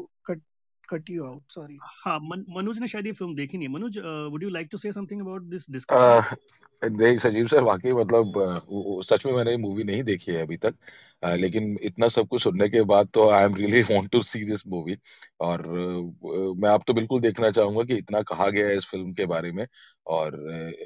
cut 0.89 1.09
you 1.09 1.25
out 1.25 1.41
sorry. 1.49 1.77
हाँ 2.05 2.19
मन, 2.23 2.45
मनोज 2.49 2.79
ने 2.79 2.87
शायद 2.87 3.07
ये 3.07 3.11
फ़िल्म 3.13 3.35
देखी 3.35 3.57
नहीं 3.57 3.67
Manoj 3.69 3.97
would 4.31 4.43
you 4.43 4.49
like 4.49 4.67
to 4.71 4.77
say 4.77 4.91
something 4.91 5.21
about 5.21 5.41
this 5.43 5.69
discussion 5.71 6.35
देख 6.81 7.19
Sajeev 7.21 7.47
sir 7.47 7.63
वाकई 7.63 7.91
मतलब 7.93 9.01
सच 9.05 9.25
में 9.25 9.33
मैंने 9.33 9.51
ये 9.51 9.57
मूवी 9.57 9.83
नहीं 9.83 10.03
देखी 10.03 10.31
है 10.31 10.41
अभी 10.41 10.57
तक। 10.57 10.75
अह, 11.23 11.35
लेकिन 11.35 11.77
इतना 11.81 12.07
सब 12.07 12.27
कुछ 12.27 12.41
सुनने 12.43 12.67
के 12.69 12.81
बाद 12.83 13.07
तो 13.13 13.27
I 13.29 13.45
am 13.45 13.55
really 13.55 13.81
want 13.83 14.09
to 14.11 14.21
see 14.21 14.43
this 14.45 14.67
movie 14.67 14.97
और 15.39 15.61
अह, 15.61 16.53
मैं 16.61 16.69
आप 16.69 16.83
तो 16.87 16.93
बिल्कुल 16.93 17.21
देखना 17.21 17.49
चाहूँगा 17.51 17.83
कि 17.83 17.95
इतना 17.97 18.21
कहा 18.21 18.49
गया 18.49 18.67
है 18.67 18.77
इस 18.77 18.85
फ़िल्म 18.85 19.13
के 19.13 19.25
बारे 19.25 19.51
में। 19.51 19.65
और 20.07 20.37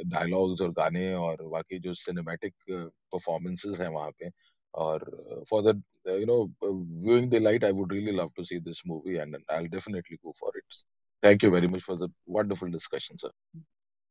डायलॉग्स 0.07 0.61
और 0.61 0.71
गाने 0.71 1.13
और 1.13 1.47
बाकी 1.51 1.79
जो 1.79 1.93
सिनेमैटिक 1.93 2.53
परफॉर्मेंसेस 2.71 3.79
हैं 3.79 3.89
वहाँ 3.89 4.11
पे 4.19 4.29
और 4.73 5.05
for 5.49 5.61
the 5.63 5.81
you 6.07 6.25
know 6.25 6.43
viewing 6.63 7.29
delight 7.31 7.63
I 7.63 7.71
would 7.73 7.93
really 7.93 8.11
love 8.17 8.31
to 8.35 8.43
see 8.43 8.59
this 8.61 8.81
movie 8.87 9.17
and 9.17 9.35
I 9.35 9.57
will 9.57 9.69
definitely 9.71 10.17
go 10.25 10.33
for 10.39 10.57
it 10.57 10.83
thank 11.23 11.43
you 11.43 11.51
very 11.51 11.67
much 11.67 11.83
for 11.87 11.97
the 11.97 12.11
wonderful 12.37 12.71
discussion 12.71 13.15
sir 13.17 13.31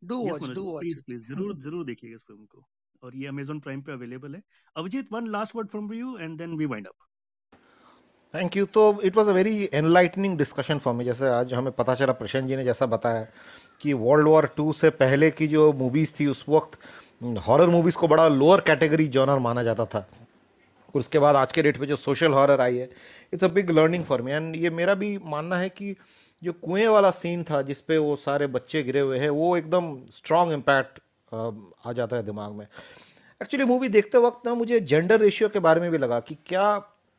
do 0.02 0.16
yes 0.26 0.32
watch 0.32 0.42
Manoj 0.42 0.56
do 0.56 0.62
watch 0.64 0.80
please 0.80 0.98
it. 0.98 1.04
Please 1.06 1.22
ज़रूर 1.28 1.56
ज़रूर 1.62 1.84
देखिएगा 1.86 2.14
इस 2.14 2.22
film 2.26 2.44
को। 2.44 2.62
और 3.02 3.16
ये 3.16 3.26
Amazon 3.28 3.58
prime 3.60 3.80
पे 3.82 3.92
available 3.92 4.34
है। 4.34 4.42
Abhijeet 4.76 5.12
one 5.12 5.26
last 5.30 5.56
word 5.56 5.68
from 5.68 5.92
you 5.94 6.16
and 6.18 6.38
then 6.38 6.54
we 6.58 6.66
wind 6.66 6.86
up 6.86 6.94
thank 8.34 8.56
you 8.56 8.66
तो 8.74 8.84
it 9.04 9.16
was 9.16 9.28
a 9.28 9.32
very 9.32 9.68
enlightening 9.74 10.36
discussion 10.38 10.78
for 10.78 10.94
me 10.94 11.04
जैसे 11.04 11.28
आज 11.28 11.52
हमें 11.54 11.72
पता 11.74 11.94
चला 11.94 12.12
प्रशांत 12.12 12.48
जी 12.48 12.56
ने 12.56 12.64
जैसा 12.64 12.86
बताया 12.86 13.26
कि 13.82 13.92
वर्ल्ड 14.02 14.28
वॉर 14.28 14.46
टू 14.56 14.72
से 14.72 14.90
पहले 14.96 15.30
की 15.30 15.48
जो 15.48 15.72
मूवीज़ 15.74 16.12
थी 16.20 16.26
उस 16.26 16.44
वक्त 16.48 16.78
हॉरर 17.48 17.68
मूवीज़ 17.68 17.96
को 17.98 18.08
बड़ा 18.08 18.26
लोअर 18.28 18.60
कैटेगरी 18.66 19.08
जॉनर 19.16 19.38
माना 19.40 19.62
जाता 19.62 19.86
था। 19.86 20.06
और 20.94 21.00
उसके 21.00 21.18
बाद 21.18 21.36
आज 21.36 21.52
के 21.52 21.62
डेट 21.62 21.78
में 21.78 21.86
जो 21.88 21.96
सोशल 21.96 22.32
हॉरर 22.32 22.60
आई 22.60 22.76
है 22.76 22.88
it's 23.32 23.44
a 23.44 23.48
big 23.48 23.70
learning 23.70 24.04
for 24.04 24.22
me 24.22 24.32
and 24.32 24.56
ये 24.56 24.70
मेरा 24.72 24.94
भी 24.94 25.16
मानना 25.26 25.56
है 25.58 25.68
कि 25.68 25.94
जो 26.42 26.52
कुएँ 26.54 26.86
वाला 26.88 27.10
सीन 27.10 27.42
था, 27.44 27.60
जिस 27.62 27.80
पे 27.80 27.96
वो 27.98 28.14
सारे 28.16 28.46
बच्चे 28.48 28.82
गिरे 28.82 29.00
हुए 29.00 29.18
हैं, 29.18 29.28
वो 29.30 29.56
एकदम 29.56 29.96
स्ट्रॉन्ग 30.10 30.52
इम्पैक्ट 30.52 31.00
आ 31.32 31.92
जाता 31.92 32.16
है 32.16 32.22
दिमाग 32.22 32.52
में। 32.52 32.66
एक्चुअली 33.40 33.66
मूवी 33.66 33.88
देखते 33.88 34.18
वक्त 34.18 34.46
ना 34.46 34.54
मुझे 34.54 34.80
जेंडर 34.82 35.20
रेशियो 35.20 35.48
के 35.48 35.58
बारे 35.58 35.80
में 35.80 35.90
भी 35.90 35.98
लगा 35.98 36.20
कि 36.20 36.36
क्या 36.46 36.64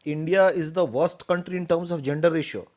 India 0.05 0.49
is 0.49 0.73
the 0.73 0.85
worst 0.91 1.21
country 1.27 1.57
in 1.57 1.65
terms 1.65 1.91
of 1.91 2.01
gender 2.01 2.31
ratio 2.31 2.67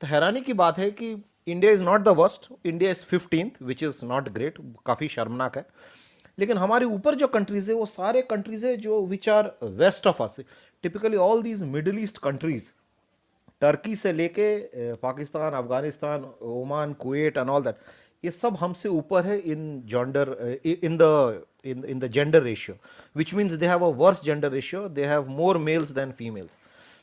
तो 0.00 0.06
हैरानी 0.06 0.40
की 0.40 0.52
बात 0.54 0.78
है 0.78 0.90
कि 0.90 1.10
India 1.46 1.72
is 1.72 1.82
not 1.84 2.02
the 2.02 2.08
worst 2.18 2.48
India 2.66 2.90
is 2.90 3.02
fifteenth 3.04 3.62
which 3.62 3.82
is 3.82 4.04
not 4.04 4.28
great 4.28 4.58
काफ़ी 4.86 5.08
शर्मनाक 5.08 5.56
है। 5.56 5.66
लेकिन 6.38 6.58
हमारे 6.58 6.86
ऊपर 6.86 7.14
जो 7.14 7.26
कंट्रीज़ 7.28 7.70
है, 7.70 7.76
वो 7.76 7.86
सारे 7.86 8.22
कंट्रीज़ 8.30 8.66
है 8.66 8.76
जो 8.78 9.04
which 9.06 9.28
are 9.28 9.52
west 9.62 10.06
of 10.06 10.22
us 10.22 10.36
typically 10.84 11.16
all 11.18 11.42
these 11.42 11.62
middle 11.68 11.98
east 11.98 12.18
countries 12.22 12.72
Turkey 13.62 13.96
से 13.96 14.12
लेके 14.12 14.94
Pakistan, 14.96 15.52
Afghanistan, 15.52 16.24
Oman, 16.42 16.92
Kuwait 16.94 17.36
and 17.38 17.48
all 17.50 17.62
that 17.62 17.76
ये 18.24 18.30
सब 18.30 18.56
हमसे 18.60 18.88
ऊपर 18.88 19.26
है 19.26 19.38
in 19.40 19.82
gender 19.86 20.60
in 20.64 20.96
the 21.00 21.44
in 21.66 21.84
in 21.84 21.98
the 21.98 22.06
gender 22.12 22.42
ratio 22.42 22.76
which 23.16 23.34
means 23.34 23.52
they 23.52 23.66
have 23.66 23.84
a 23.84 23.90
worse 23.96 24.22
gender 24.24 24.50
ratio 24.50 24.88
they 24.90 25.04
have 25.04 25.28
more 25.30 25.58
males 25.58 25.90
than 25.92 26.12
females 26.12 26.58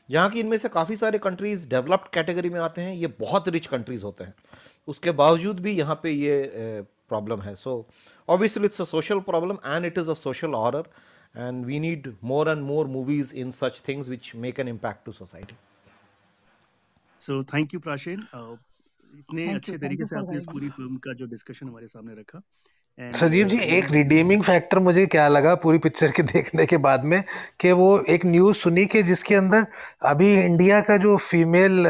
जहाँ 0.10 0.30
की 0.30 0.40
इनमें 0.40 0.58
से 0.58 0.70
काफ़ी 0.70 0.96
सारे 0.96 1.18
कंट्रीज़ 1.18 1.68
डेवलप्ड 1.70 2.08
कैटेगरी 2.14 2.50
में 2.50 2.60
आते 2.60 2.82
हैं, 2.82 2.94
ये 2.94 3.08
बहुत 3.20 3.48
रिच 3.50 3.68
कंट्रीज़ 3.68 4.04
होते 4.06 4.24
हैं। 4.24 4.34
उसके 4.88 5.12
बावजूद 5.12 5.60
भी 5.60 5.72
यहाँ 5.72 6.00
पे 6.04 6.12
ये 6.12 6.86
प्रॉब्लम 7.10 7.42
है 7.42 7.56
so 7.56 7.74
obviously 8.30 8.66
it's 8.66 8.82
a 8.82 8.86
social 8.86 9.20
problem 9.30 9.58
and 9.66 9.86
it 9.86 9.98
is 9.98 10.10
a 10.12 10.14
social 10.14 10.56
order 10.56 10.90
and 11.38 11.66
we 11.66 11.80
need 11.80 12.14
more 12.24 12.50
and 12.50 12.64
more 12.64 12.88
movies 12.88 13.36
in 13.36 13.52
such 13.52 13.82
things 13.88 14.10
which 14.10 14.32
make 14.36 14.60
an 14.60 14.68
impact 14.68 15.06
to 15.06 15.12
society 15.12 15.56
so 17.22 17.42
thank 17.54 17.74
you 17.74 17.80
Prachin 17.80 18.22
uh, 18.22 18.58
इतने 19.20 19.54
अच्छे 19.54 19.78
तरीके 19.78 20.06
से 20.06 20.16
आपने 20.16 20.38
इस 20.38 20.46
पूरी 20.52 20.70
film 20.70 20.98
का 20.98 21.14
जो 21.14 21.26
discussion 21.26 21.68
हमारे 21.68 21.88
सामने 21.88 22.16
रखा। 22.16 22.42
संजीव 22.98 23.48
जी 23.48 23.58
एक 23.78 23.90
रिडीमिंग 23.92 24.44
फैक्टर 24.44 24.80
मुझे 24.80 25.06
क्या 25.06 25.28
लगा 25.28 25.54
पूरी 25.64 25.78
पिक्चर 25.78 26.12
के 26.12 26.24
देखने 26.24 26.66
के 26.66 26.78
बाद 26.78 27.04
में 27.04 27.22
कि 27.60 27.72
वो 27.72 27.88
एक 28.10 28.26
न्यूज़ 28.26 28.58
सुनी 28.58 28.86
कि 28.86 29.02
जिसके 29.04 29.36
अंदर 29.36 29.66
अभी 30.06 30.32
इंडिया 30.36 30.80
का 30.82 30.98
जो 30.98 31.16
फीमेल 31.22 31.86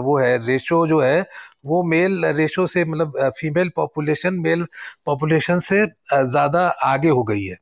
वो 0.00 0.18
है 0.18 0.36
रेशो 0.46 0.86
जो 0.86 1.00
है 1.00 1.20
वो 1.66 1.82
मेल 1.84 2.24
रेशो 2.36 2.66
से 2.66 2.84
मतलब 2.84 3.30
फीमेल 3.38 3.68
पॉपुलेशन 3.76 4.34
मेल 4.40 4.66
पॉपुलेशन 5.06 5.58
से 5.62 5.84
ज़्यादा 5.86 6.66
आगे 6.84 7.08
हो 7.10 7.22
गई 7.24 7.44
है। 7.44 7.56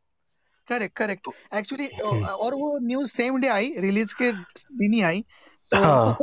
Correct 0.69 0.97
correct 0.97 1.29
actually. 1.55 1.87
और 2.25 2.55
वो 2.55 2.79
न्यूज़ 2.83 3.11
सेम 3.11 3.39
डे 3.41 3.49
आई 3.51 3.73
रिलीज़ 3.81 4.15
के 4.15 4.31
दिन 4.33 4.93
ही 4.93 5.01
आई। 5.03 5.25
हाँ। 5.75 6.17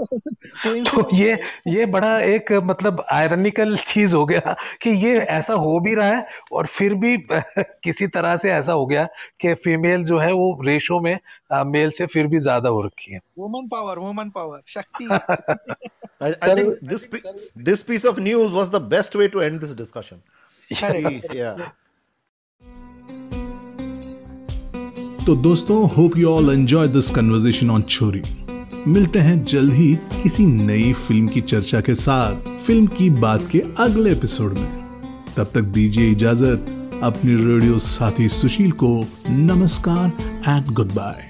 तो 0.65 1.15
ये 1.15 1.39
ये 1.67 1.85
बड़ा 1.85 2.19
एक 2.19 2.51
मतलब 2.63 3.03
आयरनिकल 3.13 3.77
चीज़ 3.77 4.15
हो 4.15 4.25
गया 4.25 4.55
कि 4.81 4.89
ये 4.89 5.17
ऐसा 5.17 5.53
हो 5.53 5.79
भी 5.79 5.95
रहा 5.95 6.07
है 6.07 6.27
और 6.51 6.67
फिर 6.67 6.93
भी 6.93 7.17
किसी 7.57 8.07
तरह 8.07 8.37
से 8.37 8.51
ऐसा 8.51 8.73
हो 8.73 8.85
गया 8.85 9.07
कि 9.41 9.53
फीमेल 9.53 10.03
जो 10.03 10.17
है 10.17 10.31
वो 10.31 10.61
रेशो 10.65 10.99
में 10.99 11.19
मेल 11.53 11.91
से 11.91 12.05
फिर 12.05 12.27
भी 12.27 12.39
ज़्यादा 12.39 12.69
हो 12.69 12.81
रखी 12.81 13.13
है। 13.13 13.19
वुमन 13.39 13.67
पावर 13.67 13.99
वुमन 13.99 14.29
पावर 14.29 14.61
शक्ति। 14.67 15.07
I, 16.21 16.33
I 16.41 16.55
think 16.55 16.79
this 16.81 17.05
pi- 17.05 17.21
this 17.55 17.83
piece 17.83 18.03
of 18.03 18.17
news 18.17 18.51
was 18.51 18.69
the 18.69 18.79
best 18.79 19.15
way 19.15 19.27
to 19.27 19.41
end 19.41 19.61
this 19.61 19.75
discussion. 19.75 20.21
Correct 20.71 21.35
yeah. 21.35 21.59
तो 25.25 25.35
दोस्तों 25.35 25.77
hope 25.89 26.17
you 26.17 26.29
all 26.31 26.49
enjoy 26.49 26.87
this 26.87 27.09
conversation 27.11 27.69
on 27.69 27.81
Chhorii 27.81 28.21
मिलते 28.88 29.19
हैं 29.19 29.43
जल्द 29.43 29.73
ही 29.73 29.95
किसी 29.95 30.45
नई 30.45 30.93
film 30.93 31.27
की 31.27 31.41
चर्चा 31.41 31.81
के 31.81 31.95
साथ, 31.95 32.35
फ़िल्म 32.59 32.88
की 32.88 33.09
बात 33.09 33.47
के 33.51 33.59
अगले 33.79 34.11
एपिसोड 34.11 34.53
में। 34.53 34.81
तब 35.38 35.51
तक 35.55 35.61
दीजिए 35.61 36.11
इजाज़त, 36.11 36.89
अपने 37.03 37.35
रेडियो 37.35 37.77
साथी 37.77 38.29
सुशील 38.29 38.71
को 38.71 39.07
नमस्कार 39.29 40.13
एंड 40.47 40.65
गुड 40.65 40.93
बाय 40.93 41.26